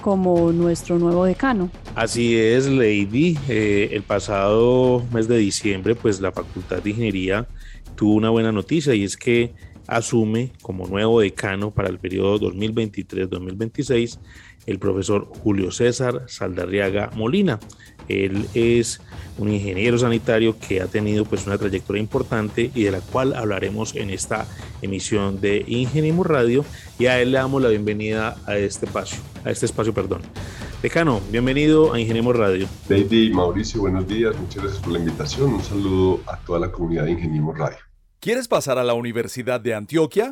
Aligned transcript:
como 0.00 0.52
nuestro 0.52 0.98
nuevo 0.98 1.24
decano. 1.24 1.70
Así 1.94 2.36
es, 2.36 2.66
Lady. 2.66 3.36
Eh, 3.48 3.90
el 3.92 4.02
pasado 4.02 5.04
mes 5.12 5.28
de 5.28 5.36
diciembre, 5.36 5.94
pues 5.94 6.20
la 6.20 6.32
Facultad 6.32 6.82
de 6.82 6.90
Ingeniería 6.90 7.46
tuvo 7.94 8.14
una 8.14 8.30
buena 8.30 8.52
noticia 8.52 8.94
y 8.94 9.04
es 9.04 9.16
que 9.16 9.52
asume 9.86 10.52
como 10.62 10.86
nuevo 10.86 11.20
decano 11.20 11.72
para 11.72 11.88
el 11.88 11.98
periodo 11.98 12.38
2023-2026 12.52 14.18
el 14.66 14.78
profesor 14.78 15.26
Julio 15.42 15.70
César 15.70 16.24
Saldarriaga 16.26 17.10
Molina. 17.16 17.58
Él 18.10 18.46
es 18.54 19.00
un 19.38 19.52
ingeniero 19.52 19.98
sanitario 19.98 20.56
que 20.58 20.82
ha 20.82 20.86
tenido 20.86 21.24
pues 21.24 21.46
una 21.46 21.56
trayectoria 21.56 22.00
importante 22.00 22.70
y 22.74 22.84
de 22.84 22.90
la 22.90 23.00
cual 23.00 23.34
hablaremos 23.34 23.94
en 23.96 24.10
esta 24.10 24.46
emisión 24.82 25.40
de 25.40 25.64
Ingeniemos 25.66 26.26
Radio 26.26 26.64
y 26.98 27.06
a 27.06 27.20
él 27.20 27.32
le 27.32 27.38
damos 27.38 27.62
la 27.62 27.68
bienvenida 27.68 28.36
a 28.46 28.56
este 28.56 28.86
espacio, 28.86 29.18
a 29.44 29.50
este 29.50 29.66
espacio, 29.66 29.94
perdón. 29.94 30.22
Decano, 30.82 31.20
bienvenido 31.30 31.92
a 31.92 32.00
Ingeniemos 32.00 32.36
Radio. 32.36 32.66
Lady 32.88 33.30
Mauricio, 33.30 33.80
buenos 33.80 34.06
días, 34.08 34.34
muchas 34.38 34.62
gracias 34.62 34.82
por 34.82 34.92
la 34.92 34.98
invitación. 34.98 35.54
Un 35.54 35.62
saludo 35.62 36.20
a 36.26 36.38
toda 36.38 36.60
la 36.60 36.72
comunidad 36.72 37.04
de 37.04 37.12
Ingeniemos 37.12 37.56
Radio. 37.56 37.78
¿Quieres 38.18 38.48
pasar 38.48 38.78
a 38.78 38.84
la 38.84 38.94
Universidad 38.94 39.60
de 39.60 39.74
Antioquia? 39.74 40.28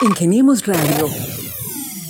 Ingeniemos 0.02 0.66
Radio. 0.66 1.08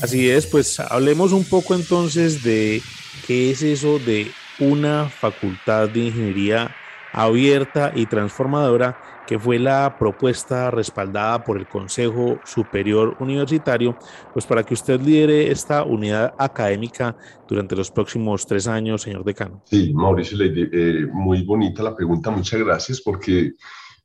Así 0.02 0.28
es, 0.28 0.46
pues 0.46 0.80
hablemos 0.80 1.32
un 1.32 1.44
poco 1.44 1.74
entonces 1.74 2.42
de 2.42 2.82
qué 3.26 3.50
es 3.50 3.62
eso 3.62 3.98
de 3.98 4.30
una 4.58 5.08
facultad 5.08 5.88
de 5.88 6.00
ingeniería 6.00 6.74
abierta 7.14 7.92
y 7.94 8.06
transformadora 8.06 8.98
que 9.26 9.38
fue 9.38 9.58
la 9.58 9.96
propuesta 9.98 10.70
respaldada 10.70 11.42
por 11.44 11.56
el 11.56 11.66
Consejo 11.66 12.40
Superior 12.44 13.16
Universitario, 13.20 13.96
pues 14.32 14.44
para 14.44 14.62
que 14.64 14.74
usted 14.74 15.00
lidere 15.00 15.50
esta 15.50 15.82
unidad 15.84 16.34
académica 16.38 17.16
durante 17.48 17.74
los 17.74 17.90
próximos 17.90 18.46
tres 18.46 18.66
años, 18.66 19.02
señor 19.02 19.24
decano. 19.24 19.62
Sí, 19.64 19.92
Mauricio 19.94 20.36
eh, 20.42 21.06
muy 21.10 21.42
bonita 21.42 21.82
la 21.82 21.96
pregunta, 21.96 22.30
muchas 22.30 22.60
gracias, 22.60 23.00
porque 23.00 23.52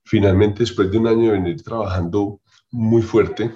finalmente 0.03 0.59
después 0.59 0.89
de 0.89 0.97
un 0.97 1.07
año 1.07 1.31
de 1.31 1.39
venir 1.39 1.61
trabajando 1.63 2.39
muy 2.71 3.01
fuerte 3.01 3.51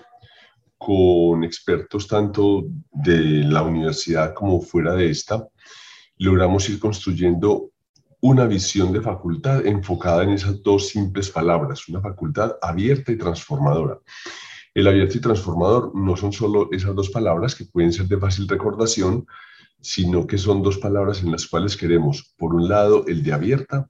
con 0.77 1.43
expertos 1.43 2.07
tanto 2.07 2.65
de 2.91 3.45
la 3.45 3.61
universidad 3.61 4.33
como 4.33 4.59
fuera 4.59 4.95
de 4.95 5.09
esta, 5.09 5.47
logramos 6.17 6.67
ir 6.69 6.79
construyendo 6.79 7.72
una 8.23 8.45
visión 8.45 8.93
de 8.93 9.01
facultad 9.01 9.65
enfocada 9.65 10.23
en 10.23 10.29
esas 10.29 10.63
dos 10.63 10.87
simples 10.87 11.29
palabras, 11.29 11.89
una 11.89 11.99
facultad 11.99 12.55
abierta 12.61 13.11
y 13.11 13.17
transformadora. 13.17 13.99
El 14.73 14.87
abierto 14.87 15.17
y 15.17 15.21
transformador 15.21 15.93
no 15.93 16.15
son 16.15 16.31
solo 16.31 16.69
esas 16.71 16.95
dos 16.95 17.09
palabras 17.09 17.53
que 17.53 17.65
pueden 17.65 17.91
ser 17.91 18.07
de 18.07 18.17
fácil 18.17 18.47
recordación, 18.47 19.27
sino 19.81 20.25
que 20.25 20.37
son 20.37 20.63
dos 20.63 20.77
palabras 20.77 21.21
en 21.21 21.33
las 21.33 21.45
cuales 21.47 21.75
queremos, 21.75 22.33
por 22.37 22.55
un 22.55 22.69
lado, 22.69 23.03
el 23.07 23.23
de 23.23 23.33
abierta, 23.33 23.89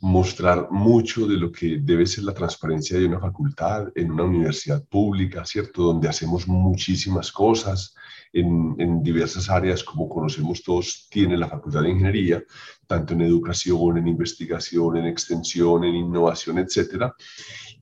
mostrar 0.00 0.66
mucho 0.72 1.28
de 1.28 1.36
lo 1.36 1.52
que 1.52 1.78
debe 1.80 2.06
ser 2.06 2.24
la 2.24 2.34
transparencia 2.34 2.98
de 2.98 3.06
una 3.06 3.20
facultad 3.20 3.86
en 3.94 4.10
una 4.10 4.24
universidad 4.24 4.84
pública, 4.86 5.44
¿cierto? 5.46 5.84
Donde 5.84 6.08
hacemos 6.08 6.48
muchísimas 6.48 7.30
cosas, 7.30 7.94
en, 8.32 9.02
diversas 9.02 9.48
áreas, 9.50 9.82
como 9.82 10.08
conocemos 10.08 10.62
todos, 10.62 11.08
tiene 11.10 11.36
la 11.36 11.48
Facultad 11.48 11.82
de 11.82 11.90
Ingeniería, 11.90 12.42
tanto 12.86 13.14
en 13.14 13.22
educación, 13.22 13.98
en 13.98 14.08
investigación, 14.08 14.96
en 14.96 15.06
extensión, 15.06 15.84
en 15.84 15.94
innovación, 15.94 16.58
etcétera, 16.58 17.14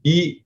y 0.03 0.45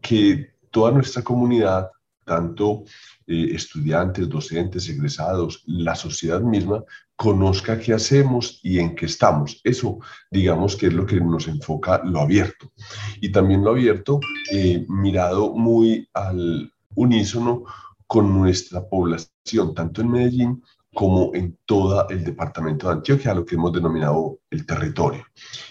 que 0.00 0.52
toda 0.70 0.92
nuestra 0.92 1.22
comunidad, 1.22 1.90
tanto 2.24 2.84
eh, 3.26 3.48
estudiantes, 3.52 4.28
docentes, 4.28 4.88
egresados, 4.88 5.62
la 5.66 5.94
sociedad 5.94 6.40
misma, 6.40 6.84
conozca 7.16 7.78
qué 7.78 7.92
hacemos 7.92 8.58
y 8.62 8.78
en 8.78 8.94
qué 8.94 9.06
estamos. 9.06 9.60
Eso, 9.64 9.98
digamos, 10.30 10.76
que 10.76 10.86
es 10.86 10.92
lo 10.92 11.06
que 11.06 11.20
nos 11.20 11.46
enfoca 11.46 12.02
lo 12.04 12.20
abierto. 12.20 12.72
Y 13.20 13.30
también 13.30 13.62
lo 13.62 13.70
abierto, 13.70 14.18
eh, 14.50 14.84
mirado 14.88 15.54
muy 15.54 16.08
al 16.14 16.72
unísono 16.94 17.64
con 18.12 18.30
nuestra 18.30 18.86
población, 18.86 19.72
tanto 19.74 20.02
en 20.02 20.10
Medellín 20.10 20.62
como 20.92 21.34
en 21.34 21.56
todo 21.64 22.06
el 22.10 22.22
departamento 22.22 22.86
de 22.86 22.92
Antioquia, 22.96 23.32
lo 23.32 23.46
que 23.46 23.54
hemos 23.54 23.72
denominado 23.72 24.38
el 24.50 24.66
territorio. 24.66 25.24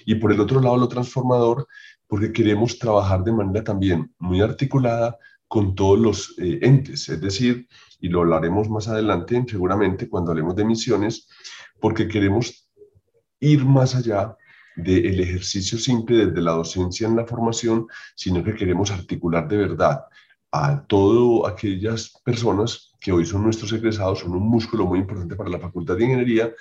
Y 0.07 0.15
por 0.15 0.31
el 0.31 0.39
otro 0.39 0.59
lado, 0.59 0.75
lo 0.75 0.87
transformador, 0.87 1.67
porque 2.07 2.33
queremos 2.33 2.79
trabajar 2.79 3.23
de 3.23 3.31
manera 3.31 3.63
también 3.63 4.11
muy 4.17 4.41
articulada 4.41 5.19
con 5.47 5.75
todos 5.75 5.99
los 5.99 6.35
eh, 6.39 6.57
entes, 6.63 7.09
es 7.09 7.21
decir, 7.21 7.67
y 7.99 8.09
lo 8.09 8.21
hablaremos 8.21 8.67
más 8.71 8.87
adelante 8.87 9.45
seguramente 9.47 10.09
cuando 10.09 10.31
hablemos 10.31 10.55
de 10.55 10.65
misiones, 10.65 11.29
porque 11.79 12.07
queremos 12.07 12.67
ir 13.39 13.65
más 13.65 13.93
allá 13.93 14.35
del 14.75 15.19
ejercicio 15.19 15.77
simple 15.77 16.25
desde 16.25 16.41
la 16.41 16.53
docencia 16.53 17.07
en 17.07 17.17
la 17.17 17.27
formación, 17.27 17.85
sino 18.15 18.43
que 18.43 18.55
queremos 18.55 18.89
articular 18.89 19.47
de 19.47 19.57
verdad 19.57 20.05
a 20.51 20.83
todas 20.85 21.51
aquellas 21.51 22.13
personas 22.23 22.93
que 22.99 23.11
hoy 23.11 23.25
son 23.25 23.43
nuestros 23.43 23.71
egresados, 23.73 24.19
son 24.19 24.33
un 24.33 24.47
músculo 24.47 24.85
muy 24.85 24.99
importante 24.99 25.35
para 25.35 25.49
la 25.49 25.59
Facultad 25.59 25.97
de 25.97 26.03
Ingeniería, 26.03 26.51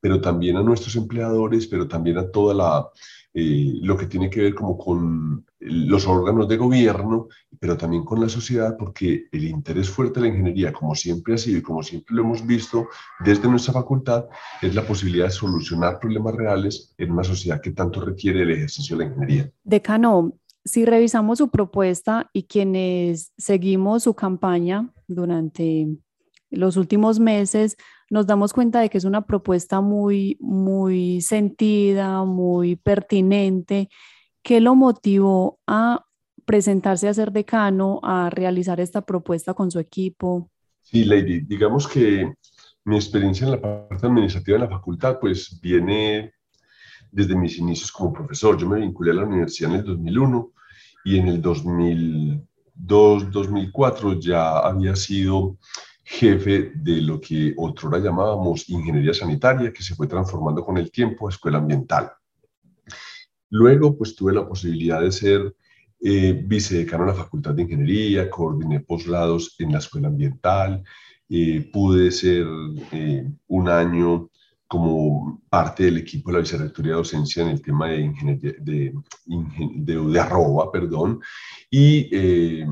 pero 0.00 0.20
también 0.20 0.56
a 0.56 0.62
nuestros 0.62 0.94
empleadores, 0.96 1.66
pero 1.66 1.88
también 1.88 2.18
a 2.18 2.30
toda 2.30 2.54
la, 2.54 2.88
eh, 3.32 3.74
lo 3.82 3.96
que 3.96 4.06
tiene 4.06 4.30
que 4.30 4.40
ver 4.40 4.54
como 4.54 4.78
con 4.78 5.44
los 5.60 6.06
órganos 6.06 6.48
de 6.48 6.56
gobierno, 6.56 7.28
pero 7.60 7.76
también 7.76 8.04
con 8.04 8.20
la 8.20 8.28
sociedad, 8.28 8.76
porque 8.78 9.26
el 9.30 9.44
interés 9.44 9.88
fuerte 9.90 10.20
de 10.20 10.26
la 10.26 10.32
ingeniería, 10.32 10.72
como 10.72 10.94
siempre 10.94 11.34
ha 11.34 11.38
sido 11.38 11.58
y 11.58 11.62
como 11.62 11.82
siempre 11.82 12.16
lo 12.16 12.22
hemos 12.22 12.46
visto 12.46 12.88
desde 13.20 13.48
nuestra 13.48 13.74
facultad, 13.74 14.24
es 14.62 14.74
la 14.74 14.86
posibilidad 14.86 15.26
de 15.26 15.32
solucionar 15.32 15.98
problemas 15.98 16.34
reales 16.34 16.94
en 16.98 17.12
una 17.12 17.24
sociedad 17.24 17.60
que 17.60 17.72
tanto 17.72 18.00
requiere 18.00 18.42
el 18.42 18.52
ejercicio 18.52 18.96
de 18.96 19.04
la 19.04 19.10
ingeniería. 19.10 19.50
Decano, 19.64 20.32
si 20.66 20.84
revisamos 20.84 21.38
su 21.38 21.48
propuesta 21.48 22.28
y 22.32 22.42
quienes 22.42 23.32
seguimos 23.38 24.02
su 24.02 24.14
campaña 24.14 24.92
durante 25.06 25.86
los 26.50 26.76
últimos 26.76 27.20
meses, 27.20 27.76
nos 28.10 28.26
damos 28.26 28.52
cuenta 28.52 28.80
de 28.80 28.90
que 28.90 28.98
es 28.98 29.04
una 29.04 29.26
propuesta 29.26 29.80
muy, 29.80 30.36
muy 30.40 31.20
sentida, 31.20 32.24
muy 32.24 32.74
pertinente. 32.74 33.88
¿Qué 34.42 34.60
lo 34.60 34.74
motivó 34.74 35.60
a 35.68 36.04
presentarse 36.44 37.08
a 37.08 37.14
ser 37.14 37.30
decano, 37.30 38.00
a 38.02 38.28
realizar 38.30 38.80
esta 38.80 39.02
propuesta 39.02 39.54
con 39.54 39.70
su 39.70 39.78
equipo? 39.78 40.50
Sí, 40.80 41.04
Lady, 41.04 41.40
digamos 41.40 41.86
que 41.86 42.34
mi 42.84 42.96
experiencia 42.96 43.44
en 43.44 43.52
la 43.52 43.60
parte 43.60 44.06
administrativa 44.06 44.58
de 44.58 44.64
la 44.64 44.70
facultad 44.70 45.18
pues 45.20 45.60
viene 45.60 46.32
desde 47.12 47.36
mis 47.36 47.56
inicios 47.58 47.92
como 47.92 48.12
profesor. 48.12 48.58
Yo 48.58 48.68
me 48.68 48.80
vinculé 48.80 49.12
a 49.12 49.14
la 49.14 49.24
universidad 49.24 49.70
en 49.70 49.76
el 49.78 49.84
2001 49.84 50.52
y 51.06 51.18
en 51.18 51.28
el 51.28 51.40
2002, 51.40 53.30
2004 53.30 54.18
ya 54.18 54.58
había 54.58 54.96
sido 54.96 55.56
jefe 56.02 56.72
de 56.74 57.00
lo 57.00 57.20
que 57.20 57.54
otrora 57.56 58.00
llamábamos 58.00 58.68
ingeniería 58.68 59.14
sanitaria, 59.14 59.72
que 59.72 59.84
se 59.84 59.94
fue 59.94 60.08
transformando 60.08 60.64
con 60.64 60.78
el 60.78 60.90
tiempo 60.90 61.28
a 61.28 61.30
escuela 61.30 61.58
ambiental. 61.58 62.10
Luego, 63.50 63.96
pues 63.96 64.16
tuve 64.16 64.34
la 64.34 64.48
posibilidad 64.48 65.00
de 65.00 65.12
ser 65.12 65.54
eh, 66.00 66.42
vicedecano 66.44 67.04
en 67.04 67.10
la 67.10 67.22
Facultad 67.22 67.54
de 67.54 67.62
Ingeniería, 67.62 68.28
coordiné 68.28 68.80
posgrados 68.80 69.54
en 69.60 69.70
la 69.70 69.78
escuela 69.78 70.08
ambiental, 70.08 70.82
eh, 71.28 71.70
pude 71.72 72.10
ser 72.10 72.48
eh, 72.90 73.30
un 73.46 73.68
año 73.68 74.28
como 74.68 75.42
parte 75.48 75.84
del 75.84 75.98
equipo 75.98 76.30
de 76.30 76.34
la 76.34 76.40
Vicerrectoría 76.40 76.92
de 76.92 76.98
Docencia 76.98 77.42
en 77.42 77.50
el 77.50 77.62
tema 77.62 77.88
de 77.88 78.12
de, 78.60 78.94
de, 79.26 79.96
de 79.96 80.20
arroba, 80.20 80.72
perdón, 80.72 81.20
y 81.70 82.08
eh, 82.10 82.66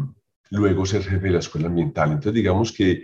luego 0.51 0.87
ser 0.87 1.05
jefe 1.05 1.27
de 1.27 1.33
la 1.33 1.39
escuela 1.39 1.69
ambiental. 1.69 2.11
Entonces, 2.11 2.35
digamos 2.35 2.73
que 2.73 2.91
eh, 2.93 3.03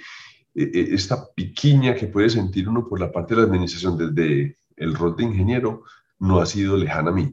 eh, 0.55 0.89
esta 0.93 1.25
piquiña 1.35 1.95
que 1.95 2.09
puede 2.09 2.31
sentir 2.31 2.69
uno 2.69 2.89
por 2.89 2.99
la 2.99 3.13
parte 3.13 3.35
de 3.35 3.43
la 3.43 3.47
administración 3.47 3.97
desde 3.97 4.57
el 4.77 4.95
rol 4.95 5.15
de 5.17 5.25
ingeniero 5.25 5.85
no 6.19 6.41
ha 6.41 6.47
sido 6.47 6.77
lejana 6.77 7.11
a 7.11 7.15
mí. 7.15 7.33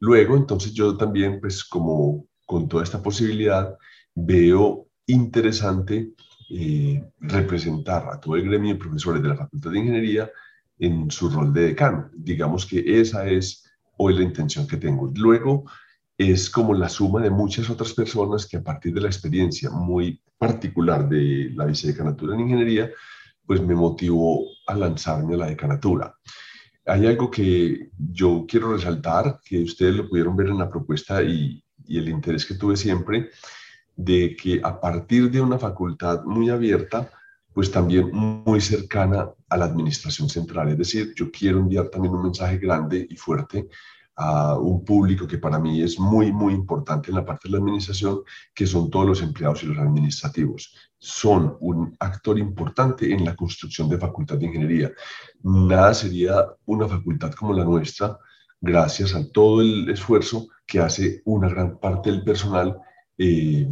Luego, 0.00 0.36
entonces 0.36 0.72
yo 0.74 0.96
también, 0.96 1.40
pues 1.40 1.64
como 1.64 2.26
con 2.44 2.68
toda 2.68 2.82
esta 2.82 3.02
posibilidad, 3.02 3.76
veo 4.14 4.88
interesante 5.06 6.10
representar 7.18 8.08
a 8.08 8.20
todo 8.20 8.36
el 8.36 8.44
gremio 8.44 8.74
de 8.74 8.80
profesores 8.80 9.20
de 9.20 9.28
la 9.28 9.36
Facultad 9.36 9.70
de 9.70 9.78
Ingeniería 9.78 10.30
en 10.78 11.10
su 11.10 11.30
rol 11.30 11.52
de 11.52 11.68
decano. 11.68 12.10
Digamos 12.14 12.66
que 12.66 13.00
esa 13.00 13.26
es 13.26 13.64
hoy 13.96 14.14
la 14.14 14.22
intención 14.22 14.66
que 14.66 14.76
tengo. 14.76 15.10
Luego 15.14 15.64
es 16.18 16.48
como 16.50 16.74
la 16.74 16.88
suma 16.88 17.20
de 17.20 17.30
muchas 17.30 17.68
otras 17.68 17.92
personas 17.92 18.46
que 18.46 18.56
a 18.56 18.62
partir 18.62 18.94
de 18.94 19.00
la 19.00 19.08
experiencia 19.08 19.70
muy 19.70 20.20
particular 20.38 21.08
de 21.08 21.50
la 21.54 21.66
vicedecanatura 21.66 22.34
en 22.34 22.40
ingeniería, 22.40 22.90
pues 23.44 23.60
me 23.60 23.74
motivó 23.74 24.44
a 24.66 24.74
lanzarme 24.74 25.34
a 25.34 25.38
la 25.38 25.46
decanatura. 25.46 26.14
Hay 26.86 27.06
algo 27.06 27.30
que 27.30 27.90
yo 27.96 28.44
quiero 28.48 28.72
resaltar, 28.72 29.40
que 29.44 29.62
ustedes 29.62 29.94
lo 29.94 30.08
pudieron 30.08 30.36
ver 30.36 30.48
en 30.48 30.58
la 30.58 30.70
propuesta 30.70 31.22
y, 31.22 31.62
y 31.86 31.98
el 31.98 32.08
interés 32.08 32.44
que 32.46 32.54
tuve 32.54 32.76
siempre, 32.76 33.30
de 33.96 34.36
que 34.36 34.60
a 34.62 34.80
partir 34.80 35.30
de 35.30 35.40
una 35.40 35.58
facultad 35.58 36.24
muy 36.24 36.50
abierta, 36.50 37.10
pues 37.52 37.70
también 37.70 38.10
muy 38.12 38.60
cercana 38.60 39.30
a 39.48 39.56
la 39.56 39.66
administración 39.66 40.28
central. 40.28 40.68
Es 40.68 40.78
decir, 40.78 41.14
yo 41.16 41.30
quiero 41.30 41.58
enviar 41.58 41.88
también 41.88 42.14
un 42.14 42.24
mensaje 42.24 42.58
grande 42.58 43.06
y 43.08 43.16
fuerte 43.16 43.68
a 44.16 44.58
un 44.58 44.82
público 44.82 45.26
que 45.26 45.36
para 45.36 45.58
mí 45.58 45.82
es 45.82 45.98
muy, 45.98 46.32
muy 46.32 46.54
importante 46.54 47.10
en 47.10 47.16
la 47.16 47.24
parte 47.24 47.48
de 47.48 47.52
la 47.52 47.58
administración, 47.58 48.22
que 48.54 48.66
son 48.66 48.90
todos 48.90 49.06
los 49.06 49.22
empleados 49.22 49.62
y 49.62 49.66
los 49.66 49.78
administrativos. 49.78 50.74
Son 50.98 51.56
un 51.60 51.94
actor 52.00 52.38
importante 52.38 53.12
en 53.12 53.24
la 53.24 53.36
construcción 53.36 53.88
de 53.90 53.98
facultad 53.98 54.38
de 54.38 54.46
ingeniería. 54.46 54.90
Nada 55.42 55.92
sería 55.92 56.46
una 56.64 56.88
facultad 56.88 57.32
como 57.32 57.52
la 57.52 57.64
nuestra 57.64 58.18
gracias 58.58 59.14
a 59.14 59.30
todo 59.30 59.60
el 59.60 59.88
esfuerzo 59.90 60.48
que 60.66 60.80
hace 60.80 61.20
una 61.26 61.48
gran 61.48 61.78
parte 61.78 62.10
del 62.10 62.24
personal 62.24 62.78
eh, 63.18 63.68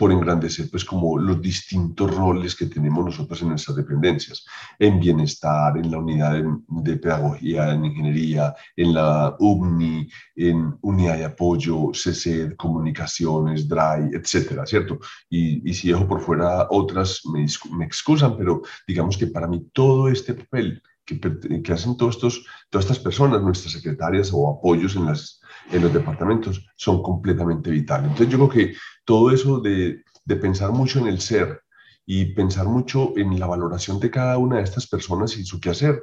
por 0.00 0.12
engrandecer 0.12 0.70
pues 0.70 0.82
como 0.82 1.18
los 1.18 1.42
distintos 1.42 2.16
roles 2.16 2.56
que 2.56 2.64
tenemos 2.64 3.04
nosotros 3.04 3.42
en 3.42 3.50
nuestras 3.50 3.76
dependencias, 3.76 4.46
en 4.78 4.98
bienestar, 4.98 5.76
en 5.76 5.90
la 5.90 5.98
unidad 5.98 6.42
de, 6.68 6.96
pedagogía, 6.96 7.74
en 7.74 7.84
ingeniería, 7.84 8.54
en 8.76 8.94
la 8.94 9.36
UMNI, 9.38 10.08
en 10.36 10.74
unidad 10.80 11.18
de 11.18 11.26
apoyo, 11.26 11.90
CC, 11.92 12.56
comunicaciones, 12.56 13.68
DRAI, 13.68 14.12
etcétera, 14.14 14.64
¿cierto? 14.64 14.98
Y, 15.28 15.68
y 15.70 15.74
si 15.74 15.88
dejo 15.88 16.08
por 16.08 16.22
fuera 16.22 16.66
otras, 16.70 17.20
me, 17.26 17.44
me 17.76 17.84
excusan, 17.84 18.38
pero 18.38 18.62
digamos 18.88 19.18
que 19.18 19.26
para 19.26 19.48
mí 19.48 19.68
todo 19.70 20.08
este 20.08 20.32
papel 20.32 20.82
que, 21.18 21.62
que, 21.62 21.72
hacen 21.72 21.96
todos 21.96 22.16
estos, 22.16 22.46
todas 22.68 22.84
estas 22.84 22.98
personas, 22.98 23.42
nuestras 23.42 23.72
secretarias 23.72 24.30
o 24.32 24.48
apoyos 24.48 24.96
en, 24.96 25.06
las, 25.06 25.40
en 25.72 25.82
los 25.82 25.92
departamentos, 25.92 26.64
son 26.76 27.02
completamente 27.02 27.70
vitales. 27.70 28.10
Entonces 28.10 28.28
yo 28.28 28.38
creo 28.38 28.48
que 28.48 28.76
todo 29.04 29.30
eso 29.30 29.60
de, 29.60 30.02
de 30.24 30.36
pensar 30.36 30.70
mucho 30.72 30.98
en 31.00 31.06
el 31.06 31.20
ser 31.20 31.62
y 32.06 32.34
pensar 32.34 32.66
mucho 32.66 33.12
en 33.16 33.38
la 33.38 33.46
valoración 33.46 34.00
de 34.00 34.10
cada 34.10 34.36
una 34.38 34.56
de 34.56 34.64
estas 34.64 34.86
personas 34.86 35.36
y 35.36 35.44
su 35.44 35.60
quehacer, 35.60 36.02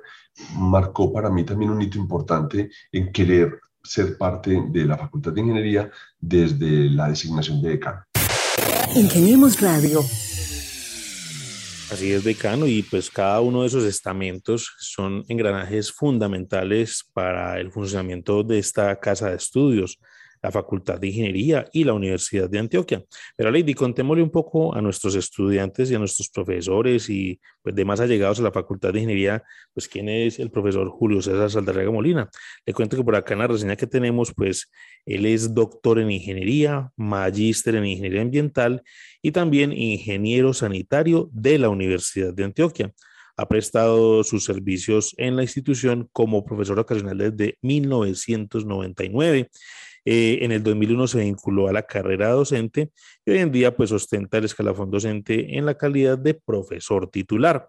marcó 0.54 1.12
para 1.12 1.30
mí 1.30 1.44
también 1.44 1.72
un 1.72 1.82
hito 1.82 1.98
importante 1.98 2.70
en 2.92 3.12
querer 3.12 3.60
ser 3.84 4.18
parte 4.18 4.64
de 4.70 4.86
la 4.86 4.98
Facultad 4.98 5.34
de 5.34 5.42
Ingeniería 5.42 5.92
desde 6.20 6.90
la 6.90 7.10
designación 7.10 7.62
de 7.62 7.70
decano. 7.70 8.04
Ingeniemos 8.96 9.60
Radio. 9.62 10.02
Así 11.90 12.12
es, 12.12 12.26
decano, 12.26 12.68
y 12.68 12.84
pues 12.84 13.10
cada 13.10 13.40
uno 13.40 13.62
de 13.62 13.68
esos 13.68 13.86
estamentos 13.86 14.76
son 14.78 15.24
engranajes 15.30 15.90
fundamentales 15.90 17.10
para 17.14 17.60
el 17.60 17.72
funcionamiento 17.72 18.44
de 18.44 18.60
esta 18.60 19.00
casa 19.00 19.30
de 19.30 19.38
estudios 19.38 19.98
la 20.42 20.52
Facultad 20.52 21.00
de 21.00 21.08
Ingeniería 21.08 21.66
y 21.72 21.84
la 21.84 21.94
Universidad 21.94 22.50
de 22.50 22.60
Antioquia. 22.60 23.04
Pero 23.36 23.52
Lady, 23.52 23.74
contémosle 23.74 24.24
un 24.24 24.30
poco 24.30 24.76
a 24.76 24.82
nuestros 24.82 25.16
estudiantes 25.16 25.92
y 25.92 25.96
a 25.96 26.00
nuestros 26.00 26.30
profesores 26.30 27.10
y 27.10 27.40
pues 27.62 27.76
demás 27.76 28.00
allegados 28.00 28.40
a 28.40 28.44
la 28.44 28.52
Facultad 28.52 28.94
de 28.94 29.00
Ingeniería, 29.00 29.44
pues 29.74 29.88
quién 29.88 30.10
es 30.10 30.40
el 30.40 30.52
profesor 30.52 30.90
Julio 30.90 31.22
César 31.22 31.50
Saldarriaga 31.50 31.92
Molina. 31.92 32.30
Le 32.66 32.74
cuento 32.74 32.98
que 32.98 33.04
por 33.04 33.16
acá 33.16 33.34
en 33.34 33.40
la 33.40 33.48
reseña 33.48 33.76
que 33.76 33.88
tenemos, 33.88 34.34
pues 34.34 34.70
él 35.06 35.26
es 35.26 35.54
doctor 35.54 36.00
en 36.00 36.12
Ingeniería, 36.12 36.92
magíster 36.96 37.76
en 37.76 37.86
Ingeniería 37.86 38.22
Ambiental 38.22 38.84
y 39.22 39.32
también 39.32 39.72
ingeniero 39.72 40.54
sanitario 40.54 41.30
de 41.32 41.58
la 41.60 41.70
Universidad 41.70 42.34
de 42.34 42.44
Antioquia 42.44 42.94
ha 43.38 43.48
prestado 43.48 44.24
sus 44.24 44.44
servicios 44.44 45.14
en 45.18 45.36
la 45.36 45.44
institución 45.44 46.10
como 46.12 46.44
profesor 46.44 46.80
ocasional 46.80 47.18
desde 47.20 47.58
1999 47.62 49.50
eh, 50.10 50.40
en 50.46 50.54
el 50.54 50.64
2001 50.64 51.08
se 51.08 51.20
vinculó 51.20 51.68
a 51.68 51.74
la 51.74 51.84
carrera 51.84 52.30
docente 52.30 52.92
y 53.26 53.32
hoy 53.32 53.40
en 53.40 53.52
día 53.52 53.76
pues 53.76 53.92
ostenta 53.92 54.38
el 54.38 54.46
escalafón 54.46 54.90
docente 54.90 55.58
en 55.58 55.66
la 55.66 55.76
calidad 55.78 56.18
de 56.18 56.34
profesor 56.34 57.10
titular. 57.12 57.68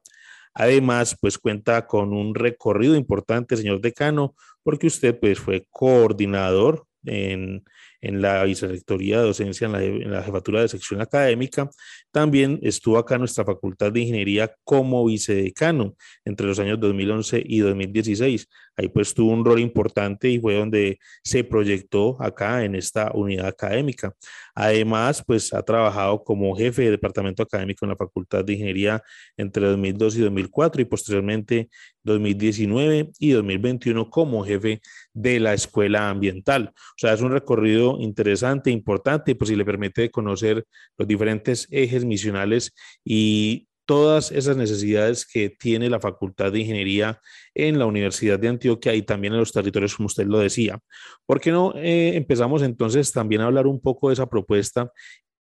Además, 0.55 1.17
pues 1.21 1.37
cuenta 1.37 1.85
con 1.89 2.13
un 2.13 2.37
recorrido 2.37 2.95
importante, 2.95 3.57
señor 3.57 3.81
decano, 3.81 4.37
porque 4.63 4.87
usted 4.87 5.19
pues 5.19 5.41
fue 5.41 5.67
coordinador 5.73 6.87
en 7.05 7.65
en 8.01 8.23
la 8.23 8.45
vicerrectoría 8.45 9.19
de 9.19 9.27
docencia, 9.27 9.67
en 9.67 10.11
la, 10.11 10.23
jefatura 10.23 10.61
de 10.63 10.69
sección 10.69 11.01
académica. 11.01 11.69
También 12.11 12.59
estuvo 12.63 12.99
acá 12.99 13.15
en 13.15 13.23
nuestra 13.23 13.45
Facultad 13.45 13.93
de 13.93 14.01
Ingeniería 14.01 14.55
como 14.65 15.05
vicedecano 15.05 15.97
entre 16.25 16.47
los 16.47 16.59
años 16.59 16.79
2011 16.81 17.43
y 17.45 17.59
2016. 17.61 18.49
Ahí 18.79 18.89
pues 18.89 19.13
tuvo 19.13 19.33
un 19.33 19.45
rol 19.45 19.59
importante 19.59 20.31
y 20.31 20.39
fue 20.39 20.55
donde 20.55 21.01
se 21.25 21.43
proyectó 21.43 22.17
acá 22.23 22.65
en 22.65 22.77
esta 22.77 23.11
unidad 23.13 23.49
académica. 23.49 24.15
Además, 24.55 25.23
pues 25.27 25.53
ha 25.53 25.63
trabajado 25.63 26.23
como 26.23 26.55
jefe 26.55 26.83
de 26.83 26.93
departamento 26.93 27.43
académico 27.43 27.85
en 27.85 27.91
la 27.91 27.97
Facultad 27.97 28.45
de 28.45 28.53
Ingeniería 28.53 29.03
entre 29.37 29.67
2002 29.67 30.17
y 30.17 30.21
2004 30.21 30.83
y 30.83 30.85
posteriormente 30.85 31.69
2019 32.05 33.11
y 33.19 33.31
2021 33.31 34.11
como 34.11 34.45
jefe 34.45 34.81
de 35.13 35.41
la 35.41 35.55
Escuela 35.55 36.09
Ambiental. 36.09 36.73
O 36.73 36.99
sea, 36.99 37.13
es 37.15 37.21
un 37.21 37.33
recorrido 37.33 37.99
interesante, 38.01 38.71
importante, 38.71 39.35
pues 39.35 39.49
si 39.49 39.57
le 39.57 39.65
permite 39.65 40.11
conocer 40.11 40.65
los 40.97 41.09
diferentes 41.09 41.67
ejes 41.71 42.05
misionales 42.05 42.73
y 43.05 43.68
todas 43.89 44.33
esas 44.33 44.55
necesidades 44.59 45.25
que 45.25 45.49
tiene 45.49 45.89
la 45.89 45.99
Facultad 45.99 46.53
de 46.53 46.61
Ingeniería 46.61 47.23
en 47.55 47.79
la 47.79 47.87
Universidad 47.87 48.39
de 48.39 48.49
Antioquia 48.49 48.95
y 48.95 49.01
también 49.01 49.33
en 49.33 49.39
los 49.41 49.51
territorios, 49.51 49.97
como 49.97 50.09
usted 50.09 50.27
lo 50.27 50.41
decía. 50.41 50.79
¿Por 51.25 51.41
qué 51.41 51.51
no 51.51 51.73
eh, 51.75 52.15
empezamos 52.15 52.61
entonces 52.61 53.11
también 53.13 53.41
a 53.41 53.47
hablar 53.47 53.67
un 53.67 53.81
poco 53.81 54.09
de 54.09 54.13
esa 54.13 54.29
propuesta 54.29 54.93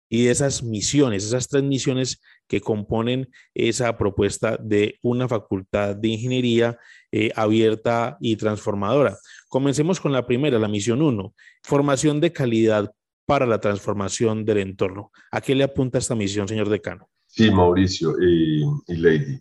y 0.07 0.23
de 0.23 0.31
esas 0.31 0.63
misiones, 0.63 1.25
esas 1.25 1.49
tres 1.49 1.63
misiones 1.63 2.21
que 2.47 2.61
componen 2.61 3.27
esa 3.53 3.97
propuesta 3.97 4.57
de 4.63 4.97
una 5.01 5.27
facultad 5.27 5.97
de 5.97 6.07
ingeniería 6.07 6.79
eh, 7.11 7.31
abierta 7.35 8.15
y 8.21 8.37
transformadora. 8.37 9.17
Comencemos 9.49 9.99
con 9.99 10.13
la 10.13 10.25
primera, 10.25 10.57
la 10.57 10.69
misión 10.69 11.01
1, 11.01 11.33
formación 11.63 12.21
de 12.21 12.31
calidad 12.31 12.93
para 13.25 13.45
la 13.45 13.59
transformación 13.59 14.45
del 14.45 14.59
entorno. 14.59 15.11
¿A 15.33 15.41
qué 15.41 15.53
le 15.53 15.65
apunta 15.65 15.97
esta 15.97 16.15
misión, 16.15 16.47
señor 16.47 16.69
decano? 16.69 17.09
Sí, 17.37 17.51
Mauricio 17.51 18.15
y, 18.19 18.65
Lady, 18.87 19.39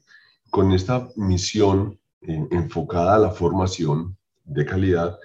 con 0.50 0.71
esta 0.73 1.09
misión 1.17 1.99
eh, 2.21 2.47
enfocada 2.50 3.15
a 3.15 3.19
la 3.19 3.31
formación 3.31 4.19
de 4.45 4.67
calidad, 4.67 5.19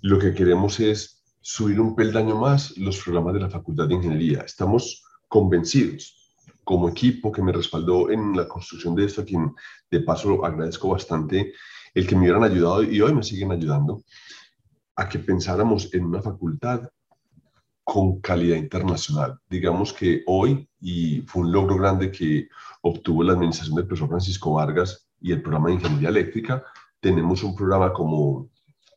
lo 0.00 0.18
que 0.18 0.32
queremos 0.32 0.80
es 0.80 1.22
subir 1.42 1.78
un 1.78 1.94
peldaño 1.94 2.34
más 2.34 2.78
los 2.78 2.96
programas 2.96 3.34
de 3.34 3.40
la 3.40 3.50
Facultad 3.50 3.88
de 3.88 3.96
Ingeniería. 3.96 4.40
Estamos 4.40 5.04
convencidos 5.28 6.32
como 6.64 6.88
equipo 6.88 7.30
que 7.30 7.42
me 7.42 7.52
respaldó 7.52 8.08
en 8.10 8.34
la 8.34 8.48
construcción 8.48 8.94
de 8.94 9.04
esto, 9.04 9.20
a 9.20 9.26
quien 9.26 9.54
de 9.90 10.00
paso 10.00 10.46
agradezco 10.46 10.88
bastante 10.88 11.52
el 11.92 12.06
que 12.06 12.14
me 12.14 12.22
hubieran 12.22 12.44
ayudado 12.44 12.84
y 12.84 13.02
hoy 13.02 13.12
me 13.12 13.22
siguen 13.22 13.52
ayudando, 13.52 14.02
a 14.96 15.06
que 15.10 15.18
pensáramos 15.18 15.92
en 15.92 16.06
una 16.06 16.22
facultad 16.22 16.88
con 17.88 18.20
calidad 18.20 18.58
internacional. 18.58 19.40
Digamos 19.48 19.94
que 19.94 20.22
hoy, 20.26 20.68
y 20.78 21.22
fue 21.22 21.40
un 21.40 21.52
logro 21.52 21.78
grande 21.78 22.12
que 22.12 22.46
obtuvo 22.82 23.22
la 23.22 23.32
administración 23.32 23.76
del 23.76 23.86
profesor 23.86 24.10
Francisco 24.10 24.52
Vargas 24.52 25.08
y 25.22 25.32
el 25.32 25.40
programa 25.40 25.68
de 25.68 25.76
Ingeniería 25.76 26.10
Eléctrica, 26.10 26.62
tenemos 27.00 27.42
un 27.42 27.56
programa 27.56 27.90
como 27.94 28.50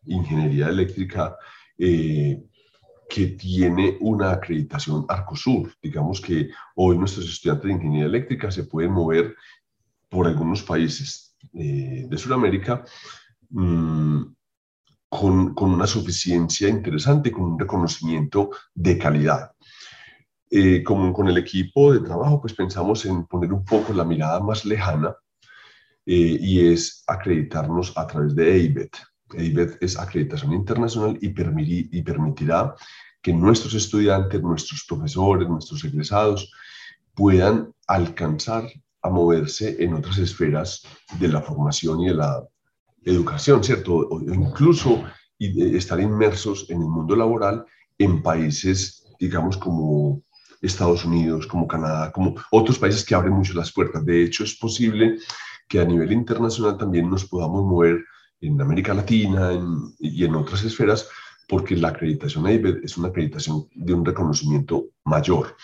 Ingeniería 0.08 0.68
Eléctrica 0.68 1.38
eh, 1.78 2.44
que 3.10 3.28
tiene 3.28 3.96
una 4.02 4.34
acreditación 4.34 5.06
Arcosur. 5.08 5.74
Digamos 5.82 6.20
que 6.20 6.50
hoy 6.76 6.98
nuestros 6.98 7.30
estudiantes 7.30 7.68
de 7.68 7.74
Ingeniería 7.76 8.08
Eléctrica 8.08 8.52
se 8.52 8.66
pueden 8.66 8.92
mover 8.92 9.38
por 10.10 10.28
algunos 10.28 10.64
países 10.64 11.38
eh, 11.54 12.08
de 12.10 12.18
Sudamérica 12.18 12.84
mm, 13.52 14.24
con, 15.12 15.54
una 15.58 15.88
suficiencia 15.88 16.70
interesante, 16.70 17.34
con 17.34 17.44
un 17.44 17.60
reconocimiento 17.60 18.50
de 18.74 18.98
calidad. 18.98 19.52
Eh, 20.50 20.82
como 20.84 21.12
con 21.12 21.28
el 21.28 21.38
equipo 21.38 21.92
de 21.92 22.00
trabajo, 22.00 22.40
pues 22.40 22.54
pensamos 22.54 23.06
en 23.06 23.26
poner 23.26 23.52
un 23.52 23.66
poco 23.66 23.92
la 23.92 24.06
mirada 24.06 24.40
más 24.40 24.64
lejana 24.64 25.14
eh, 26.06 26.38
y 26.40 26.66
es 26.66 27.04
acreditarnos 27.08 27.92
a 27.98 28.08
través 28.08 28.34
de 28.36 28.56
EIBET. 28.56 28.98
EIBET 29.34 29.84
es 29.84 30.00
acreditación 30.00 30.54
internacional 30.54 31.18
y, 31.22 31.28
y 31.28 32.02
permitirá 32.04 32.74
que 33.22 33.34
nuestros 33.34 33.74
estudiantes, 33.74 34.42
nuestros 34.42 34.86
profesores, 34.88 35.48
nuestros 35.48 35.84
egresados 35.84 36.54
puedan 37.14 37.74
alcanzar 37.86 38.64
a 39.02 39.10
moverse 39.10 39.76
en 39.84 39.94
otras 39.94 40.20
esferas 40.20 40.84
de 41.20 41.28
la 41.28 41.42
formación 41.42 42.00
y 42.00 42.08
de 42.08 42.16
la 42.16 42.48
educación, 43.04 43.64
¿cierto? 43.64 43.96
O 43.96 44.22
incluso 44.22 45.04
estar 45.40 46.00
inmersos 46.00 46.70
en 46.70 46.82
el 46.82 46.88
mundo 46.88 47.16
laboral 47.16 47.66
en 47.98 48.22
países, 48.22 49.04
digamos, 49.20 49.58
como 49.58 50.22
Estados 50.62 51.04
Unidos, 51.06 51.48
como 51.48 51.68
Canadá, 51.68 52.12
como 52.12 52.36
otros 52.52 52.78
países 52.78 53.04
que 53.04 53.16
abren 53.16 53.34
mucho 53.34 53.54
las 53.54 53.72
puertas. 53.72 54.06
De 54.06 54.24
hecho, 54.24 54.44
es 54.44 54.56
posible 54.56 55.18
que 55.68 55.80
a 55.80 55.86
nivel 55.86 56.12
internacional 56.12 56.78
también 56.78 57.10
nos 57.10 57.26
podamos 57.26 57.64
mover 57.64 58.04
en 58.42 58.62
América 58.62 58.94
Latina 58.94 59.52
y 60.00 60.26
en 60.26 60.36
otras 60.36 60.64
esferas, 60.64 61.08
porque 61.48 61.76
la 61.76 61.90
acreditación 61.90 62.46
AIBED 62.46 62.84
es 62.84 62.98
una 62.98 63.10
acreditación 63.10 63.68
de 63.74 63.94
un 63.94 64.06
reconocimiento 64.06 64.86
mayor. 65.06 65.56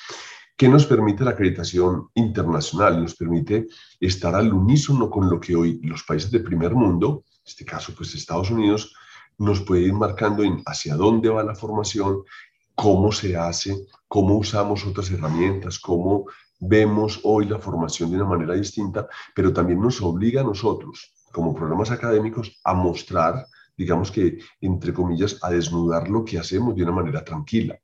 ¿Qué 0.55 0.67
nos 0.67 0.87
permite 0.87 1.23
la 1.23 1.31
acreditación 1.31 2.07
internacional? 2.15 2.99
Nos 2.99 3.15
permite 3.15 3.67
estar 3.99 4.33
al 4.33 4.51
unísono 4.51 5.09
con 5.09 5.29
lo 5.29 5.39
que 5.39 5.55
hoy 5.55 5.79
los 5.83 6.03
países 6.03 6.31
de 6.31 6.39
primer 6.39 6.73
mundo, 6.73 7.23
este 7.47 7.65
caso 7.65 7.93
pues 7.95 8.13
Estados 8.13 8.51
Unidos, 8.51 8.93
nos 9.37 9.61
puede 9.61 9.83
ir 9.83 9.93
marcando 9.93 10.43
en 10.43 10.61
hacia 10.65 10.95
dónde 10.95 11.29
va 11.29 11.43
la 11.43 11.55
formación, 11.55 12.23
cómo 12.75 13.11
se 13.11 13.35
hace, 13.37 13.87
cómo 14.07 14.37
usamos 14.37 14.85
otras 14.85 15.09
herramientas, 15.11 15.79
cómo 15.79 16.25
vemos 16.59 17.19
hoy 17.23 17.45
la 17.45 17.59
formación 17.59 18.09
de 18.09 18.17
una 18.17 18.25
manera 18.25 18.55
distinta, 18.55 19.07
pero 19.35 19.53
también 19.53 19.79
nos 19.79 20.01
obliga 20.01 20.41
a 20.41 20.43
nosotros, 20.43 21.13
como 21.31 21.53
programas 21.53 21.91
académicos, 21.91 22.59
a 22.63 22.73
mostrar, 22.73 23.45
digamos 23.75 24.11
que, 24.11 24.39
entre 24.61 24.93
comillas, 24.93 25.37
a 25.43 25.51
desnudar 25.51 26.09
lo 26.09 26.25
que 26.25 26.39
hacemos 26.39 26.75
de 26.75 26.83
una 26.83 26.91
manera 26.91 27.23
tranquila, 27.23 27.79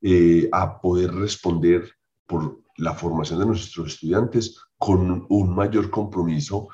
eh, 0.00 0.48
a 0.52 0.80
poder 0.80 1.14
responder 1.14 1.90
por 2.26 2.60
la 2.76 2.94
formación 2.94 3.38
de 3.40 3.46
nuestros 3.46 3.94
estudiantes 3.94 4.58
con 4.78 5.26
un 5.28 5.54
mayor 5.54 5.90
compromiso. 5.90 6.68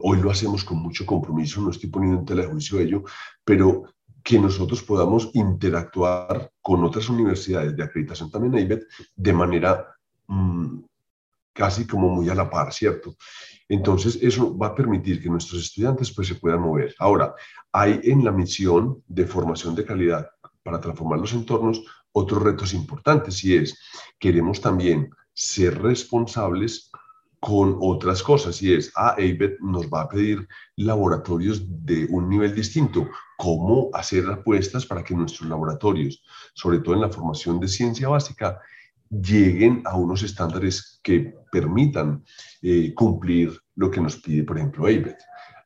Hoy 0.00 0.20
lo 0.20 0.30
hacemos 0.30 0.64
con 0.64 0.78
mucho 0.78 1.06
compromiso, 1.06 1.60
no 1.60 1.70
estoy 1.70 1.90
poniendo 1.90 2.20
en 2.20 2.24
tela 2.26 2.42
de 2.42 2.48
juicio 2.48 2.78
ello, 2.78 3.04
pero 3.44 3.84
que 4.22 4.38
nosotros 4.38 4.82
podamos 4.82 5.30
interactuar 5.32 6.52
con 6.60 6.84
otras 6.84 7.08
universidades 7.08 7.74
de 7.76 7.82
acreditación 7.82 8.30
también 8.30 8.58
IBET 8.58 8.82
de 9.16 9.32
manera 9.32 9.86
mm, 10.26 10.80
casi 11.52 11.86
como 11.86 12.08
muy 12.08 12.28
a 12.28 12.34
la 12.34 12.48
par, 12.48 12.72
¿cierto? 12.72 13.16
Entonces, 13.68 14.18
eso 14.20 14.56
va 14.56 14.68
a 14.68 14.74
permitir 14.74 15.22
que 15.22 15.28
nuestros 15.28 15.62
estudiantes 15.62 16.12
pues, 16.12 16.28
se 16.28 16.34
puedan 16.34 16.60
mover. 16.60 16.94
Ahora, 16.98 17.34
hay 17.72 18.00
en 18.04 18.24
la 18.24 18.32
misión 18.32 19.02
de 19.06 19.26
formación 19.26 19.74
de 19.74 19.84
calidad 19.84 20.28
para 20.62 20.80
transformar 20.80 21.20
los 21.20 21.32
entornos 21.32 21.82
otros 22.12 22.42
retos 22.42 22.74
importantes 22.74 23.44
y 23.44 23.56
es, 23.56 23.78
queremos 24.18 24.60
también 24.60 25.10
ser 25.32 25.80
responsables 25.80 26.90
con 27.40 27.78
otras 27.80 28.22
cosas 28.22 28.60
y 28.62 28.74
es, 28.74 28.92
ah, 28.96 29.12
ABET 29.12 29.58
nos 29.60 29.88
va 29.88 30.02
a 30.02 30.08
pedir 30.08 30.46
laboratorios 30.76 31.62
de 31.84 32.06
un 32.10 32.28
nivel 32.28 32.54
distinto, 32.54 33.08
cómo 33.38 33.88
hacer 33.94 34.26
apuestas 34.30 34.84
para 34.84 35.02
que 35.02 35.14
nuestros 35.14 35.48
laboratorios, 35.48 36.22
sobre 36.52 36.80
todo 36.80 36.94
en 36.94 37.00
la 37.00 37.08
formación 37.08 37.58
de 37.58 37.68
ciencia 37.68 38.08
básica, 38.08 38.60
lleguen 39.08 39.82
a 39.86 39.96
unos 39.96 40.22
estándares 40.22 41.00
que 41.02 41.34
permitan 41.50 42.22
eh, 42.60 42.92
cumplir 42.94 43.58
lo 43.74 43.90
que 43.90 44.02
nos 44.02 44.16
pide, 44.16 44.44
por 44.44 44.58
ejemplo, 44.58 44.84
ABET. 44.84 45.16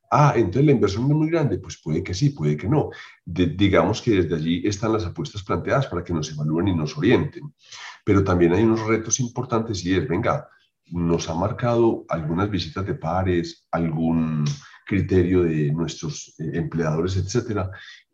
Ah, 0.09 0.33
entonces 0.37 0.65
la 0.65 0.71
inversión 0.71 1.03
es 1.03 1.09
muy 1.09 1.29
grande, 1.29 1.57
pues 1.57 1.81
puede 1.83 2.01
que 2.01 2.13
sí, 2.13 2.29
puede 2.29 2.55
que 2.55 2.69
no. 2.69 2.89
digamos 3.25 4.01
que 4.01 4.11
desde 4.11 4.35
allí 4.35 4.61
están 4.65 4.93
las 4.93 5.03
apuestas 5.03 5.43
planteadas 5.43 5.87
para 5.87 6.05
que 6.05 6.13
nos 6.13 6.31
evalúen 6.31 6.69
y 6.69 6.75
nos 6.75 6.97
orienten. 6.97 7.53
Pero 8.05 8.23
también 8.23 8.53
hay 8.53 8.63
unos 8.63 8.87
retos 8.87 9.19
importantes 9.19 9.83
y 9.83 9.93
es, 9.93 10.07
venga, 10.07 10.47
nos 10.91 11.29
ha 11.29 11.35
marcado 11.35 12.05
algunas 12.09 12.49
visitas 12.49 12.85
de 12.85 12.95
pares, 12.95 13.67
algún 13.71 14.45
criterio 14.85 15.43
de 15.43 15.71
nuestros 15.71 16.35
eh, 16.39 16.51
empleadores, 16.53 17.17
etcétera, 17.17 17.71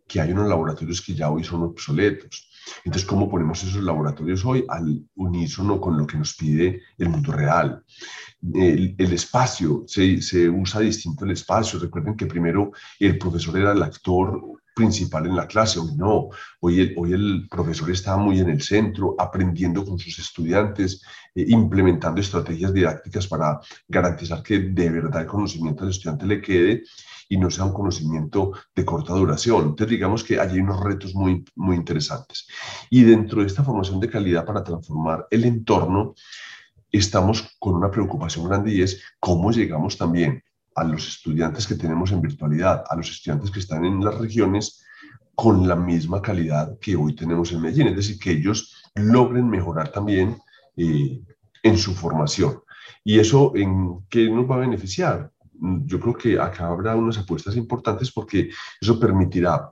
que 0.07 0.19
hay 0.19 0.31
unos 0.31 0.49
laboratorios 0.49 1.01
que 1.01 1.13
ya 1.13 1.29
hoy 1.29 1.43
son 1.43 1.63
obsoletos. 1.63 2.49
Entonces, 2.83 3.07
¿cómo 3.07 3.29
ponemos 3.29 3.63
esos 3.63 3.81
laboratorios 3.83 4.43
hoy 4.45 4.65
al 4.67 5.03
unísono 5.15 5.79
con 5.79 5.97
lo 5.97 6.05
que 6.05 6.17
nos 6.17 6.35
pide 6.35 6.81
el 6.97 7.09
mundo 7.09 7.31
real? 7.31 7.83
El, 8.53 8.95
espacio, 8.99 9.83
se, 9.87 10.21
se, 10.21 10.49
usa 10.49 10.81
distinto 10.81 11.25
el 11.25 11.31
espacio. 11.31 11.79
Recuerden 11.79 12.15
que 12.15 12.25
primero 12.25 12.71
el 12.99 13.17
profesor 13.17 13.57
era 13.57 13.71
el 13.71 13.81
actor 13.81 14.60
principal 14.75 15.25
en 15.25 15.35
la 15.35 15.47
clase. 15.47 15.79
Hoy 15.79 15.95
no, 15.95 16.29
hoy 16.59 16.79
el, 16.79 16.93
hoy 16.97 17.13
el 17.13 17.47
profesor 17.49 17.91
está 17.91 18.17
muy 18.17 18.39
en 18.39 18.49
el 18.49 18.61
centro, 18.61 19.15
aprendiendo 19.17 19.85
con 19.85 19.99
sus 19.99 20.17
estudiantes, 20.19 21.01
eh, 21.35 21.45
implementando 21.47 22.21
estrategias 22.21 22.73
didácticas 22.73 23.27
para 23.27 23.59
garantizar 23.87 24.41
que 24.43 24.59
de 24.59 24.89
verdad 24.89 25.21
el 25.21 25.27
conocimiento 25.27 25.83
al 25.83 25.89
estudiante 25.89 26.25
le 26.25 26.41
quede 26.41 26.83
y 27.29 27.37
no 27.37 27.49
sea 27.49 27.65
un 27.65 27.73
conocimiento 27.73 28.51
de 28.75 28.85
corta 28.85 29.13
duración. 29.13 29.61
Entonces, 29.61 29.89
digamos 29.89 30.23
que 30.23 30.39
hay 30.39 30.59
unos 30.59 30.83
retos 30.83 31.15
muy, 31.15 31.45
muy 31.55 31.77
interesantes. 31.77 32.47
Y 32.89 33.03
dentro 33.03 33.41
de 33.41 33.47
esta 33.47 33.63
formación 33.63 33.99
de 33.99 34.09
calidad 34.09 34.45
para 34.45 34.63
transformar 34.63 35.27
el 35.31 35.45
entorno, 35.45 36.13
estamos 36.91 37.55
con 37.57 37.75
una 37.75 37.89
preocupación 37.89 38.47
grande 38.47 38.73
y 38.73 38.81
es 38.81 39.01
cómo 39.19 39.51
llegamos 39.51 39.97
también 39.97 40.43
a 40.75 40.83
los 40.83 41.07
estudiantes 41.07 41.67
que 41.67 41.75
tenemos 41.75 42.11
en 42.11 42.21
virtualidad, 42.21 42.83
a 42.89 42.95
los 42.95 43.09
estudiantes 43.09 43.51
que 43.51 43.59
están 43.59 43.85
en 43.85 44.03
las 44.03 44.17
regiones 44.17 44.83
con 45.35 45.67
la 45.67 45.75
misma 45.75 46.21
calidad 46.21 46.77
que 46.79 46.95
hoy 46.95 47.15
tenemos 47.15 47.51
en 47.51 47.61
Medellín, 47.61 47.87
es 47.87 47.95
decir, 47.95 48.19
que 48.19 48.31
ellos 48.31 48.75
logren 48.95 49.49
mejorar 49.49 49.89
también 49.89 50.37
eh, 50.77 51.21
en 51.63 51.77
su 51.77 51.93
formación. 51.93 52.61
¿Y 53.03 53.19
eso 53.19 53.53
en 53.55 54.05
qué 54.09 54.29
nos 54.29 54.49
va 54.49 54.55
a 54.55 54.59
beneficiar? 54.59 55.31
yo 55.61 55.99
creo 55.99 56.15
que 56.15 56.39
acá 56.39 56.67
habrá 56.67 56.95
unas 56.95 57.19
apuestas 57.19 57.55
importantes 57.55 58.11
porque 58.11 58.49
eso 58.79 58.99
permitirá 58.99 59.71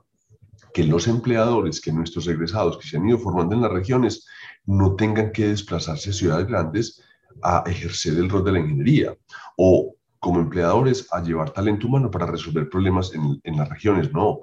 que 0.72 0.84
los 0.84 1.08
empleadores, 1.08 1.80
que 1.80 1.92
nuestros 1.92 2.28
egresados 2.28 2.78
que 2.78 2.86
se 2.86 2.96
han 2.96 3.08
ido 3.08 3.18
formando 3.18 3.56
en 3.56 3.62
las 3.62 3.72
regiones, 3.72 4.24
no 4.66 4.94
tengan 4.94 5.32
que 5.32 5.48
desplazarse 5.48 6.10
a 6.10 6.12
ciudades 6.12 6.46
grandes 6.46 7.02
a 7.42 7.64
ejercer 7.66 8.14
el 8.14 8.30
rol 8.30 8.44
de 8.44 8.52
la 8.52 8.60
ingeniería 8.60 9.16
o 9.56 9.96
como 10.20 10.40
empleadores 10.40 11.08
a 11.12 11.22
llevar 11.22 11.50
talento 11.50 11.86
humano 11.86 12.10
para 12.10 12.26
resolver 12.26 12.68
problemas 12.68 13.12
en, 13.14 13.40
en 13.42 13.56
las 13.56 13.68
regiones, 13.68 14.12
no, 14.12 14.38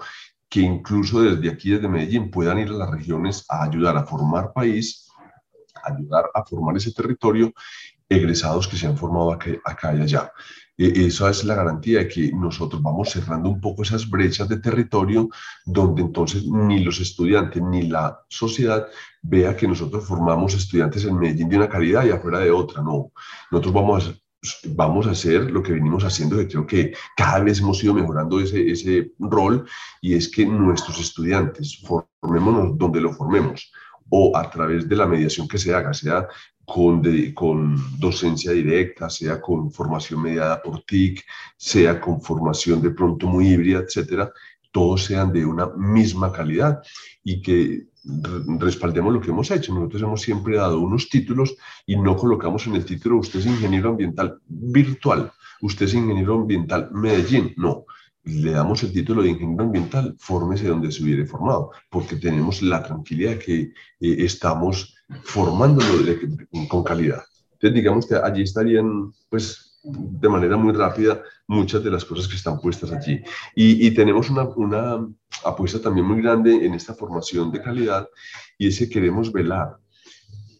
que 0.49 0.61
incluso 0.61 1.21
desde 1.21 1.49
aquí, 1.49 1.71
desde 1.71 1.87
Medellín, 1.87 2.31
puedan 2.31 2.59
ir 2.59 2.69
a 2.69 2.73
las 2.73 2.89
regiones 2.91 3.45
a 3.49 3.63
ayudar 3.63 3.95
a 3.97 4.03
formar 4.03 4.53
país, 4.53 5.07
ayudar 5.83 6.25
a 6.33 6.43
formar 6.43 6.77
ese 6.77 6.91
territorio, 6.91 7.53
egresados 8.09 8.67
que 8.67 8.77
se 8.77 8.87
han 8.87 8.97
formado 8.97 9.31
acá, 9.31 9.51
acá 9.65 9.95
y 9.95 10.01
allá. 10.01 10.31
E, 10.77 11.07
esa 11.07 11.29
es 11.29 11.43
la 11.43 11.55
garantía 11.55 11.99
de 11.99 12.07
que 12.07 12.31
nosotros 12.31 12.81
vamos 12.81 13.09
cerrando 13.09 13.49
un 13.49 13.59
poco 13.59 13.81
esas 13.81 14.09
brechas 14.09 14.47
de 14.47 14.59
territorio 14.59 15.27
donde 15.65 16.01
entonces 16.03 16.45
ni 16.45 16.83
los 16.83 16.99
estudiantes 16.99 17.61
ni 17.61 17.87
la 17.87 18.19
sociedad 18.29 18.87
vea 19.21 19.55
que 19.55 19.67
nosotros 19.67 20.05
formamos 20.05 20.53
estudiantes 20.53 21.03
en 21.05 21.17
Medellín 21.17 21.49
de 21.49 21.57
una 21.57 21.69
calidad 21.69 22.05
y 22.05 22.11
afuera 22.11 22.39
de 22.39 22.51
otra. 22.51 22.81
No, 22.81 23.11
nosotros 23.51 23.73
vamos 23.73 24.23
vamos 24.69 25.07
a 25.07 25.11
hacer 25.11 25.51
lo 25.51 25.63
que 25.63 25.73
venimos 25.73 26.03
haciendo, 26.03 26.37
que 26.37 26.47
creo 26.47 26.67
que 26.67 26.93
cada 27.15 27.39
vez 27.39 27.59
hemos 27.59 27.83
ido 27.83 27.93
mejorando 27.93 28.39
ese, 28.39 28.69
ese 28.69 29.11
rol, 29.19 29.67
y 30.01 30.13
es 30.13 30.29
que 30.29 30.45
nuestros 30.45 30.99
estudiantes, 30.99 31.81
formémonos 32.21 32.77
donde 32.77 33.01
lo 33.01 33.13
formemos, 33.13 33.71
o 34.09 34.35
a 34.37 34.49
través 34.49 34.87
de 34.87 34.95
la 34.95 35.05
mediación 35.05 35.47
que 35.47 35.57
se 35.57 35.73
haga, 35.73 35.93
sea 35.93 36.27
con, 36.65 37.01
con 37.33 37.99
docencia 37.99 38.51
directa, 38.51 39.09
sea 39.09 39.39
con 39.41 39.71
formación 39.71 40.21
mediada 40.21 40.61
por 40.61 40.83
TIC, 40.83 41.23
sea 41.57 41.99
con 41.99 42.21
formación 42.21 42.81
de 42.81 42.91
pronto 42.91 43.27
muy 43.27 43.47
híbrida, 43.47 43.79
etcétera, 43.79 44.31
todos 44.71 45.05
sean 45.05 45.31
de 45.31 45.45
una 45.45 45.67
misma 45.75 46.31
calidad 46.31 46.81
y 47.23 47.41
que 47.41 47.87
respaldemos 48.59 49.13
lo 49.13 49.21
que 49.21 49.31
hemos 49.31 49.51
hecho. 49.51 49.73
Nosotros 49.73 50.01
hemos 50.01 50.21
siempre 50.21 50.57
dado 50.57 50.79
unos 50.79 51.09
títulos 51.09 51.55
y 51.85 51.97
no 51.97 52.15
colocamos 52.15 52.67
en 52.67 52.75
el 52.75 52.85
título 52.85 53.17
usted 53.17 53.39
es 53.39 53.45
ingeniero 53.45 53.89
ambiental 53.89 54.39
virtual, 54.47 55.31
usted 55.61 55.85
es 55.85 55.93
ingeniero 55.93 56.35
ambiental 56.35 56.89
Medellín. 56.91 57.53
No, 57.57 57.85
le 58.23 58.51
damos 58.51 58.83
el 58.83 58.91
título 58.91 59.23
de 59.23 59.29
ingeniero 59.29 59.63
ambiental, 59.63 60.15
fórmese 60.19 60.67
donde 60.67 60.91
se 60.91 61.03
hubiere 61.03 61.25
formado, 61.25 61.71
porque 61.89 62.17
tenemos 62.17 62.61
la 62.61 62.83
tranquilidad 62.83 63.31
de 63.31 63.39
que 63.39 63.61
eh, 63.61 63.71
estamos 63.99 64.95
formándolo 65.23 65.87
con 66.67 66.83
calidad. 66.83 67.23
Entonces, 67.53 67.73
digamos 67.73 68.05
que 68.05 68.15
allí 68.15 68.43
estarían, 68.43 69.11
pues, 69.29 69.66
de 69.83 70.29
manera 70.29 70.57
muy 70.57 70.73
rápida 70.73 71.21
muchas 71.47 71.83
de 71.83 71.91
las 71.91 72.03
cosas 72.03 72.27
que 72.27 72.35
están 72.35 72.59
puestas 72.59 72.91
allí. 72.91 73.21
Y, 73.55 73.91
tenemos 73.91 74.29
una, 74.29 74.43
una, 74.43 75.07
apuesta 75.43 75.81
también 75.81 76.05
muy 76.05 76.21
grande 76.21 76.65
en 76.65 76.73
esta 76.73 76.93
formación 76.93 77.51
de 77.51 77.61
calidad 77.61 78.07
y 78.57 78.67
es 78.67 78.79
que 78.79 78.89
queremos 78.89 79.31
velar 79.31 79.77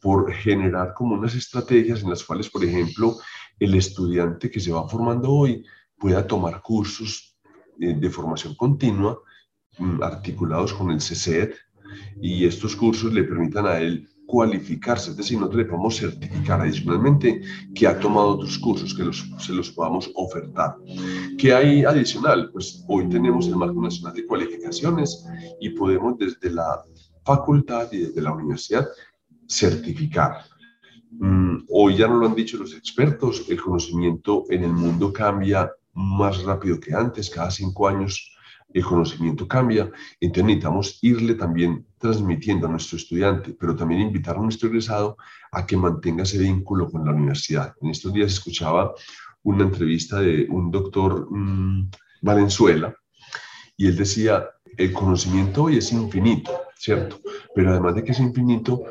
por 0.02 0.32
generar 0.32 0.94
como 0.94 1.16
unas 1.16 1.36
estrategias 1.36 2.04
en 2.04 2.10
las 2.10 2.24
cuales, 2.24 2.50
por 2.50 2.64
ejemplo, 2.64 3.18
el 3.60 3.74
estudiante 3.74 4.52
que 4.52 4.60
se 4.60 4.72
va 4.72 4.88
formando 4.88 5.32
hoy 5.32 5.66
pueda 5.98 6.26
tomar 6.26 6.62
cursos 6.62 7.38
eh, 7.80 7.96
de 7.96 8.10
formación 8.10 8.56
continua 8.56 9.20
mm, 9.80 10.02
articulados 10.04 10.74
con 10.74 10.92
el 10.92 11.00
CCED 11.00 11.52
y 12.22 12.46
estos 12.46 12.76
cursos 12.76 13.12
le 13.14 13.24
permitan 13.24 13.66
a 13.66 13.80
él 13.80 14.08
cualificarse, 14.28 15.12
es 15.12 15.18
decir, 15.18 15.38
nosotros 15.38 15.64
le 15.64 15.70
podemos 15.70 15.98
certificar 15.98 16.62
adicionalmente 16.62 17.42
que 17.74 17.88
ha 17.88 17.98
tomado 17.98 18.36
otros 18.36 18.58
cursos, 18.60 18.94
que 18.94 19.04
los, 19.04 19.26
se 19.40 19.54
los 19.54 19.72
podamos 19.72 20.12
ofertar. 20.16 20.76
¿Qué 21.38 21.54
hay 21.54 21.86
adicional? 21.86 22.52
Pues 22.52 22.84
hoy 22.88 23.08
tenemos 23.08 23.48
el 23.48 23.56
Marco 23.56 23.82
Nacional 23.82 24.14
de 24.14 24.28
Cualificaciones 24.28 25.26
y 25.62 25.70
podemos 25.70 26.18
desde 26.18 26.52
la 26.52 26.84
facultad 27.26 27.92
y 27.92 28.00
desde 28.00 28.22
la 28.22 28.34
universidad 28.34 28.86
certificar. 29.48 30.44
Mm, 31.12 31.60
hoy 31.70 31.96
ya 31.96 32.08
nos 32.08 32.20
lo 32.20 32.28
han 32.28 32.36
dicho 32.36 32.58
los 32.58 32.76
expertos, 32.76 33.46
el 33.50 33.62
conocimiento 33.62 34.44
en 34.50 34.66
el 34.66 34.74
mundo 34.74 35.14
cambia 35.14 35.72
más 35.94 36.44
rápido 36.44 36.80
que 36.80 36.94
antes, 36.94 37.30
cada 37.30 37.50
cinco 37.50 37.88
años 37.88 38.37
el 38.78 38.86
conocimiento 38.86 39.48
cambia, 39.48 39.90
entonces 40.20 40.46
necesitamos 40.46 41.00
irle 41.02 41.34
también 41.34 41.86
transmitiendo 41.98 42.68
a 42.68 42.70
nuestro 42.70 42.98
estudiante, 42.98 43.56
pero 43.60 43.76
también 43.76 44.02
invitar 44.02 44.38
a 44.38 44.42
nuestro 44.42 44.70
egresado 44.70 45.18
a 45.52 45.66
que 45.66 45.76
mantenga 45.76 46.24
ese 46.24 46.38
vínculo 46.38 46.90
con 46.90 47.04
la 47.04 47.12
universidad. 47.12 47.74
En 47.82 47.90
estos 47.90 48.14
días 48.14 48.34
escuchaba 48.34 48.94
una 49.44 49.64
entrevista 49.64 50.20
de 50.20 50.46
un 50.50 50.70
doctor 50.70 51.28
mm, 51.30 51.90
Valenzuela 52.22 52.96
y 53.76 53.88
él 53.88 53.96
decía, 53.96 54.48
el 54.78 54.94
conocimiento 54.94 55.64
hoy 55.64 55.78
es 55.78 55.92
infinito, 55.92 56.52
¿cierto? 56.76 57.20
Pero 57.56 57.72
además 57.72 57.96
de 57.96 58.04
que 58.04 58.12
es 58.12 58.20
infinito, 58.20 58.84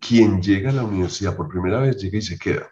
quien 0.00 0.40
llega 0.40 0.70
a 0.70 0.74
la 0.74 0.84
universidad 0.84 1.36
por 1.36 1.48
primera 1.48 1.80
vez 1.80 2.00
llega 2.00 2.16
y 2.16 2.22
se 2.22 2.38
queda. 2.38 2.70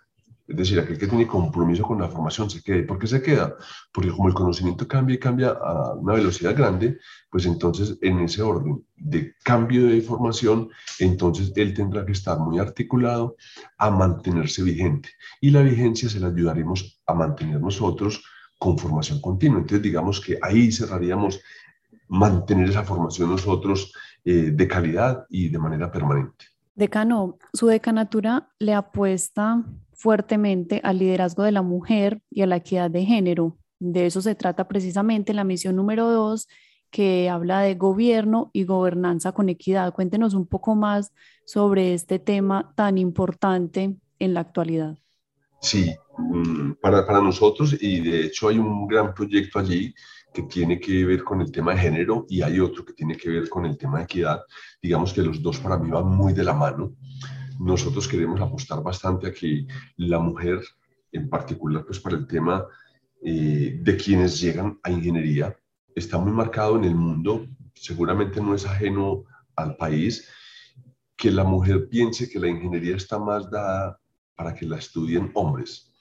Es 0.49 0.57
decir, 0.57 0.79
aquel 0.79 0.97
que 0.97 1.09
tiene 1.09 1.27
compromiso 1.27 1.83
con 1.83 2.01
la 2.01 2.09
formación 2.09 2.49
se 2.49 2.63
queda. 2.63 2.79
¿Y 2.79 2.83
por 2.85 2.99
qué 2.99 3.07
se 3.07 3.21
queda? 3.21 3.57
Porque 3.93 4.11
como 4.11 4.29
el 4.29 4.35
conocimiento 4.35 4.87
cambia 4.87 5.15
y 5.15 5.19
cambia 5.19 5.49
a 5.51 5.95
una 5.95 6.15
velocidad 6.15 6.57
grande, 6.57 6.99
pues 7.31 7.47
entonces 7.47 7.99
en 8.01 8.21
ese 8.21 8.43
orden 8.43 8.85
de 8.97 9.35
cambio 9.43 9.87
de 9.87 10.01
formación, 10.01 10.69
entonces 11.01 11.53
él 11.57 11.75
tendrá 11.75 12.07
que 12.07 12.13
estar 12.13 12.39
muy 12.39 12.59
articulado 12.59 13.37
a 13.79 13.91
mantenerse 13.91 14.63
vigente. 14.63 15.11
Y 15.41 15.51
la 15.51 15.63
vigencia 15.63 16.09
se 16.09 16.21
la 16.21 16.29
ayudaremos 16.29 17.01
a 17.07 17.15
mantener 17.15 17.61
nosotros 17.61 18.23
con 18.59 18.79
formación 18.79 19.21
continua. 19.21 19.59
Entonces 19.59 19.83
digamos 19.83 20.21
que 20.21 20.39
ahí 20.43 20.71
cerraríamos 20.71 21.41
mantener 22.09 22.71
esa 22.71 22.85
formación 22.85 23.31
nosotros 23.31 23.93
eh, 24.25 24.51
de 24.53 24.69
calidad 24.69 25.27
y 25.29 25.49
de 25.49 25.59
manera 25.59 25.91
permanente. 25.91 26.47
Decano, 26.75 27.39
su 27.53 27.67
decanatura 27.67 28.51
le 28.59 28.75
apuesta 28.75 29.65
fuertemente 29.97 30.81
al 30.85 30.99
liderazgo 30.99 31.43
de 31.43 31.53
la 31.53 31.63
mujer 31.63 32.21
y 32.31 32.43
a 32.43 32.47
la 32.47 32.57
equidad 32.57 32.91
de 32.91 33.05
género. 33.05 33.59
De 33.79 34.07
eso 34.07 34.23
se 34.23 34.35
trata 34.35 34.69
precisamente 34.69 35.35
la 35.35 35.45
misión 35.45 35.77
número 35.77 36.11
dos, 36.11 36.49
que 36.91 37.29
habla 37.29 37.61
de 37.61 37.75
gobierno 37.75 38.51
y 38.53 38.65
gobernanza 38.65 39.33
con 39.33 39.49
equidad. 39.49 39.93
Cuéntenos 39.93 40.35
un 40.35 40.47
poco 40.47 40.75
más 40.75 41.13
sobre 41.45 41.95
este 41.95 42.19
tema 42.19 42.73
tan 42.77 42.97
importante 42.97 43.97
en 44.19 44.35
la 44.35 44.41
actualidad. 44.41 44.97
Sí, 45.61 45.95
mm, 46.19 46.73
para, 46.81 47.07
para 47.07 47.21
nosotros, 47.21 47.77
y 47.81 48.01
de 48.01 48.27
hecho 48.27 48.49
hay 48.49 48.59
un 48.59 48.87
gran 48.87 49.13
proyecto 49.13 49.59
allí 49.59 49.95
que 50.33 50.43
tiene 50.43 50.79
que 50.79 51.05
ver 51.05 51.25
con 51.25 51.41
el 51.41 51.51
tema 51.51 51.73
de 51.73 51.81
género 51.81 52.27
y 52.29 52.43
hay 52.43 52.61
otro 52.61 52.85
que 52.85 52.93
tiene 52.93 53.17
que 53.17 53.31
ver 53.31 53.49
con 53.49 53.65
el 53.65 53.77
tema 53.79 53.99
de 53.99 54.05
equidad. 54.05 54.43
Digamos 54.83 55.13
que 55.13 55.23
los 55.23 55.43
dos 55.43 55.59
para 55.59 55.79
mí 55.79 55.91
van 55.91 56.07
muy 56.09 56.35
de 56.35 56.45
la 56.45 56.53
mano 56.53 56.95
nosotros 57.59 58.09
queremos 58.09 58.41
apostar 58.41 58.83
bastante 58.83 59.29
a 59.29 59.33
que 59.33 59.67
la 59.97 60.19
mujer, 60.19 60.61
en 61.13 61.29
particular 61.29 61.85
pues 61.85 62.01
para 62.01 62.17
el 62.17 62.27
tema 62.27 62.67
eh, 63.23 63.79
de 63.81 63.97
quienes 63.97 64.41
llegan 64.41 64.79
a 64.83 64.91
ingeniería, 64.91 65.57
está 65.95 66.19
muy 66.19 66.33
marcado 66.33 66.77
en 66.77 66.85
el 66.85 66.95
mundo, 66.95 67.47
seguramente 67.75 68.41
no 68.41 68.55
es 68.55 68.67
ajeno 68.67 69.25
al 69.55 69.77
país, 69.77 70.29
que 71.17 71.31
la 71.31 71.45
mujer 71.45 71.89
piense 71.89 72.29
que 72.29 72.39
la 72.39 72.49
ingeniería 72.49 72.97
está 72.97 73.19
más 73.19 73.51
dada 73.51 73.99
para 74.35 74.55
que 74.55 74.67
la 74.67 74.77
estudien 74.77 75.31
hombres. 75.35 75.95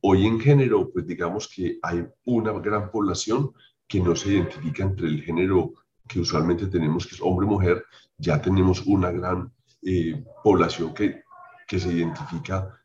Hoy 0.00 0.26
en 0.26 0.38
género, 0.40 0.90
pues 0.92 1.06
digamos 1.06 1.48
que 1.48 1.78
hay 1.82 2.06
una 2.24 2.52
gran 2.52 2.90
población 2.90 3.52
que 3.88 4.00
no 4.00 4.14
se 4.14 4.30
identifica 4.34 4.84
entre 4.84 5.08
el 5.08 5.22
género 5.22 5.74
que 6.08 6.20
usualmente 6.20 6.66
tenemos, 6.66 7.06
que 7.06 7.14
es 7.14 7.20
hombre-mujer, 7.20 7.84
ya 8.18 8.40
tenemos 8.40 8.82
una 8.86 9.10
gran 9.10 9.52
eh, 9.82 10.24
población 10.42 10.94
que, 10.94 11.22
que 11.66 11.78
se 11.78 11.92
identifica 11.92 12.78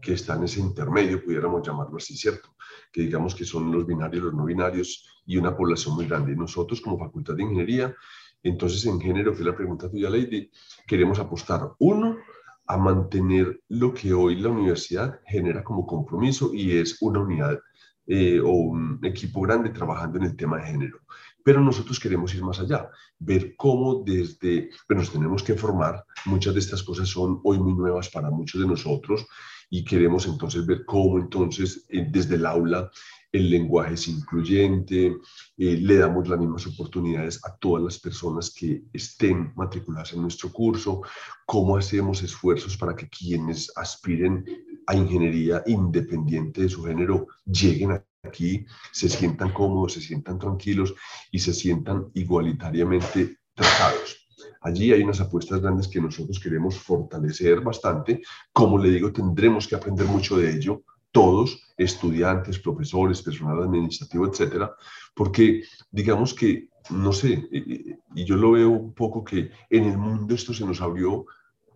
que 0.00 0.12
está 0.12 0.36
en 0.36 0.44
ese 0.44 0.60
intermedio, 0.60 1.24
pudiéramos 1.24 1.66
llamarlo 1.66 1.96
así, 1.96 2.16
¿cierto? 2.16 2.50
Que 2.92 3.02
digamos 3.02 3.34
que 3.34 3.44
son 3.44 3.72
los 3.72 3.86
binarios, 3.86 4.24
los 4.24 4.34
no 4.34 4.44
binarios 4.44 5.22
y 5.24 5.38
una 5.38 5.56
población 5.56 5.94
muy 5.94 6.06
grande. 6.06 6.36
Nosotros 6.36 6.80
como 6.80 6.98
Facultad 6.98 7.34
de 7.34 7.42
Ingeniería, 7.42 7.94
entonces 8.42 8.84
en 8.84 9.00
género, 9.00 9.34
que 9.34 9.42
la 9.42 9.56
pregunta 9.56 9.90
tuya, 9.90 10.10
Lady, 10.10 10.50
queremos 10.86 11.18
apostar, 11.18 11.72
uno, 11.78 12.18
a 12.66 12.76
mantener 12.76 13.62
lo 13.68 13.92
que 13.92 14.12
hoy 14.12 14.36
la 14.36 14.50
universidad 14.50 15.20
genera 15.26 15.64
como 15.64 15.86
compromiso 15.86 16.52
y 16.52 16.76
es 16.78 17.00
una 17.00 17.20
unidad 17.20 17.58
eh, 18.06 18.40
o 18.40 18.50
un 18.50 19.00
equipo 19.02 19.40
grande 19.40 19.70
trabajando 19.70 20.18
en 20.18 20.24
el 20.24 20.36
tema 20.36 20.58
de 20.58 20.66
género. 20.66 20.98
Pero 21.44 21.60
nosotros 21.60 22.00
queremos 22.00 22.34
ir 22.34 22.42
más 22.42 22.58
allá, 22.58 22.90
ver 23.18 23.54
cómo 23.56 24.02
desde, 24.04 24.70
pero 24.88 25.00
nos 25.00 25.12
tenemos 25.12 25.42
que 25.44 25.54
formar, 25.54 26.04
muchas 26.24 26.54
de 26.54 26.60
estas 26.60 26.82
cosas 26.82 27.08
son 27.08 27.40
hoy 27.44 27.58
muy 27.58 27.74
nuevas 27.74 28.08
para 28.10 28.30
muchos 28.30 28.60
de 28.60 28.66
nosotros 28.66 29.26
y 29.70 29.84
queremos 29.84 30.26
entonces 30.26 30.66
ver 30.66 30.84
cómo 30.84 31.18
entonces 31.18 31.86
eh, 31.88 32.06
desde 32.10 32.36
el 32.36 32.46
aula 32.46 32.90
el 33.32 33.50
lenguaje 33.50 33.94
es 33.94 34.06
incluyente, 34.06 35.16
eh, 35.56 35.76
le 35.76 35.96
damos 35.96 36.28
las 36.28 36.38
mismas 36.38 36.66
oportunidades 36.68 37.44
a 37.44 37.56
todas 37.56 37.82
las 37.82 37.98
personas 37.98 38.54
que 38.54 38.84
estén 38.92 39.52
matriculadas 39.56 40.12
en 40.12 40.22
nuestro 40.22 40.52
curso, 40.52 41.02
cómo 41.44 41.76
hacemos 41.76 42.22
esfuerzos 42.22 42.76
para 42.76 42.94
que 42.94 43.08
quienes 43.08 43.72
aspiren 43.76 44.44
a 44.86 44.94
ingeniería 44.94 45.64
independiente 45.66 46.62
de 46.62 46.68
su 46.68 46.84
género 46.84 47.26
lleguen 47.44 47.90
a 47.90 48.04
aquí 48.24 48.66
se 48.92 49.08
sientan 49.08 49.52
cómodos, 49.52 49.94
se 49.94 50.00
sientan 50.00 50.38
tranquilos 50.38 50.94
y 51.30 51.38
se 51.38 51.52
sientan 51.52 52.10
igualitariamente 52.14 53.38
tratados. 53.54 54.26
allí 54.62 54.92
hay 54.92 55.02
unas 55.02 55.20
apuestas 55.20 55.60
grandes 55.60 55.88
que 55.88 56.00
nosotros 56.00 56.40
queremos 56.40 56.76
fortalecer 56.78 57.60
bastante. 57.60 58.22
Como 58.52 58.78
le 58.78 58.90
digo, 58.90 59.12
tendremos 59.12 59.68
que 59.68 59.76
aprender 59.76 60.06
mucho 60.06 60.38
de 60.38 60.56
ello, 60.56 60.82
todos, 61.12 61.60
estudiantes, 61.76 62.58
profesores, 62.58 63.22
personal 63.22 63.62
administrativo, 63.62 64.26
etcétera, 64.26 64.74
porque 65.14 65.62
digamos 65.90 66.34
que, 66.34 66.70
no 66.90 67.12
sé, 67.12 67.46
y 67.52 68.24
yo 68.24 68.36
lo 68.36 68.52
veo 68.52 68.70
un 68.70 68.94
poco 68.94 69.22
que 69.22 69.50
en 69.70 69.84
el 69.84 69.96
mundo 69.96 70.34
esto 70.34 70.52
se 70.52 70.66
nos 70.66 70.80
abrió 70.80 71.26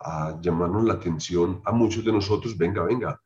a 0.01 0.39
llamarnos 0.41 0.85
la 0.85 0.95
atención 0.95 1.61
a 1.65 1.73
muchos 1.73 2.05
de 2.05 2.13
nosotros, 2.13 2.57
venga, 2.57 2.83
venga, 2.83 3.21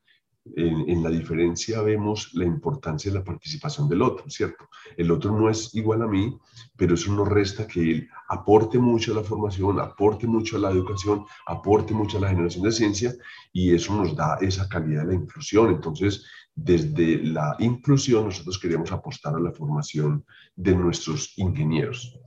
en, 0.57 1.02
la 1.02 1.11
diferencia 1.11 1.83
vemos 1.83 2.31
la 2.35 2.44
importancia 2.44 3.11
de 3.11 3.18
la 3.18 3.24
participación 3.24 3.88
del 3.88 4.02
otro, 4.02 4.28
¿cierto? 4.28 4.68
El 4.96 5.11
otro 5.11 5.38
no 5.38 5.48
es 5.48 5.74
igual 5.74 6.02
a 6.02 6.09
mí, 6.09 6.37
pero 6.76 6.94
eso 6.94 7.12
no 7.12 7.24
resta 7.24 7.66
que 7.66 7.81
él 7.81 8.09
aporte 8.28 8.78
mucho 8.78 9.12
a 9.12 9.16
la 9.16 9.22
formación, 9.22 9.78
aporte 9.81 10.26
mucho 10.26 10.57
a 10.57 10.61
la 10.61 10.70
educación, 10.70 11.24
aporte 11.46 11.94
mucho 11.94 12.18
a 12.18 12.22
la 12.22 12.28
generación 12.28 12.64
de 12.64 12.72
ciencia 12.72 13.14
y 13.52 13.74
eso 13.74 13.94
nos 13.94 14.16
da 14.16 14.38
esa 14.40 14.68
calidad 14.68 15.02
de 15.02 15.09
la 15.09 15.14
inclusión. 15.14 15.70
Entonces, 15.70 16.24
desde 16.55 17.22
la 17.22 17.57
inclusión 17.61 18.24
nosotros 18.24 18.59
queremos 18.59 18.90
apostar 18.92 19.35
a 19.37 19.40
la 19.40 19.52
formación 19.52 20.24
de 20.57 20.74
nuestros 20.74 21.38
ingenieros. 21.38 22.18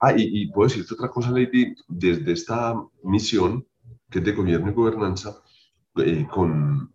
Ah, 0.00 0.14
y, 0.16 0.50
puedo 0.50 0.68
decirte 0.68 0.94
otra 0.94 1.10
cosa, 1.10 1.30
Lady, 1.30 1.74
desde 1.86 2.32
esta 2.32 2.74
misión 3.02 3.66
que 4.10 4.20
es 4.20 4.24
de 4.24 4.32
gobierno 4.32 4.70
y 4.70 4.74
gobernanza, 4.74 5.36
eh, 5.96 6.26
con 6.32 6.92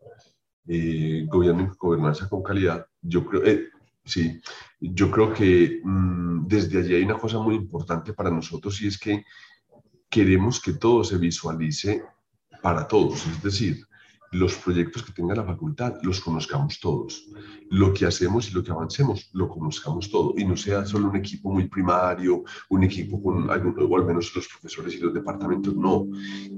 eh, 0.67 1.26
gobierno 1.28 1.63
y 1.63 1.78
gobernanza 1.78 2.30
con 2.30 2.43
calidad, 2.43 2.86
yo 3.02 3.26
creo, 3.26 3.43
eh, 3.45 3.69
sí, 4.06 4.39
yo 4.80 5.10
creo 5.12 5.34
que 5.34 5.82
mm, 5.84 6.47
desde 6.47 6.80
allí 6.80 6.95
hay 6.95 7.04
una 7.04 7.17
cosa 7.17 7.39
muy 7.39 7.56
importante 7.56 8.13
para 8.13 8.30
nosotros 8.30 8.82
y 8.82 8.88
es 8.88 8.97
que 8.97 9.26
queremos 10.10 10.62
que 10.62 10.74
todo 10.74 11.04
se 11.04 11.17
visualice 11.17 12.04
para 12.62 12.88
todos, 12.88 13.26
es 13.26 13.41
decir, 13.41 13.86
los 14.32 14.56
proyectos 14.56 15.04
que 15.04 15.12
tenga 15.12 15.36
la 15.36 15.44
facultad 15.44 15.96
los 16.04 16.22
conozcamos 16.22 16.80
todos. 16.80 17.28
Lo 17.70 17.94
que 17.94 18.06
hacemos 18.06 18.50
y 18.50 18.54
lo 18.54 18.63
que 18.63 18.72
avancemos 18.72 19.30
lo 19.34 19.50
conozcamos 19.50 20.10
todo 20.10 20.34
y 20.38 20.46
no 20.46 20.56
sea 20.56 20.86
solo 20.86 21.10
un 21.10 21.17
equipo 21.17 21.52
muy 21.52 21.67
primario, 21.67 22.44
un 22.70 22.84
equipo 22.84 23.22
con 23.22 23.52
algún, 23.52 23.76
o 23.78 23.98
al 23.98 24.06
menos 24.06 24.34
los 24.34 24.48
profesores 24.48 24.96
y 24.96 25.00
los 25.00 25.13
departamentos, 25.13 25.76
no. 25.76 26.08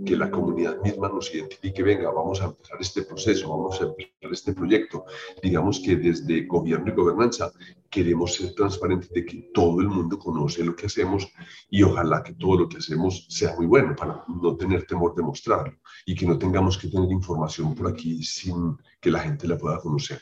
Que 0.05 0.15
la 0.15 0.29
comunidad 0.29 0.79
misma 0.83 1.09
nos 1.09 1.33
identifique, 1.33 1.81
venga, 1.81 2.11
vamos 2.11 2.41
a 2.41 2.45
empezar 2.45 2.77
este 2.79 3.01
proceso, 3.03 3.49
vamos 3.49 3.81
a 3.81 3.85
empezar 3.85 4.31
este 4.31 4.53
proyecto. 4.53 5.05
Digamos 5.41 5.79
que 5.79 5.95
desde 5.95 6.45
gobierno 6.45 6.91
y 6.91 6.95
gobernanza 6.95 7.51
queremos 7.93 8.33
ser 8.33 8.55
transparentes 8.55 9.11
de 9.11 9.23
que 9.23 9.51
todo 9.53 9.79
el 9.79 9.87
mundo 9.87 10.17
conoce 10.17 10.63
lo 10.63 10.75
que 10.75 10.87
hacemos 10.87 11.27
y 11.69 11.83
ojalá 11.83 12.23
que 12.23 12.33
todo 12.33 12.61
lo 12.61 12.67
que 12.67 12.77
hacemos 12.77 13.27
sea 13.29 13.55
muy 13.55 13.67
bueno 13.67 13.95
para 13.95 14.23
no 14.27 14.55
tener 14.55 14.85
temor 14.87 15.13
de 15.13 15.21
mostrarlo 15.21 15.77
y 16.03 16.15
que 16.15 16.25
no 16.25 16.37
tengamos 16.39 16.77
que 16.77 16.87
tener 16.87 17.11
información 17.11 17.75
por 17.75 17.87
aquí 17.87 18.23
sin 18.23 18.75
que 18.99 19.11
la 19.11 19.19
gente 19.19 19.47
la 19.47 19.59
pueda 19.59 19.77
conocer. 19.79 20.21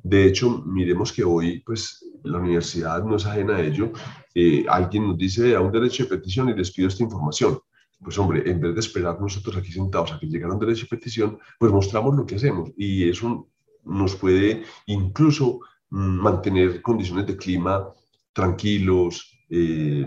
De 0.00 0.26
hecho, 0.26 0.62
miremos 0.64 1.12
que 1.12 1.24
hoy 1.24 1.60
pues 1.66 2.04
la 2.22 2.38
universidad 2.38 3.02
no 3.02 3.16
es 3.16 3.26
ajena 3.26 3.56
a 3.56 3.62
ello. 3.62 3.90
Eh, 4.32 4.64
alguien 4.68 5.08
nos 5.08 5.18
dice 5.18 5.56
a 5.56 5.60
un 5.60 5.72
derecho 5.72 6.04
de 6.04 6.10
petición 6.10 6.48
y 6.50 6.54
les 6.54 6.70
pido 6.70 6.86
esta 6.86 7.02
información. 7.02 7.58
Pues 8.00 8.16
hombre, 8.16 8.48
en 8.48 8.60
vez 8.60 8.74
de 8.74 8.80
esperar 8.80 9.20
nosotros 9.20 9.56
aquí 9.56 9.72
sentados 9.72 10.12
a 10.12 10.20
que 10.20 10.28
llegara 10.28 10.54
un 10.54 10.60
derecho 10.60 10.82
de 10.82 10.96
petición, 10.96 11.38
pues 11.58 11.72
mostramos 11.72 12.14
lo 12.14 12.24
que 12.24 12.36
hacemos 12.36 12.70
y 12.76 13.08
eso 13.08 13.48
nos 13.84 14.14
puede 14.14 14.62
incluso 14.86 15.60
mantener 15.90 16.82
condiciones 16.82 17.26
de 17.26 17.36
clima 17.36 17.88
tranquilos, 18.32 19.36
eh, 19.50 20.06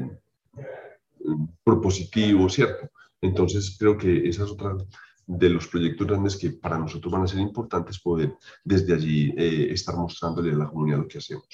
propositivos, 1.64 2.54
¿cierto? 2.54 2.90
Entonces 3.20 3.76
creo 3.78 3.98
que 3.98 4.28
esa 4.30 4.46
es 4.46 4.52
otra 4.52 4.76
de 5.28 5.50
los 5.50 5.68
proyectos 5.68 6.08
grandes 6.08 6.36
que 6.36 6.50
para 6.50 6.78
nosotros 6.78 7.12
van 7.12 7.24
a 7.24 7.28
ser 7.28 7.40
importantes 7.40 8.00
poder 8.00 8.34
desde 8.64 8.94
allí 8.94 9.34
eh, 9.38 9.70
estar 9.72 9.96
mostrándole 9.96 10.52
a 10.52 10.56
la 10.56 10.68
comunidad 10.68 11.00
lo 11.00 11.08
que 11.08 11.20
hacemos. 11.20 11.46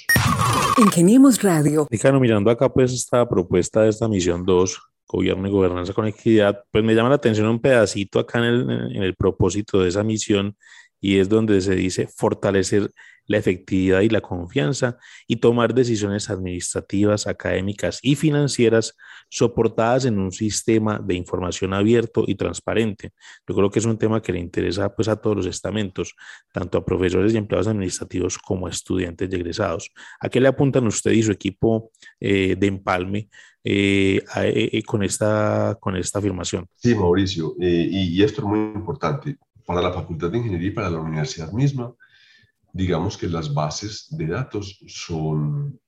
Ingeniemos 0.77 1.41
Radio. 1.41 1.87
Nicano, 1.89 2.19
mirando 2.19 2.49
acá 2.49 2.69
pues 2.69 2.93
esta 2.93 3.27
propuesta 3.27 3.81
de 3.81 3.89
esta 3.89 4.07
misión 4.07 4.45
2, 4.45 4.81
gobierno 5.07 5.47
y 5.47 5.51
gobernanza 5.51 5.93
con 5.93 6.07
equidad, 6.07 6.63
pues 6.71 6.83
me 6.83 6.95
llama 6.95 7.09
la 7.09 7.15
atención 7.15 7.47
un 7.47 7.59
pedacito 7.59 8.19
acá 8.19 8.39
en 8.39 8.45
el, 8.45 8.69
en 8.95 9.03
el 9.03 9.15
propósito 9.15 9.81
de 9.81 9.89
esa 9.89 10.03
misión 10.03 10.55
y 10.99 11.17
es 11.17 11.29
donde 11.29 11.61
se 11.61 11.75
dice 11.75 12.07
fortalecer 12.07 12.91
la 13.27 13.37
efectividad 13.37 14.01
y 14.01 14.09
la 14.09 14.21
confianza 14.21 14.97
y 15.27 15.37
tomar 15.37 15.73
decisiones 15.73 16.29
administrativas, 16.29 17.27
académicas 17.27 17.99
y 18.01 18.15
financieras 18.15 18.95
soportadas 19.29 20.05
en 20.05 20.17
un 20.17 20.31
sistema 20.31 20.99
de 20.99 21.15
información 21.15 21.73
abierto 21.73 22.23
y 22.25 22.35
transparente. 22.35 23.11
Yo 23.47 23.55
creo 23.55 23.69
que 23.69 23.79
es 23.79 23.85
un 23.85 23.97
tema 23.97 24.21
que 24.21 24.33
le 24.33 24.39
interesa 24.39 24.93
pues, 24.95 25.07
a 25.07 25.17
todos 25.17 25.35
los 25.35 25.45
estamentos, 25.45 26.15
tanto 26.51 26.77
a 26.77 26.85
profesores 26.85 27.33
y 27.33 27.37
empleados 27.37 27.67
administrativos 27.67 28.37
como 28.37 28.67
a 28.67 28.69
estudiantes 28.69 29.29
y 29.31 29.35
egresados. 29.35 29.91
¿A 30.19 30.29
qué 30.29 30.39
le 30.39 30.47
apuntan 30.47 30.87
usted 30.87 31.11
y 31.11 31.23
su 31.23 31.31
equipo 31.31 31.91
eh, 32.19 32.55
de 32.57 32.67
empalme 32.67 33.29
eh, 33.63 34.23
eh, 34.37 34.83
con, 34.83 35.03
esta, 35.03 35.77
con 35.79 35.97
esta 35.97 36.19
afirmación? 36.19 36.67
Sí, 36.75 36.95
Mauricio, 36.95 37.55
y, 37.59 38.17
y 38.17 38.23
esto 38.23 38.41
es 38.41 38.47
muy 38.47 38.59
importante 38.59 39.37
para 39.65 39.81
la 39.81 39.91
Facultad 39.91 40.31
de 40.31 40.37
Ingeniería 40.37 40.69
y 40.69 40.71
para 40.71 40.89
la 40.89 40.99
universidad 40.99 41.51
misma 41.51 41.93
digamos 42.77 43.17
que 43.17 43.27
las 43.27 43.53
bases 43.53 44.07
de 44.11 44.27
datos 44.27 44.79
son 44.87 45.79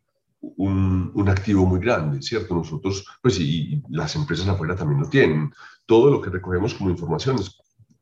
un, 0.41 1.11
un, 1.13 1.29
activo 1.29 1.65
muy 1.65 1.79
grande, 1.79 2.21
¿cierto? 2.21 2.55
Nosotros, 2.55 3.05
pues, 3.21 3.39
y, 3.39 3.81
las 3.89 4.15
empresas 4.15 4.47
afuera 4.47 4.75
también 4.75 5.01
lo 5.01 5.09
tienen. 5.09 5.53
Todo 5.85 6.09
lo 6.09 6.19
que 6.19 6.31
recogemos 6.31 6.73
como 6.73 6.89
información 6.89 7.35
es 7.37 7.57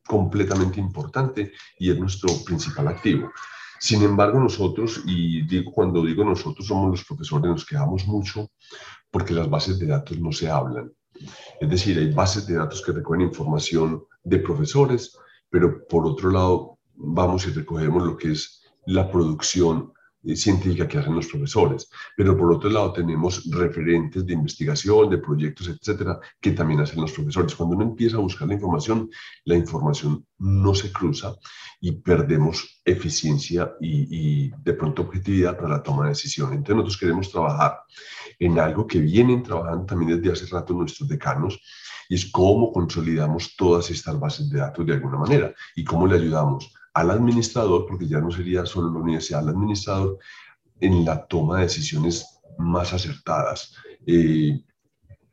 completamente 0.06 0.80
importante 0.80 1.52
y 1.78 1.90
es 1.90 1.98
nuestro 1.98 2.32
principal 2.46 2.88
activo. 2.88 3.30
Sin 3.78 4.02
embargo, 4.02 4.40
nosotros, 4.40 5.02
y 5.04 5.42
digo, 5.42 5.70
cuando 5.70 6.02
digo 6.02 6.24
nosotros, 6.24 6.66
somos 6.66 6.90
los 6.90 7.04
profesores, 7.04 7.50
nos 7.50 7.66
quedamos 7.66 8.06
mucho 8.06 8.50
porque 9.10 9.34
las 9.34 9.50
bases 9.50 9.78
de 9.78 9.86
datos 9.86 10.18
no 10.18 10.32
se 10.32 10.50
hablan. 10.50 10.90
Es 11.60 11.68
decir, 11.68 11.98
hay 11.98 12.10
bases 12.12 12.46
de 12.46 12.54
datos 12.54 12.82
que 12.82 12.92
recogen 12.92 13.20
información 13.22 14.04
de 14.24 14.38
profesores, 14.38 15.16
pero 15.50 15.86
por 15.86 16.06
otro 16.06 16.30
lado, 16.30 16.78
vamos 16.94 17.46
y 17.46 17.50
recogemos 17.50 18.02
lo 18.02 18.16
que 18.16 18.32
es 18.32 18.62
la 18.88 19.10
producción 19.10 19.92
eh, 20.24 20.34
científica 20.34 20.88
que 20.88 20.98
hacen 20.98 21.14
los 21.14 21.26
profesores, 21.26 21.88
pero 22.16 22.36
por 22.36 22.52
otro 22.52 22.70
lado 22.70 22.92
tenemos 22.92 23.44
referentes 23.50 24.24
de 24.24 24.32
investigación, 24.32 25.10
de 25.10 25.18
proyectos, 25.18 25.68
etcétera, 25.68 26.18
que 26.40 26.52
también 26.52 26.80
hacen 26.80 27.00
los 27.00 27.12
profesores. 27.12 27.54
Cuando 27.54 27.76
uno 27.76 27.84
empieza 27.84 28.16
a 28.16 28.20
buscar 28.20 28.48
la 28.48 28.54
información, 28.54 29.10
la 29.44 29.56
información 29.56 30.26
no 30.38 30.74
se 30.74 30.90
cruza 30.90 31.34
y 31.80 31.92
perdemos 31.92 32.80
eficiencia 32.84 33.74
y, 33.80 34.50
de 34.50 34.72
pronto 34.72 35.02
objetividad 35.02 35.56
para 35.56 35.68
la 35.68 35.82
toma 35.82 36.04
de 36.04 36.10
decisiones. 36.10 36.56
Entonces 36.56 36.76
nosotros 36.76 36.98
queremos 36.98 37.30
trabajar 37.30 37.80
en 38.38 38.58
algo 38.58 38.86
que 38.86 39.00
vienen 39.00 39.42
trabajando 39.42 39.84
también 39.84 40.20
desde 40.20 40.32
hace 40.32 40.52
rato 40.52 40.72
nuestros 40.72 41.08
decanos, 41.08 41.60
y 42.08 42.14
es 42.14 42.24
cómo 42.32 42.72
consolidamos 42.72 43.54
todas 43.54 43.90
estas 43.90 44.18
bases 44.18 44.48
de 44.48 44.60
datos 44.60 44.86
de 44.86 44.94
alguna 44.94 45.18
manera 45.18 45.54
y 45.76 45.84
cómo 45.84 46.06
le 46.06 46.16
ayudamos 46.16 46.72
al 46.98 47.12
administrador, 47.12 47.86
porque 47.86 48.08
ya 48.08 48.20
no 48.20 48.30
sería 48.30 48.66
solo 48.66 48.90
la 48.92 48.98
universidad, 48.98 49.40
al 49.40 49.50
administrador 49.50 50.18
en 50.80 51.04
la 51.04 51.24
toma 51.26 51.58
de 51.58 51.62
decisiones 51.62 52.40
más 52.58 52.92
acertadas. 52.92 53.72
Eh, 54.04 54.60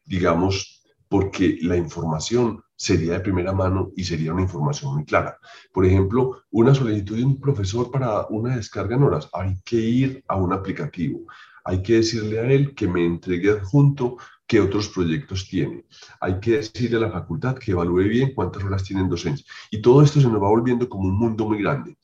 digamos, 0.06 0.84
porque 1.10 1.58
la 1.64 1.76
información 1.76 2.62
sería 2.76 3.14
de 3.14 3.20
primera 3.22 3.52
mano 3.52 3.92
y 3.96 4.04
sería 4.04 4.34
una 4.34 4.44
información 4.44 4.94
muy 4.94 5.06
clara. 5.06 5.40
Por 5.74 5.88
ejemplo, 5.88 6.44
una 6.52 6.76
solicitud 6.76 7.18
de 7.18 7.26
un 7.26 7.40
profesor 7.40 7.90
para 7.90 8.28
una 8.28 8.58
descarga 8.58 8.96
en 8.96 9.04
horas, 9.04 9.28
hay 9.34 9.56
que 9.66 9.78
ir 9.78 10.24
a 10.28 10.36
un 10.36 10.54
aplicativo, 10.54 11.22
hay 11.64 11.82
que 11.82 11.94
decirle 11.94 12.40
a 12.40 12.44
él 12.44 12.76
que 12.76 12.88
me 12.88 13.04
entregue 13.04 13.50
adjunto 13.50 14.18
qué 14.48 14.62
otros 14.62 14.90
proyectos 14.90 15.48
tiene. 15.48 15.86
Hay 16.20 16.40
que 16.40 16.58
decirle 16.58 16.98
a 16.98 17.02
la 17.02 17.12
facultad 17.12 17.58
que 17.58 17.72
evalúe 17.72 18.04
bien 18.04 18.34
cuántas 18.34 18.64
horas 18.64 18.84
tienen 18.84 19.10
docencia. 19.10 19.46
Y 19.72 19.82
todo 19.82 20.02
esto 20.02 20.22
se 20.22 20.28
nos 20.28 20.42
va 20.42 20.50
volviendo 20.50 20.88
como 20.88 21.10
un 21.10 21.18
mundo 21.18 21.46
muy 21.48 21.62
grande. 21.62 21.98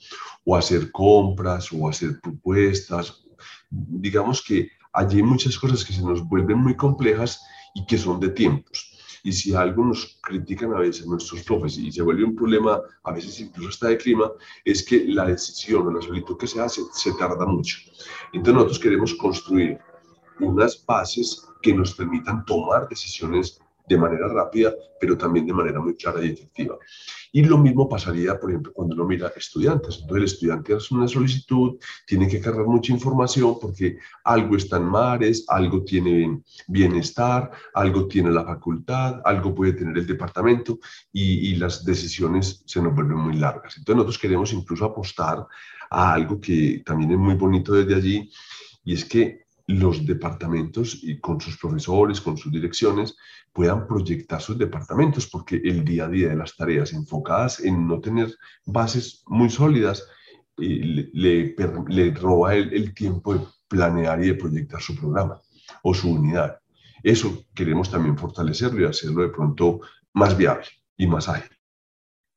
O 0.43 0.56
hacer 0.56 0.91
compras, 0.91 1.71
o 1.71 1.88
hacer 1.88 2.19
propuestas. 2.21 3.23
Digamos 3.69 4.41
que 4.41 4.69
allí 4.93 5.17
hay 5.17 5.23
muchas 5.23 5.58
cosas 5.58 5.86
que 5.86 5.93
se 5.93 6.01
nos 6.01 6.27
vuelven 6.27 6.58
muy 6.58 6.75
complejas 6.75 7.41
y 7.73 7.86
que 7.86 7.97
son 7.97 8.19
de 8.19 8.30
tiempos. 8.30 8.88
Y 9.23 9.32
si 9.32 9.54
algo 9.54 9.86
nos 9.86 10.19
critican 10.23 10.73
a 10.73 10.80
veces 10.80 11.06
nuestros 11.06 11.43
profes 11.43 11.77
y 11.77 11.91
se 11.91 12.01
vuelve 12.01 12.23
un 12.23 12.36
problema, 12.36 12.82
a 13.04 13.12
veces 13.12 13.39
incluso 13.39 13.69
hasta 13.69 13.89
de 13.89 13.97
clima, 13.97 14.32
es 14.65 14.84
que 14.84 15.06
la 15.06 15.25
decisión 15.25 15.88
o 15.88 15.91
la 15.91 16.01
solicitud 16.01 16.38
que 16.38 16.47
se 16.47 16.60
hace 16.60 16.82
se 16.91 17.13
tarda 17.13 17.45
mucho. 17.45 17.77
Entonces 18.34 18.56
nosotros 18.56 18.80
queremos 18.80 19.13
construir 19.13 19.77
unas 20.39 20.84
bases 20.88 21.47
que 21.62 21.74
nos 21.74 21.93
permitan 21.93 22.45
tomar 22.45 22.88
decisiones 22.88 23.60
de 23.88 23.97
manera 23.97 24.28
rápida, 24.28 24.74
pero 25.00 25.17
también 25.17 25.45
de 25.45 25.54
manera 25.54 25.80
muy 25.80 25.95
clara 25.95 26.24
y 26.24 26.30
efectiva. 26.30 26.78
Y 27.34 27.43
lo 27.43 27.58
mismo 27.58 27.89
pasaría, 27.89 28.39
por 28.39 28.50
ejemplo, 28.50 28.74
cuando 28.74 28.95
uno 28.95 29.06
mira 29.06 29.32
estudiantes. 29.36 29.95
Entonces 29.95 30.17
el 30.17 30.24
estudiante 30.24 30.76
hace 30.76 30.93
una 30.93 31.08
solicitud, 31.08 31.78
tiene 32.06 32.28
que 32.28 32.39
cargar 32.39 32.65
mucha 32.65 32.93
información 32.93 33.58
porque 33.60 33.97
algo 34.24 34.56
está 34.56 34.78
en 34.78 34.86
mares, 34.86 35.45
algo 35.47 35.84
tiene 35.84 36.41
bienestar, 36.67 37.52
algo 37.74 38.08
tiene 38.08 38.32
la 38.32 38.45
facultad, 38.45 39.21
algo 39.26 39.54
puede 39.56 39.74
tener 39.74 39.97
el 39.97 40.08
departamento 40.08 40.80
y, 41.12 41.52
las 41.62 41.86
decisiones 41.86 42.63
se 42.65 42.82
nos 42.82 42.95
vuelven 42.95 43.17
muy 43.17 43.36
largas. 43.36 43.78
Entonces 43.78 43.97
nosotros 43.97 44.19
queremos 44.19 44.54
incluso 44.54 44.86
apostar 44.86 45.45
a 45.91 46.13
algo 46.13 46.39
que 46.39 46.82
también 46.86 47.12
es 47.12 47.17
muy 47.17 47.36
bonito 47.36 47.74
desde 47.74 47.93
allí 47.93 48.32
y 48.84 48.93
es 48.93 49.06
que 49.06 49.45
los 49.72 50.06
departamentos 50.06 51.00
y 51.04 51.20
con 51.20 51.40
sus 51.40 51.58
profesores, 51.58 52.22
con 52.22 52.38
sus 52.38 52.52
direcciones, 52.52 53.16
puedan 53.54 53.88
proyectar 53.88 54.42
sus 54.42 54.58
departamentos, 54.58 55.28
porque 55.28 55.58
el 55.64 55.84
día 55.84 56.06
a 56.06 56.10
día 56.10 56.30
de 56.30 56.36
las 56.36 56.56
tareas 56.56 56.94
enfocadas 56.94 57.60
en 57.60 57.88
no 57.88 58.00
tener 58.00 58.34
bases 58.66 59.24
muy 59.28 59.50
sólidas 59.50 60.08
eh, 60.58 61.10
le, 61.14 61.56
le, 61.88 62.14
roba 62.14 62.56
el, 62.56 62.74
el 62.74 62.94
tiempo 62.94 63.34
de 63.34 63.42
planear 63.68 64.24
y 64.24 64.28
de 64.28 64.36
proyectar 64.36 64.82
su 64.82 64.96
programa 64.96 65.40
o 65.84 65.94
su 65.94 66.12
unidad. 66.12 66.60
Eso 67.04 67.46
queremos 67.54 67.90
también 67.90 68.18
fortalecerlo 68.18 68.82
y 68.82 68.86
hacerlo 68.86 69.24
de 69.24 69.30
pronto 69.30 69.82
más 70.14 70.38
viable 70.38 70.68
y 70.98 71.08
más 71.08 71.28
ágil. 71.28 71.50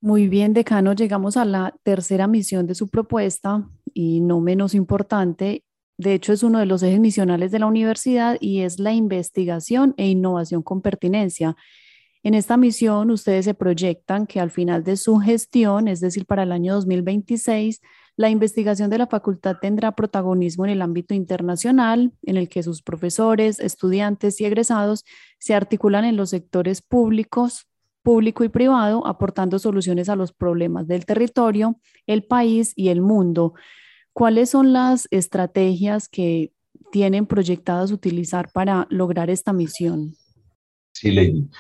Muy 0.01 0.29
bien, 0.29 0.53
decano, 0.53 0.93
llegamos 0.93 1.37
a 1.37 1.45
la 1.45 1.75
tercera 1.83 2.27
misión 2.27 2.67
de 2.67 2.75
su 2.75 2.89
propuesta 2.89 3.69
y 3.93 4.21
no 4.21 4.41
menos 4.41 4.75
importante, 4.75 5.65
de 5.97 6.15
hecho, 6.15 6.33
es 6.33 6.43
uno 6.43 6.59
de 6.59 6.67
los 6.67 6.83
ejes 6.83 7.01
misionales 7.01 7.53
de 7.53 7.61
la 7.61 7.67
universidad 7.67 8.37
y 8.41 8.61
es 8.61 8.79
la 8.79 8.93
investigación 8.93 9.95
e 9.97 10.09
innovación 10.09 10.63
con 10.63 10.83
pertinencia. 10.83 11.57
En 12.25 12.35
esta 12.35 12.57
misión, 12.57 13.11
ustedes 13.11 13.45
se 13.45 13.55
proyectan 13.55 14.27
que 14.27 14.41
al 14.41 14.51
final 14.51 14.83
de 14.83 14.97
su 14.97 15.19
gestión, 15.19 15.89
es 15.89 16.01
decir, 16.01 16.27
para 16.27 16.43
el 16.43 16.53
año 16.53 16.75
2026, 16.75 17.81
la 18.17 18.31
investigación 18.31 18.91
de 18.91 18.99
la 18.99 19.07
facultad 19.07 19.57
tendrá 19.61 19.93
protagonismo 19.93 20.65
en 20.65 20.71
el 20.71 20.83
ámbito 20.83 21.15
internacional, 21.15 22.13
en 22.23 22.37
el 22.37 22.49
que 22.49 22.63
sus 22.63 22.83
profesores, 22.83 23.61
estudiantes 23.61 24.41
y 24.41 24.47
egresados 24.47 25.05
se 25.39 25.55
articulan 25.55 26.05
en 26.05 26.17
los 26.17 26.31
sectores 26.31 26.81
públicos, 26.81 27.69
público 28.03 28.43
y 28.43 28.49
privado, 28.49 29.07
aportando 29.07 29.59
soluciones 29.59 30.09
a 30.09 30.17
los 30.17 30.33
problemas 30.33 30.87
del 30.87 31.07
territorio, 31.07 31.79
el 32.07 32.25
país 32.25 32.73
y 32.75 32.89
el 32.89 33.01
mundo. 33.01 33.55
¿Cuáles 34.15 34.51
son 34.51 34.73
las 34.73 35.09
estrategias 35.11 36.09
que 36.09 36.53
tienen 36.93 37.27
proyectadas 37.27 37.91
utilizar 37.91 38.49
para 38.53 38.87
lograr 38.89 39.29
esta 39.29 39.53
misión? 39.53 40.15
Sí, 40.93 41.11
Lady. 41.11 41.51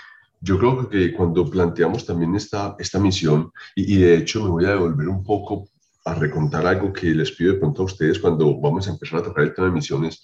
Yo 0.40 0.56
creo 0.58 0.88
que 0.88 1.12
cuando 1.14 1.50
planteamos 1.50 2.06
también 2.06 2.36
esta, 2.36 2.76
esta 2.78 3.00
misión, 3.00 3.50
y, 3.74 3.96
de 3.96 4.18
hecho 4.18 4.44
me 4.44 4.50
voy 4.50 4.66
a 4.66 4.70
devolver 4.70 5.08
un 5.08 5.24
poco 5.24 5.68
a 6.04 6.14
recontar 6.14 6.64
algo 6.64 6.92
que 6.92 7.06
les 7.06 7.32
pido 7.32 7.54
de 7.54 7.58
pronto 7.58 7.82
a 7.82 7.86
ustedes 7.86 8.20
cuando 8.20 8.60
vamos 8.60 8.86
a 8.86 8.92
empezar 8.92 9.18
a 9.18 9.24
tocar 9.24 9.44
el 9.44 9.54
tema 9.54 9.66
de 9.66 9.72
misiones. 9.72 10.22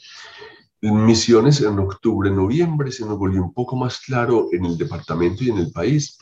Misiones 0.83 1.61
en 1.63 1.81
octubre, 1.81 2.31
noviembre 2.31 2.93
se 2.93 3.05
nos 3.05 3.19
volvió 3.19 3.43
un 3.43 3.53
poco 3.53 3.75
más 3.75 3.99
claro 3.99 4.47
en 4.53 4.67
el 4.67 4.79
departamento 4.79 5.43
y 5.43 5.51
en 5.51 5.59
el 5.59 5.73
país 5.73 6.17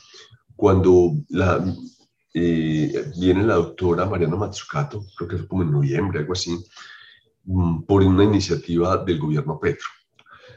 cuando 0.56 1.12
la, 1.28 1.62
viene 2.32 3.42
la 3.44 3.54
doctora 3.54 4.06
Mariana 4.06 4.36
Matsukato, 4.36 5.04
creo 5.16 5.28
que 5.28 5.36
es 5.36 5.42
como 5.44 5.62
en 5.62 5.72
noviembre, 5.72 6.20
algo 6.20 6.32
así, 6.32 6.56
mm, 7.44 7.82
por 7.82 8.02
una 8.02 8.24
iniciativa 8.24 8.96
del 8.98 9.18
gobierno 9.18 9.58
Petro. 9.58 9.88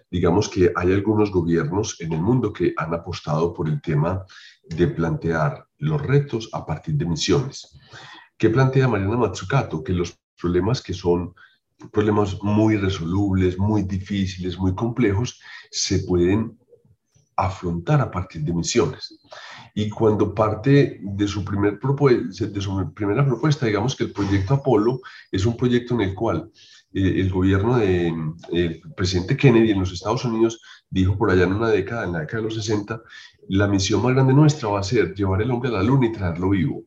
Digamos 0.10 0.50
que 0.50 0.72
hay 0.76 0.92
algunos 0.92 1.32
gobiernos 1.32 2.00
en 2.02 2.12
el 2.14 2.22
mundo 2.22 2.52
que 2.52 2.74
han 2.76 2.94
apostado 2.94 3.54
por 3.54 3.70
el 3.70 3.82
tema 3.82 4.26
de 4.70 4.88
plantear 4.88 5.66
los 5.78 6.02
retos 6.02 6.50
a 6.52 6.66
partir 6.66 6.96
de 6.96 7.06
misiones. 7.06 7.80
¿Qué 8.38 8.50
plantea 8.50 8.88
Mariana 8.88 9.18
Matsukato? 9.18 9.84
Que 9.84 9.94
los 9.94 10.18
problemas 10.40 10.82
que 10.82 10.94
son 10.94 11.34
problemas 11.92 12.38
muy 12.44 12.78
resolubles, 12.78 13.58
muy 13.58 13.84
difíciles, 13.84 14.58
muy 14.58 14.76
complejos, 14.76 15.40
se 15.72 16.00
pueden 16.00 16.60
afrontar 17.36 18.02
a 18.02 18.12
partir 18.12 18.42
de 18.44 18.54
misiones. 18.54 19.20
Y 19.74 19.90
cuando 19.90 20.34
parte 20.34 21.00
de 21.02 21.28
su, 21.28 21.46
primera 21.46 21.80
propuesta, 21.80 23.66
digamos 23.66 23.96
que 23.96 24.06
el 24.06 24.12
proyecto 24.12 24.56
Apolo 24.56 25.02
es 25.32 25.46
un 25.46 25.56
proyecto 25.56 25.94
en 25.94 26.02
el 26.02 26.14
cual 26.14 26.52
eh, 26.94 27.14
el 27.22 27.30
gobierno 27.30 27.78
del 27.78 28.34
de, 28.52 28.82
presidente 28.96 29.38
Kennedy 29.38 29.72
en 29.72 29.80
los 29.80 29.94
Estados 29.94 30.26
Unidos 30.26 30.62
dijo 30.90 31.18
por 31.18 31.32
allá 31.32 31.44
en 31.44 31.54
una 31.54 31.70
década, 31.70 32.04
en 32.04 32.14
la 32.14 32.20
década 32.20 32.40
de 32.40 32.50
los 32.50 32.56
60, 32.56 33.02
la 33.48 33.68
misión 33.68 34.04
más 34.04 34.14
grande 34.14 34.34
nuestra 34.34 34.70
va 34.70 34.82
a 34.82 34.84
ser 34.84 35.14
llevar 35.14 35.42
el 35.42 35.52
hombre 35.52 35.70
a 35.70 35.74
la 35.74 35.84
luna 35.84 36.08
y 36.08 36.12
traerlo 36.12 36.50
vivo. 36.50 36.84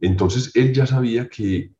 Entonces 0.00 0.50
él 0.54 0.72
ya 0.72 0.86
sabía 0.86 1.28
que 1.28 1.72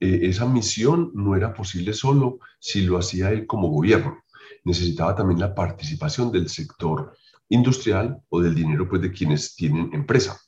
eh, 0.00 0.20
esa 0.22 0.46
misión 0.46 1.10
no 1.14 1.36
era 1.36 1.54
posible 1.54 1.94
solo 1.94 2.38
si 2.58 2.82
lo 2.82 2.98
hacía 2.98 3.30
él 3.30 3.46
como 3.46 3.68
gobierno. 3.68 4.18
Necesitaba 4.64 5.14
también 5.14 5.40
la 5.40 5.54
participación 5.54 6.30
del 6.30 6.48
sector 6.48 7.16
industrial 7.48 8.20
o 8.28 8.40
del 8.40 8.54
dinero 8.54 8.88
pues, 8.88 9.02
de 9.02 9.12
quienes 9.12 9.54
tienen 9.54 9.90
empresa. 9.92 10.38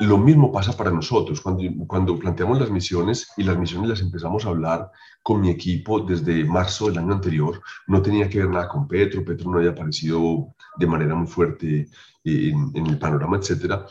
Lo 0.00 0.18
mismo 0.18 0.50
pasa 0.50 0.76
para 0.76 0.90
nosotros. 0.90 1.40
Cuando, 1.40 1.62
cuando 1.86 2.18
planteamos 2.18 2.58
las 2.58 2.70
misiones 2.70 3.28
y 3.36 3.44
las 3.44 3.58
misiones 3.58 3.90
las 3.90 4.00
empezamos 4.00 4.44
a 4.44 4.48
hablar 4.48 4.90
con 5.22 5.40
mi 5.40 5.50
equipo 5.50 6.00
desde 6.00 6.44
marzo 6.44 6.88
del 6.88 6.98
año 6.98 7.12
anterior, 7.12 7.60
no 7.86 8.02
tenía 8.02 8.28
que 8.28 8.38
ver 8.38 8.48
nada 8.48 8.68
con 8.68 8.88
Petro, 8.88 9.24
Petro 9.24 9.50
no 9.50 9.58
había 9.58 9.70
aparecido 9.70 10.54
de 10.76 10.86
manera 10.86 11.14
muy 11.14 11.26
fuerte 11.26 11.88
en, 12.24 12.70
en 12.74 12.86
el 12.86 12.98
panorama, 12.98 13.36
etcétera, 13.36 13.86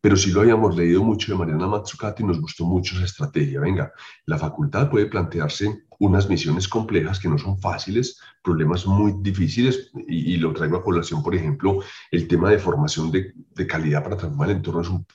pero 0.00 0.16
sí 0.16 0.32
lo 0.32 0.40
habíamos 0.40 0.74
leído 0.74 1.02
mucho 1.04 1.30
de 1.30 1.38
Mariana 1.38 1.68
Matsukati 1.68 2.24
y 2.24 2.26
nos 2.26 2.40
gustó 2.40 2.64
mucho 2.64 2.96
esa 2.96 3.04
estrategia. 3.04 3.60
Venga, 3.60 3.92
la 4.26 4.38
facultad 4.38 4.90
puede 4.90 5.06
plantearse 5.06 5.84
unas 6.02 6.28
misiones 6.28 6.66
complejas 6.66 7.20
que 7.20 7.28
no 7.28 7.38
son 7.38 7.56
fáciles, 7.60 8.18
problemas 8.42 8.84
muy 8.86 9.14
difíciles, 9.20 9.92
y, 10.08 10.36
lo 10.36 10.52
traigo 10.52 10.76
a 10.76 10.82
colación, 10.82 11.22
por 11.22 11.32
ejemplo, 11.32 11.78
el 12.10 12.26
tema 12.26 12.50
de 12.50 12.58
formación 12.58 13.12
de, 13.12 13.32
de 13.54 13.66
calidad 13.68 14.02
para 14.02 14.16
transformar 14.16 14.50
el 14.50 14.56
entorno 14.56 14.80
es 14.80 14.88
un 14.88 15.06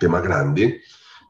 tema 0.00 0.20
grande, 0.20 0.82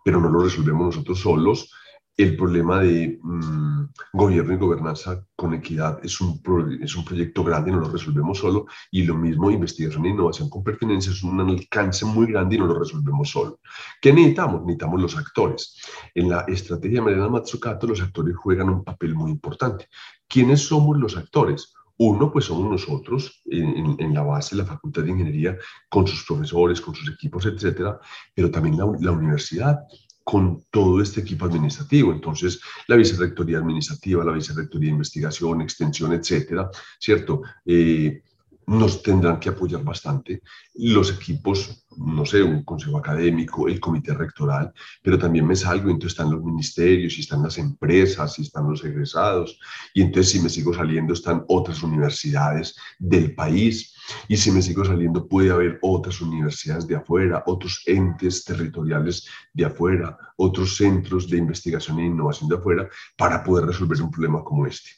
pero 0.02 0.18
no 0.18 0.30
lo 0.30 0.42
resolvemos 0.42 0.86
nosotros 0.86 1.20
solos 1.20 1.70
el 2.16 2.36
problema 2.36 2.80
de 2.80 3.18
mm, 3.22 3.84
gobierno 4.12 4.52
y 4.52 4.56
gobernanza 4.56 5.24
con 5.34 5.54
equidad 5.54 5.98
es 6.04 6.20
un, 6.20 6.40
es 6.82 6.94
un 6.94 7.04
proyecto 7.04 7.42
grande, 7.42 7.72
no 7.72 7.80
lo 7.80 7.88
resolvemos 7.88 8.38
solo, 8.38 8.66
y 8.90 9.04
lo 9.04 9.14
mismo 9.16 9.50
investigación 9.50 10.04
e 10.04 10.10
innovación 10.10 10.50
con 10.50 10.62
pertinencia 10.62 11.12
es 11.12 11.22
un 11.22 11.40
alcance 11.40 12.04
muy 12.04 12.26
grande 12.26 12.56
y 12.56 12.58
no 12.58 12.66
lo 12.66 12.78
resolvemos 12.78 13.30
solo. 13.30 13.60
¿Qué 14.00 14.12
necesitamos? 14.12 14.60
Necesitamos 14.62 15.00
los 15.00 15.16
actores. 15.16 15.80
En 16.14 16.28
la 16.28 16.40
estrategia 16.48 16.98
de 16.98 17.04
Mariana 17.04 17.28
Matsukato, 17.28 17.86
los 17.86 18.02
actores 18.02 18.36
juegan 18.36 18.68
un 18.68 18.84
papel 18.84 19.14
muy 19.14 19.30
importante. 19.30 19.88
¿Quiénes 20.28 20.66
somos 20.66 20.98
los 20.98 21.16
actores? 21.16 21.72
Uno, 21.98 22.32
pues 22.32 22.46
somos 22.46 22.70
nosotros 22.70 23.42
en, 23.44 23.96
en, 23.98 24.14
la 24.14 24.22
base 24.22 24.56
la 24.56 24.64
Facultad 24.64 25.02
de 25.02 25.10
Ingeniería, 25.10 25.56
con 25.88 26.06
sus 26.06 26.24
profesores, 26.24 26.80
con 26.80 26.94
sus 26.94 27.08
equipos, 27.10 27.46
etcétera, 27.46 28.00
pero 28.34 28.50
también 28.50 28.76
la 28.76 29.12
universidad 29.12 29.78
con 30.24 30.64
todo 30.70 31.00
este 31.02 31.20
equipo 31.20 31.46
administrativo. 31.46 32.12
Entonces, 32.12 32.60
la 32.86 32.96
vicerrectoría 32.96 33.58
administrativa, 33.58 34.24
la 34.24 34.32
vicerrectoría 34.32 34.88
de 34.88 34.92
investigación, 34.92 35.60
extensión, 35.60 36.12
etcétera, 36.12 36.70
¿cierto? 36.98 37.42
Eh, 37.64 38.22
nos 38.66 39.02
tendrán 39.02 39.38
que 39.40 39.48
apoyar 39.48 39.82
bastante 39.82 40.42
los 40.74 41.10
equipos, 41.10 41.84
no 41.96 42.24
sé, 42.24 42.42
un 42.42 42.62
consejo 42.64 42.98
académico, 42.98 43.68
el 43.68 43.80
comité 43.80 44.14
rectoral, 44.14 44.72
pero 45.02 45.18
también 45.18 45.46
me 45.46 45.56
salgo, 45.56 45.90
entonces 45.90 46.12
están 46.12 46.30
los 46.30 46.42
ministerios, 46.42 47.16
y 47.18 47.20
están 47.20 47.42
las 47.42 47.58
empresas, 47.58 48.38
y 48.38 48.42
están 48.42 48.68
los 48.68 48.84
egresados, 48.84 49.58
y 49.94 50.02
entonces 50.02 50.32
si 50.32 50.40
me 50.40 50.48
sigo 50.48 50.72
saliendo 50.72 51.12
están 51.12 51.44
otras 51.48 51.82
universidades 51.82 52.76
del 52.98 53.34
país, 53.34 53.94
y 54.28 54.36
si 54.36 54.50
me 54.50 54.62
sigo 54.62 54.84
saliendo 54.84 55.26
puede 55.28 55.50
haber 55.50 55.78
otras 55.82 56.20
universidades 56.20 56.86
de 56.86 56.96
afuera, 56.96 57.42
otros 57.46 57.82
entes 57.86 58.44
territoriales 58.44 59.26
de 59.52 59.64
afuera, 59.64 60.16
otros 60.36 60.76
centros 60.76 61.28
de 61.28 61.38
investigación 61.38 61.98
e 61.98 62.06
innovación 62.06 62.48
de 62.48 62.56
afuera, 62.56 62.88
para 63.16 63.42
poder 63.44 63.66
resolver 63.66 64.00
un 64.02 64.10
problema 64.10 64.42
como 64.42 64.66
este. 64.66 64.90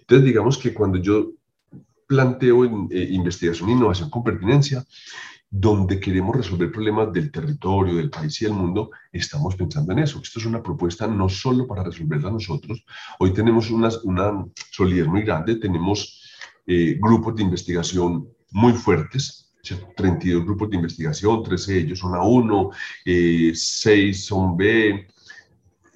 Entonces, 0.00 0.24
digamos 0.24 0.56
que 0.58 0.72
cuando 0.72 0.98
yo 0.98 1.32
planteo 2.06 2.64
en 2.64 2.88
eh, 2.90 3.08
investigación 3.10 3.68
e 3.68 3.72
innovación 3.72 4.10
con 4.10 4.22
pertinencia, 4.22 4.84
donde 5.48 6.00
queremos 6.00 6.36
resolver 6.36 6.72
problemas 6.72 7.12
del 7.12 7.30
territorio, 7.30 7.96
del 7.96 8.10
país 8.10 8.40
y 8.42 8.44
del 8.44 8.54
mundo, 8.54 8.90
estamos 9.12 9.54
pensando 9.54 9.92
en 9.92 10.00
eso. 10.00 10.20
Esto 10.22 10.38
es 10.40 10.46
una 10.46 10.62
propuesta 10.62 11.06
no 11.06 11.28
solo 11.28 11.66
para 11.66 11.84
resolverla 11.84 12.30
nosotros. 12.30 12.84
Hoy 13.18 13.32
tenemos 13.32 13.70
una, 13.70 13.88
una 14.04 14.46
solidez 14.70 15.06
muy 15.06 15.22
grande, 15.22 15.56
tenemos 15.56 16.22
eh, 16.66 16.98
grupos 17.00 17.36
de 17.36 17.42
investigación 17.44 18.28
muy 18.50 18.72
fuertes, 18.72 19.54
32 19.96 20.44
grupos 20.44 20.70
de 20.70 20.76
investigación, 20.76 21.42
13 21.42 21.72
de 21.72 21.78
ellos 21.80 21.98
son 21.98 22.12
A1, 22.12 22.72
6 23.54 23.56
eh, 23.86 24.14
son 24.14 24.56
B, 24.56 25.06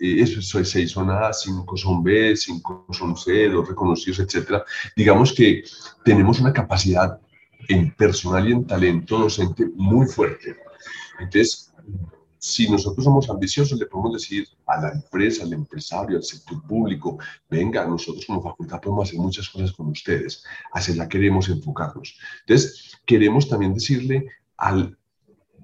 eh, 0.00 0.22
eso, 0.22 0.40
eso, 0.40 0.64
6 0.64 0.90
son 0.90 1.10
A, 1.10 1.32
5 1.32 1.76
son 1.76 2.02
B, 2.02 2.34
5 2.36 2.86
son 2.90 3.16
C, 3.16 3.48
2 3.48 3.68
reconocidos, 3.68 4.18
etc. 4.20 4.62
Digamos 4.96 5.32
que 5.32 5.62
tenemos 6.04 6.40
una 6.40 6.52
capacidad 6.52 7.20
en 7.68 7.94
personal 7.94 8.48
y 8.48 8.52
en 8.52 8.66
talento 8.66 9.18
docente 9.18 9.66
muy 9.76 10.06
fuerte. 10.06 10.56
Entonces, 11.18 11.70
si 12.38 12.70
nosotros 12.70 13.04
somos 13.04 13.28
ambiciosos, 13.28 13.78
le 13.78 13.84
podemos 13.84 14.14
decir 14.14 14.48
a 14.66 14.80
la 14.80 14.92
empresa, 14.92 15.44
al 15.44 15.52
empresario, 15.52 16.16
al 16.16 16.24
sector 16.24 16.62
público, 16.66 17.18
venga, 17.50 17.86
nosotros 17.86 18.24
como 18.24 18.42
facultad 18.42 18.80
podemos 18.80 19.08
hacer 19.08 19.20
muchas 19.20 19.48
cosas 19.50 19.72
con 19.72 19.88
ustedes, 19.88 20.42
hacia 20.72 20.94
allá 20.94 21.08
queremos 21.08 21.50
enfocarnos. 21.50 22.18
Entonces, 22.46 22.98
queremos 23.04 23.46
también 23.46 23.74
decirle 23.74 24.26
al, 24.56 24.96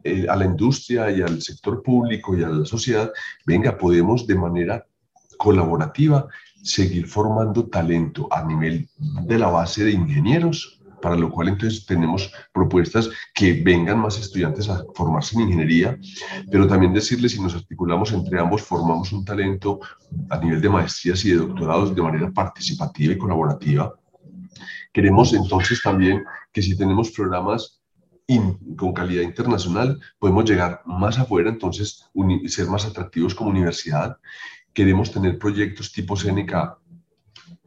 eh, 0.07 0.27
a 0.29 0.37
la 0.37 0.45
industria 0.45 1.11
y 1.11 1.21
al 1.23 1.43
sector 1.43 1.83
público 1.83 2.37
y 2.37 2.43
a 2.43 2.49
la 2.49 2.65
sociedad, 2.65 3.13
venga, 3.45 3.77
podemos 3.77 4.27
de 4.27 4.35
manera 4.37 4.87
colaborativa 5.37 6.29
seguir 6.63 7.07
formando 7.07 7.67
talento 7.69 8.29
a 8.31 8.45
nivel 8.45 8.89
de 8.99 9.39
la 9.39 9.49
base 9.49 9.85
de 9.85 9.93
ingenieros, 9.93 10.81
para 11.03 11.17
lo 11.17 11.31
cual 11.31 11.49
entonces 11.49 11.85
tenemos 11.87 12.33
propuestas 12.53 13.11
que 13.35 13.53
vengan 13.53 13.99
más 13.99 14.19
estudiantes 14.19 14.69
a 14.69 14.83
formarse 14.95 15.37
en 15.37 15.43
ingeniería, 15.43 15.99
pero 16.51 16.67
también 16.67 16.95
decirles 16.95 17.33
si 17.33 17.43
nos 17.43 17.55
articulamos 17.55 18.13
entre 18.13 18.41
ambos, 18.41 18.63
formamos 18.63 19.13
un 19.13 19.25
talento 19.25 19.81
a 20.31 20.39
nivel 20.39 20.61
de 20.61 20.69
maestrías 20.69 21.25
y 21.25 21.31
de 21.31 21.37
doctorados 21.37 21.95
de 21.95 22.03
manera 22.03 22.31
participativa 22.33 23.13
y 23.13 23.19
colaborativa. 23.19 23.95
Queremos 24.93 25.35
entonces 25.35 25.83
también 25.83 26.25
que 26.53 26.63
si 26.63 26.77
tenemos 26.77 27.11
programas 27.11 27.76
con 28.77 28.93
calidad 28.93 29.23
internacional, 29.23 30.01
podemos 30.19 30.45
llegar 30.45 30.83
más 30.85 31.19
afuera, 31.19 31.49
entonces 31.49 32.11
ser 32.47 32.67
más 32.67 32.85
atractivos 32.85 33.35
como 33.35 33.51
universidad. 33.51 34.19
Queremos 34.73 35.13
tener 35.13 35.39
proyectos 35.39 35.93
tipo 35.93 36.17
Seneca 36.17 36.79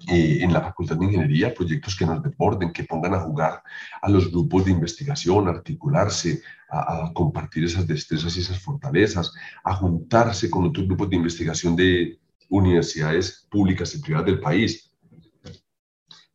eh, 0.08 0.40
en 0.42 0.52
la 0.52 0.62
Facultad 0.62 0.98
de 0.98 1.06
Ingeniería, 1.06 1.54
proyectos 1.54 1.96
que 1.96 2.06
nos 2.06 2.22
deporten, 2.22 2.74
que 2.74 2.84
pongan 2.84 3.14
a 3.14 3.22
jugar 3.22 3.64
a 4.02 4.10
los 4.10 4.30
grupos 4.32 4.66
de 4.66 4.72
investigación, 4.72 5.48
a 5.48 5.52
articularse, 5.52 6.42
a, 6.70 7.12
compartir 7.14 7.64
esas 7.64 7.88
destrezas 7.88 8.36
y 8.36 8.42
esas 8.42 8.60
fortalezas, 8.60 9.32
a 9.64 9.76
juntarse 9.76 10.50
con 10.50 10.66
otros 10.66 10.88
grupos 10.88 11.10
de 11.10 11.16
investigación 11.16 11.76
de 11.76 12.20
universidades 12.50 13.48
públicas 13.50 13.96
y 13.96 14.00
privadas 14.00 14.26
del 14.26 14.40
país, 14.40 14.92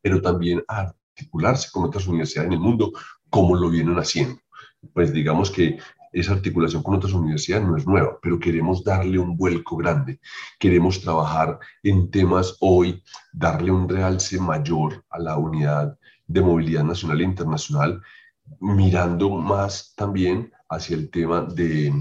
pero 0.00 0.20
también 0.20 0.62
a 0.68 0.92
articularse 1.16 1.68
con 1.72 1.84
otras 1.84 2.06
universidades 2.06 2.48
en 2.48 2.54
el 2.54 2.60
mundo 2.60 2.92
como 3.34 3.56
lo 3.56 3.68
vienen 3.68 3.98
haciendo. 3.98 4.40
Pues 4.92 5.12
digamos 5.12 5.50
que 5.50 5.80
esa 6.12 6.34
articulación 6.34 6.84
con 6.84 6.94
otras 6.94 7.14
universidades 7.14 7.66
no 7.66 7.76
es 7.76 7.84
nueva, 7.84 8.16
pero 8.22 8.38
queremos 8.38 8.84
darle 8.84 9.18
un 9.18 9.36
vuelco 9.36 9.76
grande. 9.76 10.20
Queremos 10.56 11.00
trabajar 11.00 11.58
en 11.82 12.12
temas 12.12 12.56
hoy, 12.60 13.02
darle 13.32 13.72
un 13.72 13.88
realce 13.88 14.38
mayor 14.38 15.04
a 15.10 15.18
la 15.18 15.36
unidad 15.36 15.98
de 16.28 16.42
movilidad 16.42 16.84
nacional 16.84 17.22
e 17.22 17.24
internacional, 17.24 18.00
mirando 18.60 19.30
más 19.30 19.94
también 19.96 20.52
hacia 20.68 20.94
el 20.94 21.10
tema 21.10 21.40
de 21.40 21.92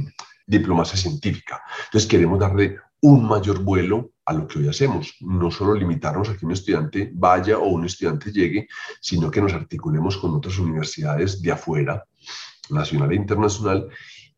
diplomacia 0.46 0.98
científica. 0.98 1.64
Entonces 1.86 2.08
queremos 2.08 2.38
darle 2.38 2.78
un 3.02 3.28
mayor 3.28 3.64
vuelo 3.64 4.13
a 4.26 4.34
lo 4.34 4.48
que 4.48 4.60
hoy 4.60 4.68
hacemos, 4.68 5.16
no 5.22 5.52
solo 5.52 5.76
limitarnos 5.76 6.30
a 6.30 6.38
que 6.38 6.46
un 6.46 6.54
estudiante 6.54 7.12
vaya 7.14 7.58
o 7.58 7.68
un 7.68 7.86
estudiante 7.86 8.32
llegue, 8.32 8.68
sino 9.02 9.30
que 9.30 9.42
nos 9.42 9.54
articulemos 9.54 10.18
con 10.18 10.34
otras 10.34 10.58
universidades 10.60 11.42
de 11.42 11.52
afuera 11.52 12.06
nacional 12.70 13.12
e 13.12 13.16
internacional 13.16 13.90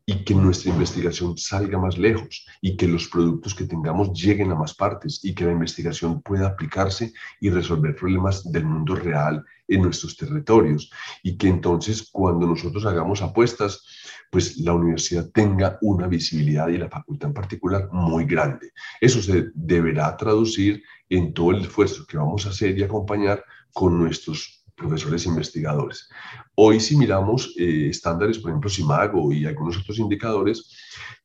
y 0.08 0.24
que 0.24 0.34
nuestra 0.34 0.70
investigación 0.70 1.36
salga 1.36 1.78
más 1.78 1.98
lejos 1.98 2.46
y 2.60 2.76
que 2.76 2.86
los 2.86 3.08
productos 3.08 3.56
que 3.56 3.64
tengamos 3.64 4.12
lleguen 4.12 4.52
a 4.52 4.54
más 4.54 4.72
partes 4.72 5.20
y 5.24 5.34
que 5.34 5.44
la 5.44 5.50
investigación 5.50 6.22
pueda 6.22 6.46
aplicarse 6.46 7.12
y 7.40 7.50
resolver 7.50 7.96
problemas 7.96 8.50
del 8.52 8.64
mundo 8.66 8.94
real 8.94 9.44
en 9.66 9.82
nuestros 9.82 10.16
territorios. 10.16 10.92
Y 11.24 11.36
que 11.36 11.48
entonces 11.48 12.08
cuando 12.12 12.46
nosotros 12.46 12.86
hagamos 12.86 13.20
apuestas, 13.20 13.84
pues 14.30 14.58
la 14.58 14.74
universidad 14.74 15.30
tenga 15.32 15.78
una 15.82 16.06
visibilidad 16.06 16.68
y 16.68 16.78
la 16.78 16.88
facultad 16.88 17.28
en 17.28 17.34
particular 17.34 17.88
muy 17.92 18.24
grande. 18.24 18.72
Eso 19.00 19.22
se 19.22 19.50
deberá 19.54 20.16
traducir 20.16 20.82
en 21.08 21.32
todo 21.32 21.52
el 21.52 21.62
esfuerzo 21.62 22.06
que 22.06 22.18
vamos 22.18 22.46
a 22.46 22.50
hacer 22.50 22.78
y 22.78 22.82
acompañar 22.82 23.44
con 23.72 23.98
nuestros 23.98 24.64
profesores 24.76 25.24
investigadores. 25.26 26.08
Hoy 26.54 26.80
si 26.80 26.96
miramos 26.96 27.54
eh, 27.56 27.88
estándares, 27.88 28.38
por 28.38 28.50
ejemplo, 28.50 28.68
SIMAGO 28.68 29.32
y 29.32 29.46
algunos 29.46 29.78
otros 29.78 29.98
indicadores, 29.98 30.70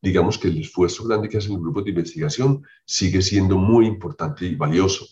digamos 0.00 0.38
que 0.38 0.48
el 0.48 0.60
esfuerzo 0.60 1.04
grande 1.04 1.28
que 1.28 1.36
hacen 1.36 1.52
los 1.52 1.60
grupos 1.60 1.84
de 1.84 1.90
investigación 1.90 2.62
sigue 2.84 3.20
siendo 3.20 3.58
muy 3.58 3.86
importante 3.86 4.46
y 4.46 4.54
valioso. 4.54 5.06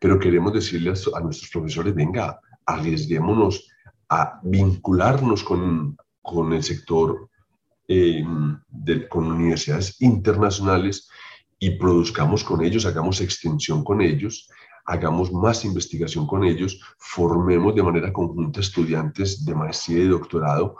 Pero 0.00 0.18
queremos 0.18 0.52
decirle 0.52 0.92
a, 1.14 1.20
nuestros 1.20 1.50
profesores, 1.50 1.94
venga, 1.94 2.40
arriesguémonos 2.66 3.68
a 4.10 4.40
vincularnos 4.42 5.42
con, 5.42 5.96
con 6.30 6.52
el 6.52 6.62
sector, 6.62 7.28
eh, 7.88 8.24
de, 8.68 9.08
con 9.08 9.26
universidades 9.32 10.00
internacionales 10.00 11.08
y 11.58 11.70
produzcamos 11.70 12.44
con 12.44 12.64
ellos, 12.64 12.86
hagamos 12.86 13.20
extensión 13.20 13.82
con 13.82 14.00
ellos 14.00 14.48
hagamos 14.88 15.30
más 15.30 15.66
investigación 15.66 16.26
con 16.26 16.44
ellos, 16.44 16.80
formemos 16.98 17.74
de 17.74 17.82
manera 17.82 18.10
conjunta 18.10 18.60
estudiantes 18.60 19.44
de 19.44 19.54
maestría 19.54 20.04
y 20.04 20.08
doctorado, 20.08 20.76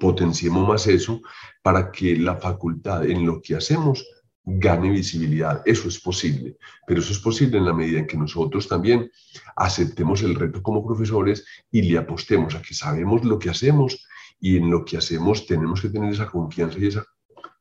potenciemos 0.00 0.66
más 0.66 0.88
eso 0.88 1.20
para 1.62 1.92
que 1.92 2.16
la 2.16 2.34
facultad 2.36 3.08
en 3.08 3.24
lo 3.24 3.40
que 3.40 3.54
hacemos 3.54 4.04
gane 4.44 4.90
visibilidad. 4.90 5.62
Eso 5.64 5.86
es 5.86 6.00
posible, 6.00 6.56
pero 6.88 7.00
eso 7.00 7.12
es 7.12 7.20
posible 7.20 7.58
en 7.58 7.66
la 7.66 7.72
medida 7.72 8.00
en 8.00 8.08
que 8.08 8.16
nosotros 8.16 8.66
también 8.66 9.08
aceptemos 9.54 10.22
el 10.22 10.34
reto 10.34 10.60
como 10.60 10.84
profesores 10.84 11.44
y 11.70 11.82
le 11.82 11.98
apostemos 11.98 12.56
a 12.56 12.62
que 12.62 12.74
sabemos 12.74 13.24
lo 13.24 13.38
que 13.38 13.50
hacemos 13.50 14.04
y 14.42 14.56
en 14.56 14.70
lo 14.70 14.84
que 14.84 14.98
hacemos 14.98 15.46
tenemos 15.46 15.80
que 15.80 15.88
tener 15.88 16.12
esa 16.12 16.28
confianza 16.28 16.78
y 16.78 16.88
esa 16.88 17.06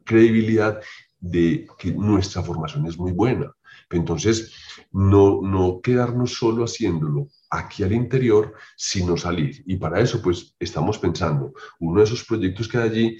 credibilidad 0.03 0.81
de 1.19 1.67
que 1.77 1.91
nuestra 1.93 2.41
formación 2.41 2.87
es 2.87 2.97
muy 2.97 3.11
buena. 3.11 3.53
Entonces, 3.91 4.51
no, 4.91 5.41
no 5.43 5.79
quedarnos 5.81 6.33
solo 6.33 6.63
haciéndolo 6.63 7.27
aquí 7.51 7.83
al 7.83 7.91
interior, 7.91 8.55
sino 8.75 9.15
salir. 9.15 9.61
Y 9.67 9.75
para 9.75 9.99
eso, 9.99 10.21
pues, 10.23 10.55
estamos 10.59 10.97
pensando 10.97 11.53
uno 11.79 11.99
de 11.99 12.05
esos 12.05 12.25
proyectos 12.25 12.67
que 12.67 12.79
hay 12.79 12.89
allí 12.89 13.17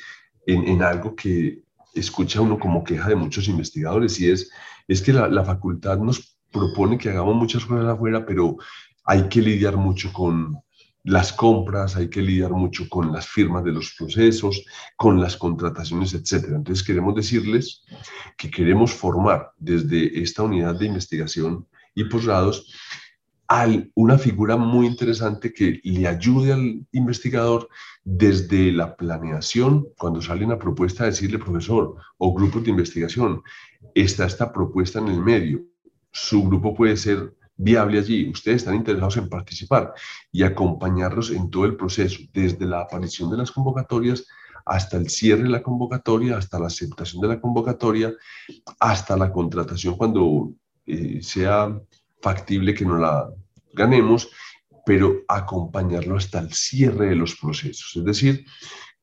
en, 0.47 0.67
en 0.67 0.82
algo 0.82 1.15
que 1.15 1.62
escucha 1.93 2.41
uno 2.41 2.58
como 2.58 2.84
queja 2.84 3.10
de 3.10 3.15
muchos 3.15 3.47
investigadores 3.47 4.19
y 4.19 4.32
es, 4.32 4.50
es 4.88 5.02
que 5.02 5.13
la, 5.13 5.28
la 5.28 5.43
facultad 5.43 6.00
nos 6.00 6.39
propone 6.52 6.97
que 6.97 7.10
hagamos 7.10 7.36
muchas 7.36 7.63
cosas 7.65 7.86
afuera, 7.86 8.26
pero 8.26 8.58
hay 9.04 9.28
que 9.30 9.41
lidiar 9.41 9.78
mucho 9.78 10.12
con, 10.12 10.58
las 11.03 11.33
compras, 11.33 11.95
hay 11.95 12.09
que 12.09 12.21
lidiar 12.21 12.51
mucho 12.51 12.87
con 12.87 13.11
las 13.11 13.27
firmas 13.27 13.63
de 13.63 13.71
los 13.71 13.95
procesos, 13.97 14.63
con 14.95 15.19
las 15.19 15.35
contrataciones, 15.35 16.13
etc. 16.13 16.45
Entonces 16.49 16.85
queremos 16.85 17.15
decirles 17.15 17.83
que 18.37 18.51
queremos 18.51 18.93
formar 18.93 19.51
desde 19.57 20.21
esta 20.21 20.43
unidad 20.43 20.75
de 20.75 20.85
investigación 20.85 21.67
y 21.95 22.03
posgrados 22.05 22.71
a 23.47 23.67
una 23.95 24.17
figura 24.17 24.55
muy 24.55 24.87
interesante 24.87 25.51
que 25.51 25.81
le 25.83 26.07
ayude 26.07 26.53
al 26.53 26.87
investigador 26.93 27.67
desde 28.01 28.71
la 28.71 28.95
planeación, 28.95 29.87
cuando 29.97 30.21
sale 30.21 30.45
una 30.45 30.57
propuesta, 30.57 31.03
decirle, 31.03 31.37
profesor 31.37 31.95
o 32.17 32.33
grupos 32.33 32.63
de 32.63 32.69
investigación, 32.69 33.41
está 33.93 34.25
esta 34.25 34.53
propuesta 34.53 34.99
en 34.99 35.09
el 35.09 35.19
medio. 35.19 35.65
Su 36.11 36.43
grupo 36.43 36.73
puede 36.73 36.95
ser 36.95 37.35
viable 37.62 38.00
allí. 38.00 38.30
Ustedes 38.30 38.58
están 38.58 38.76
interesados 38.76 39.17
en 39.17 39.30
participar 39.30 39.93
y 40.32 40.43
acompañarlos 40.43 41.30
en 41.30 41.50
todo 41.50 41.65
el 41.65 41.76
proceso, 41.76 42.19
desde 42.34 42.65
la 42.65 42.82
aparición 42.82 43.30
de 43.30 43.38
las 43.38 43.52
convocatorias 43.52 44.26
hasta 44.65 44.97
el 44.97 45.10
cierre 45.10 45.43
de 45.43 45.50
la 45.50 45.62
convocatoria, 45.62 46.38
hasta 46.38 46.60
la 46.60 46.67
aceptación 46.67 47.21
de 47.21 47.28
la 47.28 47.41
convocatoria, 47.41 48.13
hasta 48.80 49.15
la 49.15 49.32
contratación 49.32 49.95
cuando 49.95 50.54
eh, 50.86 51.19
sea 51.21 51.80
factible 52.21 52.74
que 52.74 52.86
no 52.86 52.97
la 52.97 53.30
ganemos, 53.74 54.30
pero 54.86 55.21
acompañarlo 55.28 56.17
hasta 56.17 56.39
el 56.39 56.52
cierre 56.54 57.10
de 57.10 57.15
los 57.15 57.36
procesos. 57.36 57.95
Es 57.95 58.04
decir, 58.04 58.45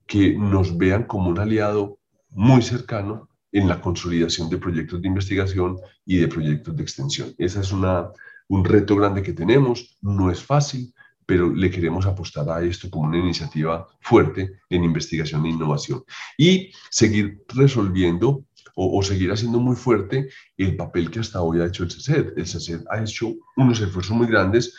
que 0.07 0.37
nos 0.37 0.77
vean 0.77 1.05
como 1.05 1.29
un 1.29 1.38
aliado 1.38 1.99
muy 2.31 2.62
cercano 2.62 3.29
en 3.53 3.68
la 3.68 3.81
consolidación 3.81 4.49
de 4.51 4.59
proyectos 4.59 5.01
de 5.01 5.09
investigación 5.09 5.79
y 6.05 6.18
de 6.18 6.29
proyectos 6.29 6.77
de 6.77 6.83
extensión. 6.83 7.35
Esa 7.38 7.61
es 7.61 7.73
una 7.73 8.11
un 8.48 8.64
reto 8.64 8.96
grande 8.96 9.22
que 9.22 9.32
tenemos, 9.32 9.96
no 10.00 10.30
es 10.30 10.42
fácil, 10.42 10.92
pero 11.26 11.52
le 11.52 11.70
queremos 11.70 12.06
apostar 12.06 12.48
a 12.48 12.62
esto 12.62 12.88
como 12.88 13.06
una 13.06 13.18
iniciativa 13.18 13.87
fuerte 14.00 14.61
en 14.70 14.84
investigación 14.84 15.44
e 15.44 15.50
innovación. 15.50 16.02
Y 16.38 16.72
seguir 16.90 17.44
resolviendo 17.48 18.44
o, 18.80 19.02
seguir 19.02 19.32
haciendo 19.32 19.58
muy 19.58 19.74
fuerte 19.74 20.29
el 20.56 20.77
papel 20.77 21.10
que 21.10 21.18
hasta 21.18 21.42
hoy 21.42 21.60
ha 21.60 21.66
hecho 21.66 21.83
el 21.83 21.90
CECED. 21.90 22.38
El 22.38 22.46
CECED 22.46 22.85
ha 22.90 23.02
hecho 23.02 23.35
unos 23.56 23.81
esfuerzos 23.81 24.16
muy 24.16 24.29
grandes 24.29 24.75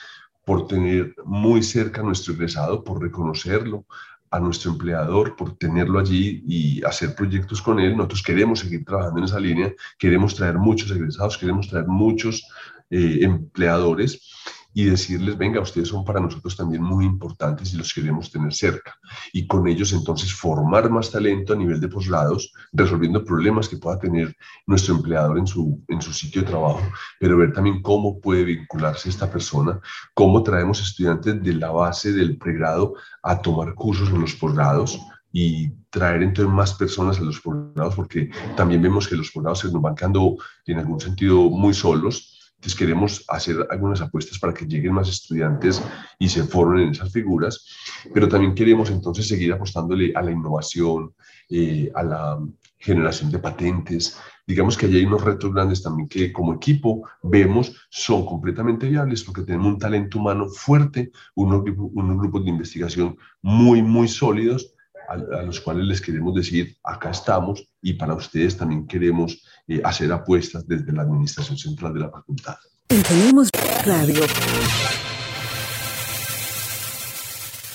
por 0.45 0.67
tener 0.67 1.13
muy 1.25 1.61
cerca 1.61 2.01
a 2.01 2.05
nuestro 2.05 2.33
egresado, 2.33 2.83
por 2.83 3.01
reconocerlo, 3.01 3.85
a 4.31 4.39
nuestro 4.39 4.71
empleador 4.71 5.35
por 5.35 5.57
tenerlo 5.57 5.99
allí 5.99 6.43
y 6.47 6.83
hacer 6.83 7.13
proyectos 7.13 7.61
con 7.61 7.79
él. 7.79 7.95
Nosotros 7.97 8.23
queremos 8.23 8.59
seguir 8.59 8.85
trabajando 8.85 9.19
en 9.19 9.25
esa 9.25 9.39
línea, 9.39 9.73
queremos 9.97 10.33
traer 10.33 10.57
muchos 10.57 10.91
egresados, 10.91 11.37
queremos 11.37 11.67
traer 11.67 11.87
muchos 11.87 12.47
eh, 12.89 13.19
empleadores 13.21 14.21
y 14.73 14.85
decirles, 14.85 15.37
venga, 15.37 15.61
ustedes 15.61 15.87
son 15.87 16.05
para 16.05 16.19
nosotros 16.19 16.55
también 16.55 16.83
muy 16.83 17.05
importantes 17.05 17.73
y 17.73 17.77
los 17.77 17.93
queremos 17.93 18.31
tener 18.31 18.53
cerca. 18.53 18.97
Y 19.33 19.47
con 19.47 19.67
ellos 19.67 19.91
entonces 19.93 20.33
formar 20.33 20.89
más 20.89 21.11
talento 21.11 21.53
a 21.53 21.55
nivel 21.55 21.79
de 21.79 21.87
posgrados, 21.87 22.53
resolviendo 22.71 23.25
problemas 23.25 23.67
que 23.67 23.77
pueda 23.77 23.97
tener 23.97 24.35
nuestro 24.67 24.95
empleador 24.95 25.39
en 25.39 25.47
su, 25.47 25.83
en 25.87 26.01
su 26.01 26.13
sitio 26.13 26.43
de 26.43 26.49
trabajo, 26.49 26.81
pero 27.19 27.37
ver 27.37 27.51
también 27.51 27.81
cómo 27.81 28.19
puede 28.19 28.43
vincularse 28.43 29.09
esta 29.09 29.29
persona, 29.29 29.79
cómo 30.13 30.43
traemos 30.43 30.81
estudiantes 30.81 31.41
de 31.41 31.53
la 31.53 31.71
base 31.71 32.13
del 32.13 32.37
pregrado 32.37 32.93
a 33.23 33.41
tomar 33.41 33.73
cursos 33.73 34.09
en 34.09 34.21
los 34.21 34.35
posgrados, 34.35 34.99
y 35.31 35.69
traer 35.91 36.23
entonces 36.23 36.51
más 36.51 36.73
personas 36.73 37.19
a 37.19 37.21
los 37.21 37.39
posgrados, 37.39 37.93
porque 37.93 38.31
también 38.57 38.81
vemos 38.81 39.07
que 39.07 39.15
los 39.15 39.29
posgrados 39.29 39.59
se 39.59 39.71
nos 39.71 39.79
van 39.79 39.93
quedando 39.93 40.37
en 40.65 40.79
algún 40.79 40.99
sentido 40.99 41.51
muy 41.51 41.75
solos 41.75 42.38
entonces 42.59 42.77
queremos 42.77 43.23
hacer 43.29 43.65
algunas 43.69 44.01
apuestas 44.01 44.37
para 44.37 44.53
que 44.53 44.65
lleguen 44.65 44.91
más 44.91 45.07
estudiantes 45.07 45.81
y 46.19 46.27
se 46.27 46.43
formen 46.43 46.83
en 46.83 46.89
esas 46.89 47.09
figuras, 47.09 47.65
pero 48.13 48.27
también 48.27 48.53
queremos 48.53 48.91
entonces 48.91 49.29
seguir 49.29 49.53
apostándole 49.53 50.11
a 50.13 50.21
la 50.21 50.31
innovación, 50.31 51.13
eh, 51.49 51.89
a 51.95 52.03
la 52.03 52.37
generación 52.77 53.31
de 53.31 53.39
patentes. 53.39 54.19
Digamos 54.45 54.75
que 54.75 54.87
allí 54.87 54.97
hay 54.97 55.05
unos 55.05 55.23
retos 55.23 55.53
grandes 55.53 55.81
también 55.81 56.09
que 56.09 56.33
como 56.33 56.53
equipo 56.53 57.07
vemos 57.23 57.73
son 57.89 58.25
completamente 58.25 58.89
viables 58.89 59.23
porque 59.23 59.43
tenemos 59.43 59.67
un 59.67 59.79
talento 59.79 60.19
humano 60.19 60.49
fuerte, 60.49 61.11
unos, 61.35 61.63
unos 61.77 62.17
grupos 62.17 62.43
de 62.43 62.49
investigación 62.49 63.17
muy, 63.41 63.81
muy 63.81 64.09
sólidos 64.09 64.73
a, 65.09 65.43
los 65.43 65.59
cuales 65.59 65.85
les 65.85 66.01
queremos 66.01 66.35
decir, 66.35 66.77
acá 66.83 67.09
estamos 67.09 67.67
y 67.81 67.93
para 67.93 68.13
ustedes 68.13 68.55
también 68.55 68.87
queremos 68.87 69.43
eh, 69.67 69.81
hacer 69.83 70.11
apuestas 70.11 70.67
desde 70.67 70.91
la 70.91 71.01
Administración 71.01 71.57
Central 71.57 71.93
de 71.93 71.99
la 72.01 72.09
Facultad. 72.09 72.55
Tenemos 72.87 73.49
Radio. 73.85 74.23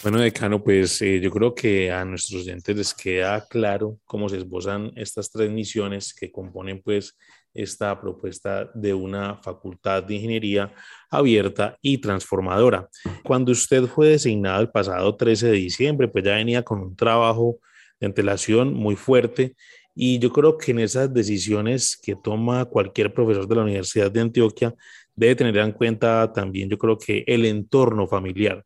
Bueno, 0.03 0.19
decano, 0.19 0.63
pues 0.63 1.01
eh, 1.01 1.19
yo 1.19 1.31
creo 1.31 1.55
que 1.55 1.91
a 1.91 2.05
nuestros 2.05 2.43
oyentes 2.43 2.77
les 2.77 2.93
queda 2.93 3.47
claro 3.49 3.99
cómo 4.05 4.29
se 4.29 4.37
esbozan 4.37 4.93
estas 4.97 5.31
tres 5.31 5.51
misiones 5.51 6.13
que 6.13 6.31
componen 6.31 6.83
pues 6.85 7.17
esta 7.55 7.99
propuesta 8.01 8.71
de 8.75 8.93
una 8.93 9.37
facultad 9.37 10.03
de 10.03 10.17
ingeniería 10.17 10.75
abierta 11.11 11.79
y 11.81 11.99
transformadora. 11.99 12.89
Cuando 13.23 13.53
usted 13.53 13.85
fue 13.87 14.09
designado 14.09 14.61
el 14.61 14.71
pasado 14.71 15.17
13 15.17 15.47
de 15.47 15.53
diciembre, 15.53 16.09
pues 16.09 16.25
ya 16.25 16.35
venía 16.35 16.63
con 16.63 16.81
un 16.81 16.97
trabajo 16.97 17.59
de 18.01 18.07
antelación 18.07 18.75
muy 18.75 18.97
fuerte 18.97 19.55
y 19.95 20.19
yo 20.19 20.33
creo 20.33 20.59
que 20.59 20.73
en 20.73 20.81
esas 20.81 21.13
decisiones 21.15 21.97
que 21.97 22.17
toma 22.17 22.65
cualquier 22.65 23.15
profesor 23.15 23.47
de 23.47 23.55
la 23.55 23.63
Universidad 23.63 24.11
de 24.11 24.21
Antioquia 24.21 24.75
debe 25.15 25.37
tener 25.37 25.57
en 25.59 25.73
cuenta 25.73 26.33
también, 26.33 26.69
yo 26.69 26.77
creo 26.77 26.99
que 26.99 27.23
el 27.27 27.45
entorno 27.45 28.09
familiar. 28.09 28.65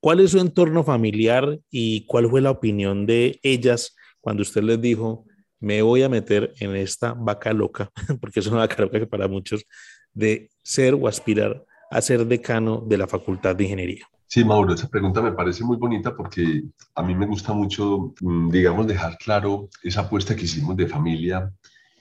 ¿Cuál 0.00 0.20
es 0.20 0.32
su 0.32 0.40
entorno 0.40 0.82
familiar 0.82 1.58
y 1.70 2.04
cuál 2.06 2.28
fue 2.28 2.40
la 2.40 2.50
opinión 2.50 3.06
de 3.06 3.38
ellas 3.42 3.94
cuando 4.20 4.42
usted 4.42 4.62
les 4.62 4.80
dijo, 4.80 5.26
me 5.64 5.80
voy 5.82 6.02
a 6.02 6.08
meter 6.08 6.52
en 6.60 6.76
esta 6.76 7.14
vaca 7.14 7.52
loca, 7.52 7.90
porque 8.20 8.40
es 8.40 8.46
una 8.46 8.58
vaca 8.58 8.82
loca 8.82 8.98
que 8.98 9.06
para 9.06 9.28
muchos, 9.28 9.64
de 10.12 10.50
ser 10.62 10.94
o 10.94 11.08
aspirar 11.08 11.64
a 11.90 12.00
ser 12.00 12.26
decano 12.26 12.82
de 12.86 12.98
la 12.98 13.06
Facultad 13.06 13.56
de 13.56 13.64
Ingeniería? 13.64 14.06
Sí, 14.26 14.44
Mauro, 14.44 14.74
esa 14.74 14.88
pregunta 14.88 15.22
me 15.22 15.32
parece 15.32 15.64
muy 15.64 15.76
bonita 15.76 16.14
porque 16.14 16.64
a 16.94 17.02
mí 17.02 17.14
me 17.14 17.26
gusta 17.26 17.52
mucho, 17.52 18.14
mm, 18.20 18.50
digamos, 18.50 18.86
dejar 18.86 19.16
claro 19.18 19.68
esa 19.82 20.02
apuesta 20.02 20.34
que 20.34 20.44
hicimos 20.44 20.76
de 20.76 20.88
familia, 20.88 21.52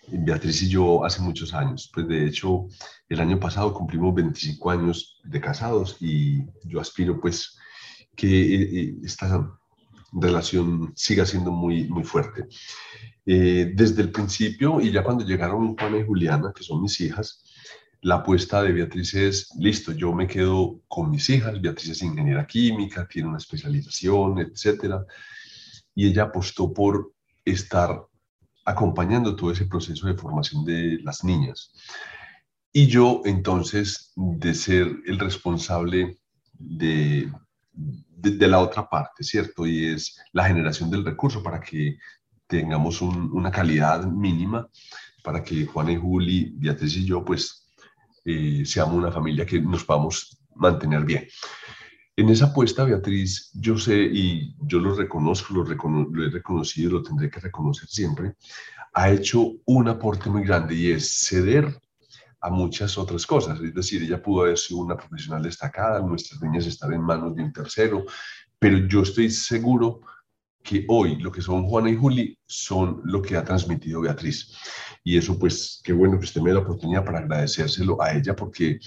Beatriz 0.08 0.62
y 0.64 0.70
yo, 0.70 1.06
hace 1.06 1.22
muchos 1.22 1.54
años. 1.54 1.90
Pues 1.94 2.08
de 2.08 2.28
hecho, 2.28 2.68
el 3.08 3.20
año 3.20 3.40
pasado 3.40 3.74
cumplimos 3.74 4.14
25 4.14 4.72
años 4.72 5.22
de 5.24 5.40
casados 5.40 5.98
y 6.02 6.44
yo 6.66 6.80
aspiro 6.80 7.20
pues 7.22 7.58
que 8.16 8.28
eh, 8.28 8.80
eh, 8.82 8.96
esta 9.04 9.58
relación 10.14 10.94
siga 10.96 11.26
siendo 11.26 11.52
muy, 11.52 11.86
muy 11.90 12.04
fuerte. 12.04 12.48
Eh, 13.26 13.72
desde 13.74 14.02
el 14.02 14.12
principio 14.12 14.82
y 14.82 14.92
ya 14.92 15.04
cuando 15.04 15.26
llegaron 15.26 15.78
Juana 15.78 16.00
y 16.00 16.06
Juliana, 16.06 16.52
que 16.56 16.64
son 16.64 16.82
mis 16.82 17.00
hijas, 17.02 17.44
la 18.02 18.16
apuesta 18.16 18.62
de 18.62 18.74
Beatriz 18.74 19.14
es, 19.14 19.50
listo, 19.58 19.94
yo 19.94 20.14
me 20.14 20.28
quedo 20.28 20.82
con 20.90 21.10
mis 21.10 21.30
hijas, 21.30 21.62
Beatriz 21.62 21.90
es 21.90 22.02
ingeniera 22.02 22.46
química, 22.46 23.08
tiene 23.08 23.30
una 23.30 23.38
especialización, 23.38 24.40
etcétera, 24.40 25.06
y 25.96 26.08
ella 26.08 26.24
apostó 26.24 26.74
por 26.74 27.14
estar 27.46 28.06
acompañando 28.66 29.36
todo 29.36 29.52
ese 29.52 29.66
proceso 29.66 30.08
de 30.08 30.16
formación 30.16 30.66
de 30.66 31.00
las 31.02 31.24
niñas. 31.24 31.72
Y 32.74 32.88
yo 32.88 33.22
entonces, 33.24 34.12
de 34.16 34.54
ser 34.54 34.88
el 35.06 35.20
responsable 35.20 36.18
de, 36.54 37.32
de, 37.74 38.48
la 38.48 38.60
otra 38.60 38.88
parte, 38.88 39.24
¿cierto? 39.24 39.66
Y 39.66 39.88
es 39.88 40.20
la 40.32 40.46
generación 40.46 40.90
del 40.90 41.06
recurso 41.06 41.42
para 41.44 41.60
que 41.60 41.98
tengamos 42.48 43.02
una 43.02 43.52
calidad 43.52 44.06
mínima, 44.06 44.70
para 45.24 45.44
que 45.44 45.66
Juan 45.66 45.90
y 45.90 45.98
Juli, 45.98 46.54
Beatriz 46.56 46.96
y 46.98 47.06
yo, 47.06 47.24
pues 47.24 47.68
eh, 48.26 48.64
seamos 48.66 48.96
una 48.96 49.12
familia 49.12 49.46
que 49.46 49.60
nos 49.62 49.84
podamos 49.84 50.38
mantener 50.56 51.04
bien. 51.04 51.28
En 52.16 52.30
esa 52.30 52.46
apuesta, 52.46 52.84
Beatriz, 52.84 53.50
yo 53.56 53.78
sé 53.78 54.04
y 54.04 54.56
yo 54.62 54.80
lo 54.80 54.94
reconozco, 54.94 55.54
lo, 55.54 55.64
he 55.64 56.30
reconocido, 56.30 56.92
lo 56.92 57.04
tendré 57.04 57.30
que 57.30 57.40
reconocer 57.40 57.90
siempre, 57.90 58.36
ha 58.94 59.10
hecho 59.10 59.54
un 59.66 59.88
aporte 59.88 60.30
muy 60.30 60.44
grande 60.44 60.76
y 60.76 60.92
es 60.92 61.26
ceder 61.28 61.76
a 62.44 62.50
muchas 62.50 62.98
otras 62.98 63.26
cosas. 63.26 63.60
Es 63.62 63.74
decir, 63.74 64.04
ella 64.04 64.22
pudo 64.22 64.44
haber 64.44 64.58
sido 64.58 64.82
una 64.82 64.98
profesional 64.98 65.42
destacada, 65.42 66.02
nuestras 66.02 66.42
niñas 66.42 66.66
están 66.66 66.94
en 66.94 67.02
manos 67.02 67.36
de 67.36 67.44
un 67.44 67.54
tercero, 67.54 68.06
pero 68.60 68.86
yo 68.86 69.02
estoy 69.02 69.32
seguro 69.32 70.02
que 70.62 70.86
hoy 70.90 71.16
lo 71.18 71.32
que 71.32 71.42
son 71.42 71.64
Juana 71.64 71.90
y 71.90 71.96
Juli 71.96 72.38
son 72.46 73.02
lo 73.06 73.22
que 73.22 73.38
ha 73.38 73.46
transmitido 73.46 74.02
Beatriz. 74.02 74.54
Y 75.06 75.18
eso 75.18 75.40
pues 75.40 75.82
qué 75.84 75.94
bueno 75.94 76.20
que 76.20 76.26
usted 76.26 76.42
me 76.42 76.50
dé 76.50 76.56
la 76.56 76.62
oportunidad 76.62 77.06
para 77.06 77.20
agradecérselo 77.20 78.02
a 78.02 78.14
ella 78.14 78.36
porque 78.36 78.80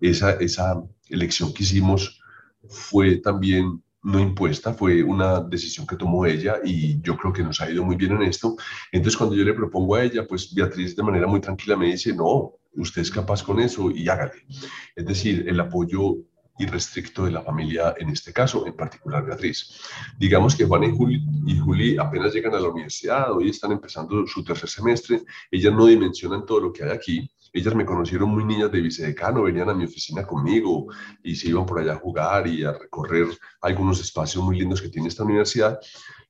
esa, 0.00 0.32
esa 0.32 0.82
elección 1.08 1.52
que 1.52 1.62
hicimos 1.62 2.20
fue 2.68 3.18
también 3.18 3.82
no 4.02 4.18
impuesta, 4.20 4.72
fue 4.72 5.02
una 5.02 5.40
decisión 5.40 5.86
que 5.86 5.96
tomó 5.96 6.24
ella 6.26 6.56
y 6.64 7.00
yo 7.02 7.16
creo 7.16 7.32
que 7.32 7.42
nos 7.42 7.60
ha 7.60 7.70
ido 7.70 7.84
muy 7.84 7.96
bien 7.96 8.12
en 8.12 8.22
esto. 8.22 8.56
Entonces 8.92 9.16
cuando 9.16 9.36
yo 9.36 9.44
le 9.44 9.54
propongo 9.54 9.94
a 9.94 10.04
ella, 10.04 10.26
pues 10.26 10.54
Beatriz 10.54 10.96
de 10.96 11.02
manera 11.02 11.26
muy 11.26 11.40
tranquila 11.40 11.76
me 11.76 11.86
dice, 11.86 12.14
no, 12.14 12.54
usted 12.76 13.02
es 13.02 13.10
capaz 13.10 13.42
con 13.42 13.60
eso 13.60 13.90
y 13.90 14.08
hágale. 14.08 14.46
Es 14.94 15.06
decir, 15.06 15.44
el 15.48 15.60
apoyo 15.60 16.16
irrestricto 16.58 17.24
de 17.24 17.32
la 17.32 17.42
familia, 17.42 17.94
en 17.98 18.10
este 18.10 18.32
caso, 18.32 18.66
en 18.66 18.76
particular 18.76 19.24
Beatriz. 19.24 19.80
Digamos 20.18 20.54
que 20.54 20.64
Juan 20.64 20.84
y 20.84 21.58
Juli, 21.58 21.96
apenas 21.98 22.32
llegan 22.32 22.54
a 22.54 22.60
la 22.60 22.68
universidad, 22.68 23.32
hoy 23.32 23.50
están 23.50 23.72
empezando 23.72 24.26
su 24.26 24.44
tercer 24.44 24.68
semestre, 24.68 25.22
ellas 25.50 25.72
no 25.72 25.86
dimensionan 25.86 26.46
todo 26.46 26.60
lo 26.60 26.72
que 26.72 26.84
hay 26.84 26.90
aquí, 26.90 27.30
ellas 27.52 27.74
me 27.74 27.84
conocieron 27.84 28.30
muy 28.30 28.44
niñas 28.44 28.70
de 28.70 28.80
vicedecano, 28.80 29.42
venían 29.42 29.68
a 29.68 29.74
mi 29.74 29.84
oficina 29.84 30.24
conmigo 30.24 30.86
y 31.22 31.34
se 31.34 31.48
iban 31.48 31.66
por 31.66 31.80
allá 31.80 31.92
a 31.94 31.96
jugar 31.96 32.46
y 32.46 32.64
a 32.64 32.72
recorrer 32.72 33.26
algunos 33.60 34.00
espacios 34.00 34.42
muy 34.44 34.58
lindos 34.58 34.80
que 34.80 34.88
tiene 34.88 35.08
esta 35.08 35.24
universidad 35.24 35.78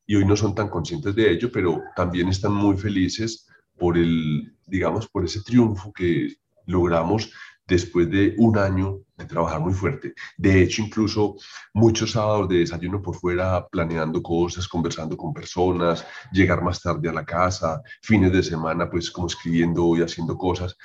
y 0.06 0.16
hoy 0.16 0.26
no 0.26 0.36
son 0.36 0.54
tan 0.54 0.68
conscientes 0.68 1.14
de 1.14 1.30
ello, 1.30 1.50
pero 1.50 1.82
también 1.96 2.28
están 2.28 2.52
muy 2.52 2.76
felices 2.76 3.46
por 3.78 3.98
el, 3.98 4.56
digamos, 4.66 5.08
por 5.08 5.24
ese 5.24 5.42
triunfo 5.42 5.92
que 5.92 6.34
logramos 6.66 7.30
después 7.66 8.10
de 8.10 8.34
un 8.38 8.58
año 8.58 9.00
de 9.16 9.24
trabajar 9.24 9.60
muy 9.60 9.72
fuerte. 9.72 10.14
De 10.36 10.62
hecho, 10.62 10.82
incluso 10.82 11.36
muchos 11.72 12.12
sábados 12.12 12.48
de 12.48 12.58
desayuno 12.58 13.00
por 13.00 13.16
fuera, 13.16 13.66
planeando 13.68 14.22
cosas, 14.22 14.68
conversando 14.68 15.16
con 15.16 15.32
personas, 15.32 16.04
llegar 16.32 16.62
más 16.62 16.80
tarde 16.80 17.08
a 17.08 17.12
la 17.12 17.24
casa, 17.24 17.80
fines 18.02 18.32
de 18.32 18.42
semana, 18.42 18.90
pues 18.90 19.10
como 19.10 19.28
escribiendo 19.28 19.96
y 19.96 20.02
haciendo 20.02 20.36
cosas. 20.36 20.76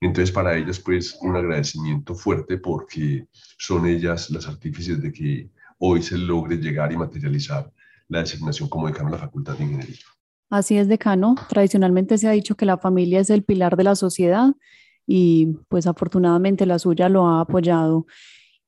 Entonces, 0.00 0.30
para 0.30 0.56
ellas, 0.56 0.78
pues 0.78 1.18
un 1.20 1.36
agradecimiento 1.36 2.14
fuerte 2.14 2.58
porque 2.58 3.26
son 3.58 3.86
ellas 3.86 4.30
las 4.30 4.46
artífices 4.46 5.02
de 5.02 5.12
que 5.12 5.50
hoy 5.78 6.02
se 6.02 6.16
logre 6.16 6.56
llegar 6.58 6.92
y 6.92 6.96
materializar 6.96 7.72
la 8.08 8.20
designación 8.20 8.68
como 8.68 8.86
decano 8.86 9.10
de 9.10 9.16
la 9.16 9.22
Facultad 9.22 9.56
de 9.56 9.64
Ingeniería. 9.64 10.06
Así 10.50 10.76
es, 10.76 10.88
decano. 10.88 11.36
Tradicionalmente 11.48 12.18
se 12.18 12.26
ha 12.26 12.32
dicho 12.32 12.56
que 12.56 12.66
la 12.66 12.76
familia 12.76 13.20
es 13.20 13.30
el 13.30 13.44
pilar 13.44 13.76
de 13.76 13.84
la 13.84 13.94
sociedad 13.94 14.52
y 15.06 15.58
pues 15.68 15.86
afortunadamente 15.86 16.66
la 16.66 16.80
suya 16.80 17.08
lo 17.08 17.26
ha 17.28 17.40
apoyado. 17.40 18.06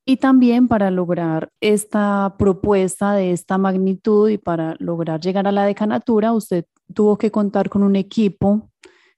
Y 0.05 0.17
también 0.17 0.67
para 0.69 0.91
lograr 0.91 1.49
esta 1.61 2.35
propuesta 2.39 3.13
de 3.13 3.31
esta 3.31 3.57
magnitud 3.57 4.29
y 4.29 4.37
para 4.37 4.75
lograr 4.79 5.19
llegar 5.19 5.47
a 5.47 5.51
la 5.51 5.65
decanatura, 5.65 6.33
usted 6.33 6.65
tuvo 6.93 7.17
que 7.17 7.31
contar 7.31 7.69
con 7.69 7.83
un 7.83 7.97
equipo, 7.97 8.69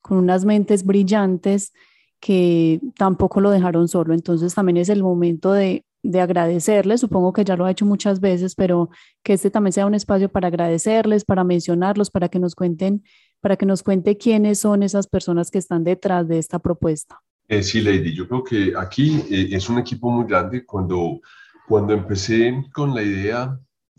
con 0.01 0.17
unas 0.17 0.43
mentes 0.45 0.83
brillantes 0.83 1.71
que 2.19 2.81
tampoco 2.97 3.41
lo 3.41 3.51
dejaron 3.51 3.87
solo. 3.87 4.13
Entonces 4.15 4.55
también 4.55 4.77
es 4.77 4.89
el 4.89 5.03
momento 5.03 5.53
de, 5.53 5.84
de 6.05 6.21
agradecerles, 6.21 7.01
supongo 7.01 7.33
que 7.33 7.43
ya 7.43 7.55
lo 7.55 7.65
ha 7.65 7.71
hecho 7.71 7.85
muchas 7.85 8.19
veces, 8.19 8.55
pero 8.55 8.89
que 9.23 9.33
este 9.33 9.49
también 9.49 9.73
sea 9.73 9.85
un 9.85 9.95
espacio 9.95 10.29
para 10.29 10.47
agradecerles, 10.47 11.25
para 11.25 11.43
mencionarlos, 11.43 12.11
para 12.11 12.29
que 12.29 12.39
nos 12.39 12.55
cuenten 12.55 13.03
para 13.45 13.57
que 13.57 13.67
nos 13.67 13.83
cuente 13.83 14.17
quiénes 14.17 14.57
son 14.61 14.81
esas 14.81 15.05
personas 15.05 15.51
que 15.51 15.59
están 15.59 15.83
detrás 15.83 16.27
de 16.27 16.39
esta 16.39 16.57
propuesta. 16.57 17.21
Eh, 17.47 17.61
sí, 17.61 17.79
Lady, 17.79 18.11
yo 18.11 18.27
creo 18.27 18.43
que 18.43 18.73
aquí 18.75 19.23
eh, 19.29 19.49
es 19.51 19.69
un 19.69 19.77
equipo 19.77 20.09
muy 20.09 20.25
grande. 20.25 20.65
Cuando, 20.65 21.19
cuando 21.67 21.93
empecé 21.93 22.65
con 22.73 22.95
la 22.95 23.03
idea 23.03 23.55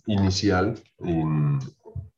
inicial, 0.07 0.75
en 0.99 1.61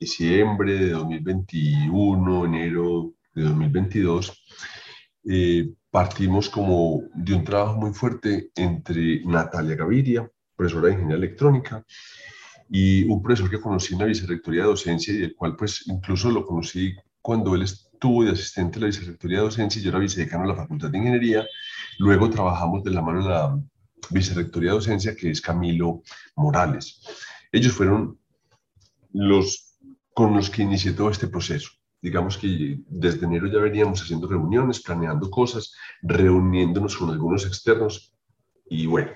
diciembre 0.01 0.73
de 0.79 0.91
2021, 0.93 2.47
enero 2.47 3.13
de 3.35 3.43
2022, 3.43 4.45
eh, 5.31 5.75
partimos 5.91 6.49
como 6.49 7.03
de 7.15 7.35
un 7.35 7.45
trabajo 7.45 7.77
muy 7.77 7.93
fuerte 7.93 8.51
entre 8.57 9.23
Natalia 9.25 9.77
Gaviria, 9.77 10.31
profesora 10.57 10.87
de 10.87 10.95
Ingeniería 10.95 11.27
Electrónica, 11.27 11.85
y 12.71 13.05
un 13.05 13.23
profesor 13.23 13.51
que 13.51 13.61
conocí 13.61 13.93
en 13.93 14.01
la 14.01 14.07
vicerrectoría 14.07 14.63
de 14.63 14.69
docencia 14.69 15.13
y 15.13 15.23
el 15.23 15.35
cual 15.35 15.55
pues 15.57 15.87
incluso 15.87 16.31
lo 16.31 16.45
conocí 16.45 16.95
cuando 17.21 17.55
él 17.55 17.63
estuvo 17.63 18.25
de 18.25 18.33
asistente 18.33 18.77
de 18.77 18.81
la 18.81 18.87
vicerrectoría 18.87 19.39
de 19.39 19.45
docencia 19.45 19.81
y 19.81 19.83
yo 19.83 19.91
era 19.91 19.99
vicedecano 19.99 20.45
de 20.45 20.49
la 20.49 20.57
Facultad 20.57 20.91
de 20.91 20.99
Ingeniería. 20.99 21.47
Luego 21.99 22.31
trabajamos 22.31 22.83
de 22.85 22.91
la 22.91 23.03
mano 23.03 23.21
en 23.21 23.29
la 23.29 23.61
vicerrectoría 24.11 24.71
de 24.71 24.77
docencia 24.77 25.15
que 25.15 25.31
es 25.31 25.41
Camilo 25.41 26.03
Morales. 26.37 27.03
Ellos 27.53 27.73
fueron 27.73 28.19
los 29.13 29.77
con 30.15 30.35
los 30.35 30.51
que 30.51 30.63
inicié 30.63 30.93
todo 30.93 31.11
este 31.11 31.29
proceso. 31.29 31.71
Digamos 32.01 32.39
que 32.39 32.81
desde 32.87 33.27
enero 33.27 33.47
ya 33.49 33.59
veníamos 33.59 34.03
haciendo 34.03 34.29
reuniones, 34.29 34.83
planeando 34.83 35.31
cosas, 35.31 35.75
reuniéndonos 36.03 36.97
con 36.97 37.11
algunos 37.11 37.45
externos 37.47 38.15
y 38.71 38.87
bueno, 38.87 39.11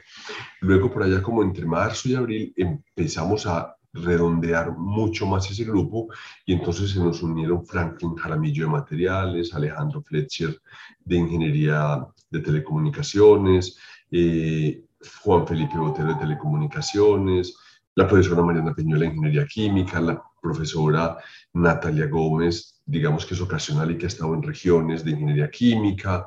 luego 0.61 0.91
por 0.91 1.03
allá 1.03 1.23
como 1.23 1.43
entre 1.43 1.67
marzo 1.67 2.09
y 2.09 2.15
abril 2.15 2.55
empezamos 2.57 3.47
a 3.47 3.77
redondear 3.93 4.77
mucho 4.77 5.27
más 5.27 5.51
ese 5.51 5.65
grupo 5.65 6.09
y 6.47 6.55
entonces 6.55 6.91
se 6.91 6.99
nos 6.99 7.23
unieron 7.23 7.67
Franklin 7.67 8.15
Jaramillo 8.17 8.65
de 8.65 8.73
Materiales, 8.73 9.53
Alejandro 9.53 10.03
Fletcher 10.03 10.59
de 11.05 11.17
Ingeniería 11.17 12.07
de 12.31 12.41
Telecomunicaciones, 12.41 13.77
eh, 14.11 14.85
Juan 15.23 15.47
Felipe 15.47 15.77
Botero 15.77 16.09
de 16.09 16.21
Telecomunicaciones, 16.21 17.55
la 17.95 18.09
profesora 18.09 18.43
Mariana 18.43 18.75
Peñuela 18.75 19.05
de 19.05 19.11
Ingeniería 19.11 19.47
Química, 19.47 20.01
la 20.01 20.23
profesora 20.43 21.17
Natalia 21.55 22.07
Gómez, 22.09 22.83
digamos 22.85 23.25
que 23.25 23.35
es 23.35 23.41
ocasional 23.41 23.91
y 23.91 23.97
que 23.97 24.07
ha 24.07 24.09
estado 24.09 24.35
en 24.35 24.43
regiones 24.43 25.05
de 25.05 25.13
Ingeniería 25.13 25.51
Química, 25.51 26.27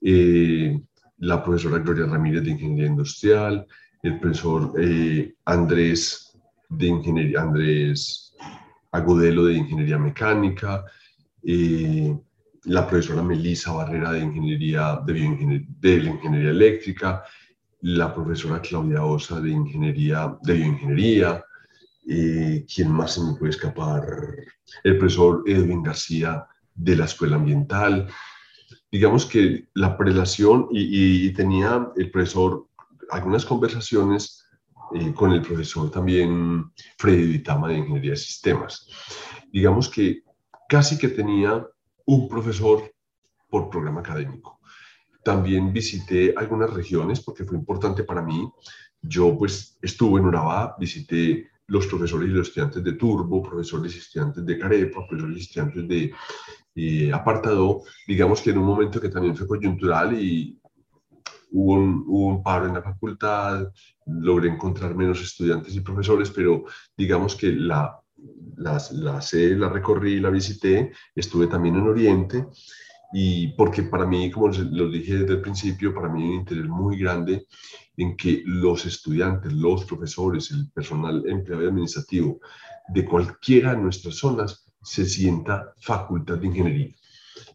eh, 0.00 0.80
la 1.18 1.44
profesora 1.44 1.78
Gloria 1.78 2.06
Ramírez 2.06 2.42
de 2.42 2.50
Ingeniería 2.50 2.86
Industrial, 2.86 3.66
el 4.02 4.18
profesor 4.18 4.72
eh, 4.78 5.34
Andrés 5.44 6.32
de 6.68 6.86
Ingeniería, 6.86 7.42
Andrés 7.42 8.34
Agudelo 8.92 9.44
de 9.44 9.54
Ingeniería 9.54 9.98
Mecánica, 9.98 10.84
eh, 11.42 12.16
la 12.64 12.86
profesora 12.88 13.22
Melisa 13.22 13.72
Barrera 13.72 14.12
de 14.12 14.20
Ingeniería 14.20 15.00
de, 15.04 15.66
de 15.78 16.00
la 16.00 16.10
Ingeniería 16.10 16.50
Eléctrica, 16.50 17.22
la 17.82 18.12
profesora 18.12 18.60
Claudia 18.60 19.04
Osa 19.04 19.40
de 19.40 19.50
Ingeniería 19.50 20.36
de 20.42 20.54
Bioingeniería, 20.54 21.44
eh, 22.08 22.66
¿quién 22.72 22.90
más 22.90 23.14
se 23.14 23.22
me 23.22 23.34
puede 23.34 23.50
escapar? 23.50 24.02
El 24.84 24.98
profesor 24.98 25.42
Edwin 25.46 25.82
García 25.82 26.46
de 26.74 26.96
la 26.96 27.04
Escuela 27.04 27.36
Ambiental, 27.36 28.08
digamos 28.90 29.26
que 29.26 29.68
la 29.74 29.96
prelación 29.96 30.68
y, 30.70 31.30
tenía 31.32 31.88
el 31.96 32.10
profesor 32.10 32.66
algunas 33.10 33.44
conversaciones 33.44 34.44
eh, 34.94 35.12
con 35.14 35.32
el 35.32 35.42
profesor 35.42 35.90
también 35.90 36.72
Freddy 36.98 37.26
Vitama 37.26 37.68
de 37.68 37.78
Ingeniería 37.78 38.12
de 38.12 38.16
Sistemas. 38.16 38.88
Digamos 39.52 39.88
que 39.88 40.22
casi 40.68 40.96
que 40.98 41.08
tenía 41.08 41.66
un 42.06 42.28
profesor 42.28 42.92
por 43.48 43.68
programa 43.68 44.00
académico. 44.00 44.60
También 45.22 45.72
visité 45.72 46.32
algunas 46.36 46.72
regiones 46.72 47.20
porque 47.20 47.44
fue 47.44 47.56
importante 47.56 48.04
para 48.04 48.22
mí. 48.22 48.48
Yo 49.02 49.36
pues 49.36 49.78
estuve 49.82 50.20
en 50.20 50.26
Urabá, 50.26 50.76
visité 50.78 51.49
los 51.70 51.86
profesores 51.86 52.28
y 52.28 52.32
los 52.32 52.48
estudiantes 52.48 52.82
de 52.82 52.92
Turbo, 52.92 53.42
profesores 53.42 53.94
y 53.94 53.98
estudiantes 53.98 54.44
de 54.44 54.58
Carepa, 54.58 55.06
profesores 55.06 55.38
y 55.38 55.40
estudiantes 55.40 55.88
de 55.88 56.12
eh, 56.74 57.12
Apartado, 57.12 57.82
digamos 58.06 58.42
que 58.42 58.50
en 58.50 58.58
un 58.58 58.66
momento 58.66 59.00
que 59.00 59.08
también 59.08 59.36
fue 59.36 59.46
coyuntural 59.46 60.20
y 60.20 60.58
hubo 61.52 61.74
un, 61.74 62.04
un, 62.08 62.42
paro 62.42 62.66
en 62.66 62.74
la 62.74 62.82
facultad, 62.82 63.68
logré 64.06 64.48
encontrar 64.48 64.94
menos 64.96 65.20
estudiantes 65.20 65.74
y 65.74 65.80
profesores, 65.80 66.30
pero 66.30 66.64
digamos 66.96 67.36
que 67.36 67.52
la, 67.52 68.00
la, 68.56 68.82
la 68.92 69.20
la 69.32 69.68
recorrí, 69.68 70.18
la 70.18 70.30
visité, 70.30 70.92
estuve 71.14 71.46
también 71.46 71.76
en 71.76 71.86
Oriente 71.86 72.46
y 73.12 73.48
porque 73.48 73.82
para 73.82 74.06
mí, 74.06 74.30
como 74.30 74.48
lo 74.48 74.88
dije 74.88 75.18
desde 75.18 75.34
el 75.34 75.40
principio, 75.40 75.94
para 75.94 76.08
mí 76.08 76.22
hay 76.22 76.28
un 76.28 76.34
interés 76.36 76.68
muy 76.68 76.96
grande 76.98 77.46
en 77.96 78.16
que 78.16 78.42
los 78.46 78.86
estudiantes, 78.86 79.52
los 79.52 79.84
profesores, 79.84 80.50
el 80.52 80.70
personal 80.70 81.24
empleado 81.26 81.68
administrativo 81.68 82.40
de 82.88 83.04
cualquiera 83.04 83.74
de 83.74 83.82
nuestras 83.82 84.14
zonas 84.14 84.64
se 84.82 85.04
sienta 85.04 85.74
facultad 85.80 86.38
de 86.38 86.46
ingeniería 86.46 86.94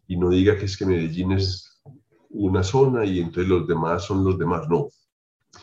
y 0.06 0.16
no 0.16 0.30
diga 0.30 0.56
que 0.56 0.66
es 0.66 0.76
que 0.76 0.86
Medellín 0.86 1.32
es 1.32 1.80
una 2.30 2.62
zona 2.62 3.04
y 3.04 3.20
entonces 3.20 3.48
los 3.48 3.66
demás 3.66 4.04
son 4.04 4.24
los 4.24 4.38
demás. 4.38 4.68
No, 4.68 4.88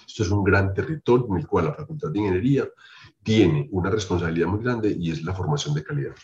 esto 0.08 0.24
es 0.24 0.30
un 0.30 0.44
gran 0.44 0.74
territorio 0.74 1.28
en 1.30 1.38
el 1.38 1.48
cual 1.48 1.66
la 1.66 1.74
facultad 1.74 2.10
de 2.12 2.20
ingeniería 2.20 2.68
tiene 3.22 3.68
una 3.72 3.90
responsabilidad 3.90 4.48
muy 4.48 4.64
grande 4.64 4.96
y 5.00 5.12
es 5.12 5.24
la 5.24 5.34
formación 5.34 5.76
de 5.76 5.84
calidad. 5.84 6.16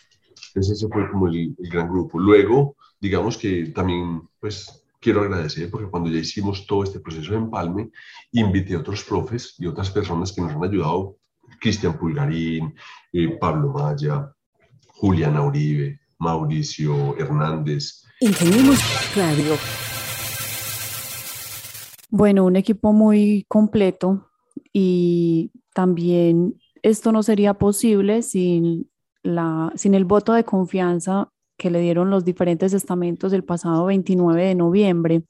Entonces 0.48 0.78
ese 0.78 0.88
fue 0.88 1.10
como 1.10 1.28
el, 1.28 1.54
el 1.58 1.70
gran 1.70 1.88
grupo. 1.88 2.18
Luego, 2.18 2.76
digamos 3.00 3.36
que 3.36 3.66
también 3.66 4.22
pues 4.38 4.84
quiero 5.00 5.22
agradecer 5.22 5.70
porque 5.70 5.90
cuando 5.90 6.10
ya 6.10 6.18
hicimos 6.18 6.66
todo 6.66 6.84
este 6.84 7.00
proceso 7.00 7.32
de 7.32 7.38
empalme, 7.38 7.90
invité 8.32 8.74
a 8.74 8.80
otros 8.80 9.02
profes 9.02 9.54
y 9.58 9.66
otras 9.66 9.90
personas 9.90 10.32
que 10.32 10.42
nos 10.42 10.52
han 10.52 10.62
ayudado, 10.62 11.16
Cristian 11.60 11.98
Pulgarín, 11.98 12.74
eh, 13.12 13.36
Pablo 13.40 13.72
Maya, 13.72 14.30
Juliana 14.88 15.42
Uribe, 15.42 16.00
Mauricio 16.18 17.16
Hernández. 17.18 18.04
Ingeniemos 18.20 18.78
Radio. 19.16 19.56
Bueno, 22.10 22.44
un 22.44 22.56
equipo 22.56 22.92
muy 22.92 23.46
completo 23.48 24.30
y 24.72 25.50
también 25.72 26.60
esto 26.82 27.12
no 27.12 27.22
sería 27.22 27.54
posible 27.54 28.22
sin, 28.22 28.90
la, 29.22 29.72
sin 29.76 29.94
el 29.94 30.04
voto 30.04 30.34
de 30.34 30.44
confianza 30.44 31.30
que 31.60 31.70
le 31.70 31.80
dieron 31.80 32.08
los 32.08 32.24
diferentes 32.24 32.72
estamentos 32.72 33.30
del 33.32 33.44
pasado 33.44 33.84
29 33.84 34.46
de 34.46 34.54
noviembre. 34.54 35.22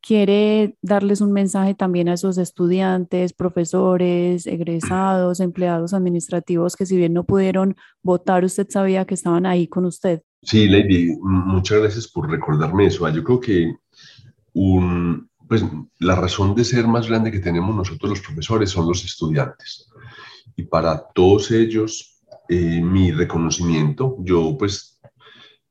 Quiere 0.00 0.76
darles 0.80 1.20
un 1.20 1.32
mensaje 1.32 1.74
también 1.74 2.08
a 2.08 2.14
esos 2.14 2.38
estudiantes, 2.38 3.32
profesores, 3.32 4.46
egresados, 4.46 5.40
empleados 5.40 5.92
administrativos 5.94 6.76
que 6.76 6.86
si 6.86 6.96
bien 6.96 7.12
no 7.12 7.24
pudieron 7.24 7.74
votar, 8.04 8.44
usted 8.44 8.68
sabía 8.70 9.04
que 9.04 9.14
estaban 9.14 9.46
ahí 9.46 9.66
con 9.66 9.84
usted. 9.84 10.22
Sí, 10.42 10.68
Lady, 10.68 11.16
muchas 11.20 11.80
gracias 11.80 12.06
por 12.06 12.30
recordarme 12.30 12.86
eso. 12.86 13.04
Ah, 13.04 13.10
yo 13.10 13.24
creo 13.24 13.40
que 13.40 13.74
un, 14.52 15.28
pues, 15.48 15.64
la 15.98 16.14
razón 16.14 16.54
de 16.54 16.64
ser 16.64 16.86
más 16.86 17.08
grande 17.08 17.32
que 17.32 17.40
tenemos 17.40 17.74
nosotros 17.74 18.10
los 18.10 18.20
profesores 18.20 18.70
son 18.70 18.86
los 18.86 19.04
estudiantes. 19.04 19.90
Y 20.54 20.62
para 20.62 21.02
todos 21.12 21.50
ellos, 21.50 22.22
eh, 22.48 22.80
mi 22.80 23.10
reconocimiento, 23.10 24.16
yo 24.20 24.56
pues 24.56 24.97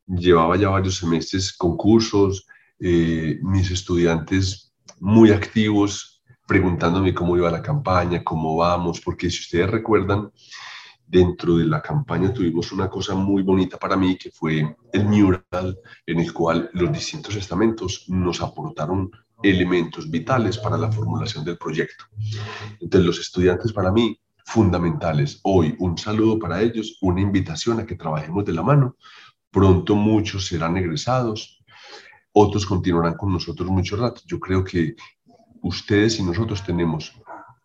llevaba 0.07 0.55
ya 0.57 0.69
varios 0.69 0.97
semestres 0.97 1.53
concursos, 1.53 2.47
eh, 2.79 3.39
mis 3.41 3.71
estudiantes 3.71 4.73
muy 4.99 5.31
activos 5.31 6.17
preguntándome 6.47 7.13
cómo 7.13 7.35
iba 7.35 7.51
la 7.51 7.61
campaña, 7.61 8.23
cómo 8.23 8.55
vamos, 8.55 9.01
porque 9.01 9.29
si 9.29 9.41
ustedes 9.41 9.69
recuerdan, 9.69 10.31
dentro 11.05 11.57
de 11.57 11.65
la 11.65 11.81
campaña 11.81 12.33
tuvimos 12.33 12.71
una 12.71 12.89
cosa 12.89 13.15
muy 13.15 13.41
bonita 13.41 13.77
para 13.77 13.95
mí, 13.95 14.17
que 14.17 14.31
fue 14.31 14.75
el 14.91 15.05
mural 15.05 15.77
en 16.05 16.19
el 16.19 16.33
cual 16.33 16.69
los 16.73 16.91
distintos 16.91 17.35
estamentos 17.35 18.05
nos 18.07 18.41
aportaron 18.41 19.11
elementos 19.43 20.09
vitales 20.09 20.57
para 20.57 20.77
la 20.77 20.91
formulación 20.91 21.45
del 21.45 21.57
proyecto. 21.57 22.05
Entonces, 22.79 23.05
los 23.05 23.19
estudiantes 23.19 23.71
para 23.71 23.91
mí, 23.91 24.19
fundamentales. 24.45 25.39
Hoy, 25.43 25.75
un 25.79 25.97
saludo 25.97 26.39
para 26.39 26.61
ellos, 26.61 26.97
una 27.01 27.21
invitación 27.21 27.79
a 27.79 27.85
que 27.85 27.95
trabajemos 27.95 28.45
de 28.45 28.53
la 28.53 28.63
mano, 28.63 28.95
Pronto 29.51 29.95
muchos 29.95 30.47
serán 30.47 30.77
egresados, 30.77 31.63
otros 32.31 32.65
continuarán 32.65 33.15
con 33.15 33.31
nosotros 33.31 33.69
mucho 33.69 33.95
rato. 33.95 34.21
Yo 34.25 34.39
creo 34.39 34.63
que 34.63 34.95
ustedes 35.61 36.19
y 36.19 36.23
nosotros 36.23 36.63
tenemos 36.63 37.13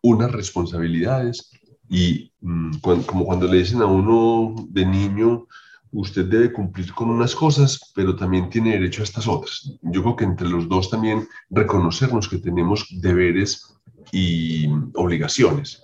unas 0.03 0.33
responsabilidades 0.33 1.51
y 1.89 2.33
mm, 2.41 2.79
como 3.07 3.27
cuando 3.27 3.47
le 3.47 3.59
dicen 3.59 3.83
a 3.83 3.87
uno 3.87 4.55
de 4.71 4.87
niño, 4.87 5.47
usted 5.93 6.25
debe 6.25 6.53
cumplir 6.53 6.93
con 6.95 7.11
unas 7.11 7.35
cosas, 7.35 7.93
pero 7.95 8.17
también 8.17 8.49
tiene 8.49 8.73
derecho 8.73 9.03
a 9.03 9.05
estas 9.05 9.29
otras. 9.29 9.79
Yo 9.83 10.03
creo 10.03 10.17
que 10.17 10.25
entre 10.25 10.49
los 10.49 10.69
dos 10.69 10.89
también 10.89 11.29
reconocernos 11.51 12.29
que 12.29 12.39
tenemos 12.39 12.87
deberes 12.91 13.75
y 14.11 14.69
obligaciones. 14.95 15.83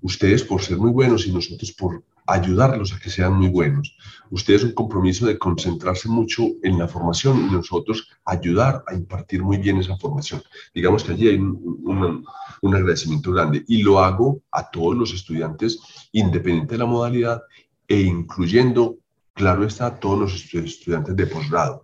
Ustedes 0.00 0.42
por 0.42 0.60
ser 0.60 0.78
muy 0.78 0.90
buenos 0.90 1.26
y 1.26 1.32
nosotros 1.32 1.72
por 1.72 2.04
ayudarlos 2.26 2.92
a 2.92 2.98
que 2.98 3.10
sean 3.10 3.34
muy 3.34 3.48
buenos. 3.48 3.96
Ustedes 4.30 4.64
un 4.64 4.72
compromiso 4.72 5.26
de 5.26 5.38
concentrarse 5.38 6.08
mucho 6.08 6.44
en 6.62 6.78
la 6.78 6.88
formación 6.88 7.46
y 7.46 7.52
nosotros 7.52 8.08
ayudar 8.24 8.82
a 8.86 8.94
impartir 8.94 9.42
muy 9.42 9.58
bien 9.58 9.78
esa 9.78 9.96
formación. 9.96 10.42
Digamos 10.74 11.04
que 11.04 11.12
allí 11.12 11.28
hay 11.28 11.36
un, 11.36 12.24
un 12.62 12.74
agradecimiento 12.74 13.32
grande 13.32 13.64
y 13.68 13.82
lo 13.82 14.00
hago 14.00 14.42
a 14.50 14.70
todos 14.70 14.96
los 14.96 15.12
estudiantes, 15.12 15.78
independiente 16.12 16.74
de 16.74 16.78
la 16.78 16.86
modalidad 16.86 17.42
e 17.86 18.00
incluyendo 18.00 18.98
Claro 19.34 19.64
está, 19.64 19.98
todos 19.98 20.18
los 20.20 20.54
estudiantes 20.54 21.16
de 21.16 21.26
posgrado, 21.26 21.82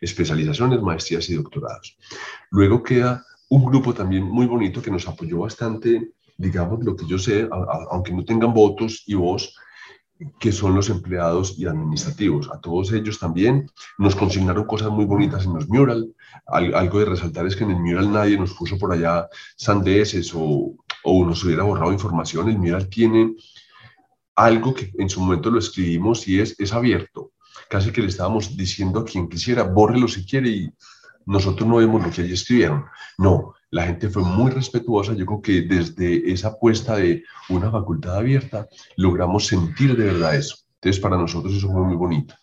especializaciones, 0.00 0.80
maestrías 0.80 1.28
y 1.30 1.34
doctorados. 1.34 1.98
Luego 2.50 2.80
queda 2.80 3.26
un 3.48 3.64
grupo 3.64 3.92
también 3.92 4.22
muy 4.22 4.46
bonito 4.46 4.80
que 4.80 4.90
nos 4.90 5.08
apoyó 5.08 5.40
bastante, 5.40 6.12
digamos, 6.36 6.84
lo 6.84 6.94
que 6.94 7.04
yo 7.04 7.18
sé, 7.18 7.48
aunque 7.90 8.12
no 8.12 8.24
tengan 8.24 8.54
votos 8.54 9.02
y 9.06 9.14
voz, 9.14 9.56
que 10.38 10.52
son 10.52 10.74
los 10.74 10.90
empleados 10.90 11.58
y 11.58 11.66
administrativos. 11.66 12.50
A 12.50 12.60
todos 12.60 12.92
ellos 12.92 13.18
también 13.18 13.70
nos 13.98 14.14
consignaron 14.14 14.64
cosas 14.64 14.90
muy 14.90 15.04
bonitas 15.04 15.44
en 15.44 15.54
los 15.54 15.68
mural. 15.68 16.14
algo 16.46 16.98
de 16.98 17.04
resaltar 17.04 17.46
es 17.46 17.56
que 17.56 17.64
en 17.64 17.70
el 17.70 17.80
mural 17.80 18.12
nadie 18.12 18.38
nos 18.38 18.54
puso 18.54 18.78
por 18.78 18.92
allá 18.92 19.28
sandeces 19.56 20.32
o, 20.34 20.74
o 21.04 21.24
nos 21.24 21.44
hubiera 21.44 21.62
borrado 21.62 21.92
información. 21.92 22.48
El 22.48 22.58
mural 22.58 22.88
tiene 22.88 23.34
algo 24.36 24.74
que 24.74 24.90
en 24.98 25.08
su 25.08 25.20
momento 25.20 25.50
lo 25.50 25.58
escribimos 25.58 26.26
y 26.28 26.40
es, 26.40 26.58
es 26.58 26.72
abierto. 26.72 27.32
Casi 27.68 27.90
que 27.90 28.02
le 28.02 28.08
estábamos 28.08 28.56
diciendo 28.56 29.00
a 29.00 29.04
quien 29.04 29.28
quisiera, 29.28 29.62
bórrelo 29.62 30.08
si 30.08 30.24
quiere 30.24 30.48
y 30.48 30.72
nosotros 31.26 31.68
no 31.68 31.76
vemos 31.76 32.04
lo 32.04 32.10
que 32.10 32.22
allí 32.22 32.32
escribieron. 32.32 32.84
No, 33.18 33.54
la 33.72 33.86
gente 33.86 34.10
fue 34.10 34.22
muy 34.22 34.50
respetuosa. 34.50 35.14
Yo 35.14 35.24
creo 35.26 35.40
que 35.40 35.62
desde 35.62 36.30
esa 36.30 36.48
apuesta 36.48 36.96
de 36.96 37.24
una 37.48 37.70
facultad 37.70 38.18
abierta 38.18 38.68
logramos 38.96 39.46
sentir 39.46 39.96
de 39.96 40.04
verdad 40.04 40.36
eso. 40.36 40.58
Entonces, 40.74 41.00
para 41.00 41.16
nosotros 41.16 41.54
eso 41.54 41.72
fue 41.72 41.82
muy 41.82 41.96
bonito. 41.96 42.34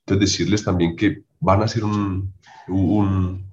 Entonces, 0.00 0.30
decirles 0.30 0.64
también 0.64 0.94
que 0.94 1.22
van 1.40 1.62
a 1.62 1.68
ser 1.68 1.82
un, 1.82 2.32
un, 2.68 3.52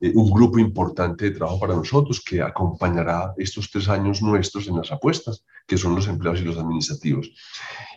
eh, 0.00 0.12
un 0.14 0.30
grupo 0.30 0.60
importante 0.60 1.24
de 1.24 1.30
trabajo 1.32 1.58
para 1.58 1.74
nosotros 1.74 2.22
que 2.24 2.40
acompañará 2.40 3.34
estos 3.38 3.68
tres 3.68 3.88
años 3.88 4.22
nuestros 4.22 4.68
en 4.68 4.76
las 4.76 4.92
apuestas, 4.92 5.44
que 5.66 5.76
son 5.76 5.96
los 5.96 6.06
empleados 6.06 6.42
y 6.42 6.44
los 6.44 6.58
administrativos. 6.58 7.28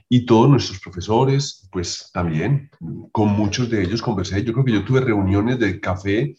Y 0.10 0.26
todos 0.26 0.50
nuestros 0.50 0.80
profesores, 0.80 1.68
pues 1.72 2.10
también, 2.12 2.72
con 3.12 3.30
muchos 3.30 3.70
de 3.70 3.84
ellos 3.84 4.02
conversé. 4.02 4.44
Yo 4.44 4.54
creo 4.54 4.66
que 4.66 4.72
yo 4.72 4.86
tuve 4.86 5.02
reuniones 5.02 5.60
de 5.60 5.80
café. 5.80 6.36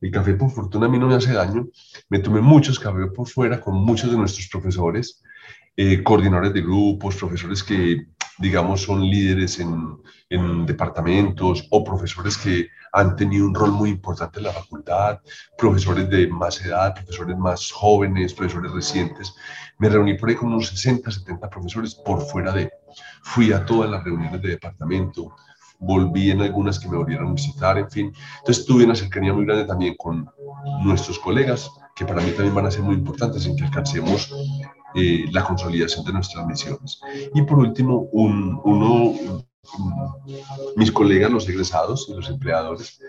El 0.00 0.10
café, 0.10 0.34
por 0.34 0.50
fortuna, 0.50 0.86
a 0.86 0.88
mí 0.88 0.98
no 0.98 1.06
me 1.06 1.14
hace 1.14 1.32
daño. 1.32 1.68
Me 2.08 2.18
tomé 2.18 2.40
muchos 2.40 2.78
cafés 2.78 3.06
por 3.14 3.28
fuera 3.28 3.60
con 3.60 3.74
muchos 3.74 4.10
de 4.10 4.16
nuestros 4.16 4.48
profesores, 4.48 5.22
eh, 5.76 6.02
coordinadores 6.02 6.52
de 6.52 6.62
grupos, 6.62 7.16
profesores 7.16 7.62
que, 7.62 8.06
digamos, 8.38 8.82
son 8.82 9.02
líderes 9.02 9.58
en, 9.60 9.98
en 10.28 10.66
departamentos 10.66 11.66
o 11.70 11.84
profesores 11.84 12.36
que 12.36 12.68
han 12.92 13.16
tenido 13.16 13.46
un 13.46 13.54
rol 13.54 13.72
muy 13.72 13.90
importante 13.90 14.38
en 14.38 14.44
la 14.44 14.52
facultad, 14.52 15.20
profesores 15.58 16.08
de 16.08 16.28
más 16.28 16.64
edad, 16.64 16.94
profesores 16.94 17.36
más 17.36 17.70
jóvenes, 17.72 18.34
profesores 18.34 18.72
recientes. 18.72 19.34
Me 19.78 19.88
reuní 19.88 20.14
por 20.14 20.28
ahí 20.28 20.36
con 20.36 20.52
unos 20.52 20.68
60, 20.68 21.10
70 21.10 21.50
profesores 21.50 21.94
por 21.94 22.20
fuera 22.22 22.52
de. 22.52 22.70
Fui 23.22 23.52
a 23.52 23.64
todas 23.64 23.90
las 23.90 24.04
reuniones 24.04 24.40
de 24.40 24.50
departamento, 24.50 25.34
volví 25.78 26.30
en 26.30 26.40
algunas 26.40 26.78
que 26.78 26.88
me 26.88 26.96
volvieron 26.96 27.28
a 27.28 27.34
visitar, 27.34 27.78
en 27.78 27.90
fin. 27.90 28.12
Entonces 28.38 28.64
tuve 28.64 28.84
una 28.84 28.94
cercanía 28.94 29.32
muy 29.32 29.44
grande 29.44 29.64
también 29.64 29.94
con 29.96 30.28
nuestros 30.82 31.18
colegas, 31.18 31.70
que 31.94 32.04
para 32.04 32.20
mí 32.20 32.30
también 32.30 32.54
van 32.54 32.66
a 32.66 32.70
ser 32.70 32.82
muy 32.82 32.94
importantes 32.94 33.46
en 33.46 33.56
que 33.56 33.64
alcancemos 33.64 34.32
eh, 34.94 35.26
la 35.32 35.44
consolidación 35.44 36.04
de 36.04 36.12
nuestras 36.12 36.46
misiones. 36.46 37.00
Y 37.34 37.42
por 37.42 37.58
último, 37.58 38.08
un, 38.12 38.60
uno, 38.64 39.44
mis 40.76 40.92
colegas, 40.92 41.30
los 41.30 41.48
egresados 41.48 42.06
y 42.08 42.14
los 42.14 42.28
empleadores, 42.28 43.00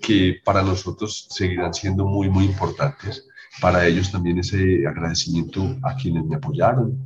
que 0.00 0.36
para 0.44 0.62
nosotros 0.62 1.26
seguirán 1.30 1.74
siendo 1.74 2.04
muy, 2.04 2.28
muy 2.28 2.44
importantes. 2.44 3.26
Para 3.60 3.86
ellos 3.86 4.10
también 4.10 4.38
ese 4.38 4.86
agradecimiento 4.86 5.76
a 5.82 5.94
quienes 5.94 6.24
me 6.24 6.36
apoyaron, 6.36 6.98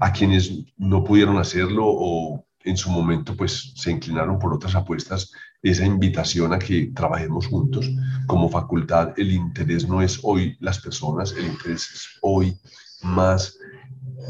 a 0.00 0.12
quienes 0.12 0.52
no 0.76 1.04
pudieron 1.04 1.38
hacerlo 1.38 1.84
o 1.86 2.44
en 2.68 2.76
su 2.76 2.90
momento 2.90 3.34
pues 3.34 3.72
se 3.74 3.90
inclinaron 3.90 4.38
por 4.38 4.52
otras 4.52 4.74
apuestas, 4.74 5.32
esa 5.62 5.84
invitación 5.84 6.52
a 6.52 6.58
que 6.58 6.92
trabajemos 6.94 7.46
juntos. 7.46 7.90
Como 8.26 8.50
facultad, 8.50 9.14
el 9.16 9.32
interés 9.32 9.88
no 9.88 10.02
es 10.02 10.20
hoy 10.22 10.56
las 10.60 10.78
personas, 10.78 11.32
el 11.32 11.46
interés 11.46 11.90
es 11.90 12.08
hoy 12.20 12.56
más 13.02 13.58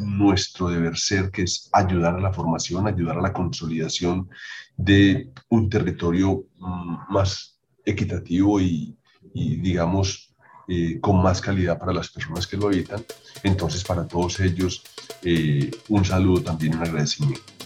nuestro 0.00 0.68
deber 0.68 0.96
ser, 0.96 1.30
que 1.30 1.42
es 1.42 1.68
ayudar 1.72 2.14
a 2.14 2.20
la 2.20 2.32
formación, 2.32 2.86
ayudar 2.86 3.18
a 3.18 3.22
la 3.22 3.32
consolidación 3.32 4.28
de 4.76 5.32
un 5.48 5.68
territorio 5.68 6.44
mm, 6.58 7.12
más 7.12 7.58
equitativo 7.84 8.60
y, 8.60 8.96
digamos, 9.34 10.34
eh, 10.68 11.00
con 11.00 11.22
más 11.22 11.40
calidad 11.40 11.78
para 11.78 11.92
las 11.92 12.10
personas 12.10 12.46
que 12.46 12.56
lo 12.56 12.66
habitan. 12.66 13.02
Entonces, 13.42 13.82
para 13.82 14.06
todos 14.06 14.38
ellos, 14.40 14.84
eh, 15.22 15.70
un 15.88 16.04
saludo 16.04 16.42
también, 16.42 16.76
un 16.76 16.82
agradecimiento. 16.82 17.57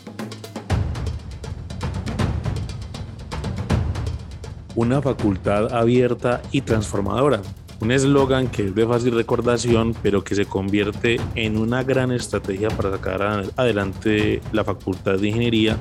Una 4.74 5.02
facultad 5.02 5.72
abierta 5.74 6.40
y 6.50 6.62
transformadora 6.62 7.42
un 7.82 7.90
eslogan 7.90 8.46
que 8.46 8.66
es 8.66 8.74
de 8.76 8.86
fácil 8.86 9.16
recordación, 9.16 9.92
pero 10.04 10.22
que 10.22 10.36
se 10.36 10.44
convierte 10.44 11.18
en 11.34 11.58
una 11.58 11.82
gran 11.82 12.12
estrategia 12.12 12.68
para 12.68 12.92
sacar 12.92 13.44
adelante 13.56 14.40
la 14.52 14.62
Facultad 14.62 15.18
de 15.18 15.26
Ingeniería 15.26 15.76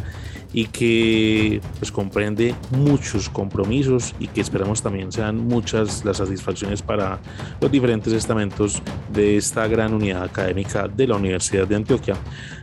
y 0.51 0.65
que 0.65 1.61
pues 1.77 1.91
comprende 1.91 2.55
muchos 2.71 3.29
compromisos 3.29 4.15
y 4.19 4.25
que 4.25 4.41
esperamos 4.41 4.81
también 4.81 5.11
sean 5.11 5.47
muchas 5.47 6.03
las 6.03 6.17
satisfacciones 6.17 6.81
para 6.81 7.19
los 7.61 7.71
diferentes 7.71 8.11
estamentos 8.13 8.81
de 9.13 9.37
esta 9.37 9.67
gran 9.67 9.93
unidad 9.93 10.23
académica 10.23 10.87
de 10.87 11.05
la 11.05 11.17
Universidad 11.17 11.67
de 11.67 11.75
Antioquia. 11.75 12.15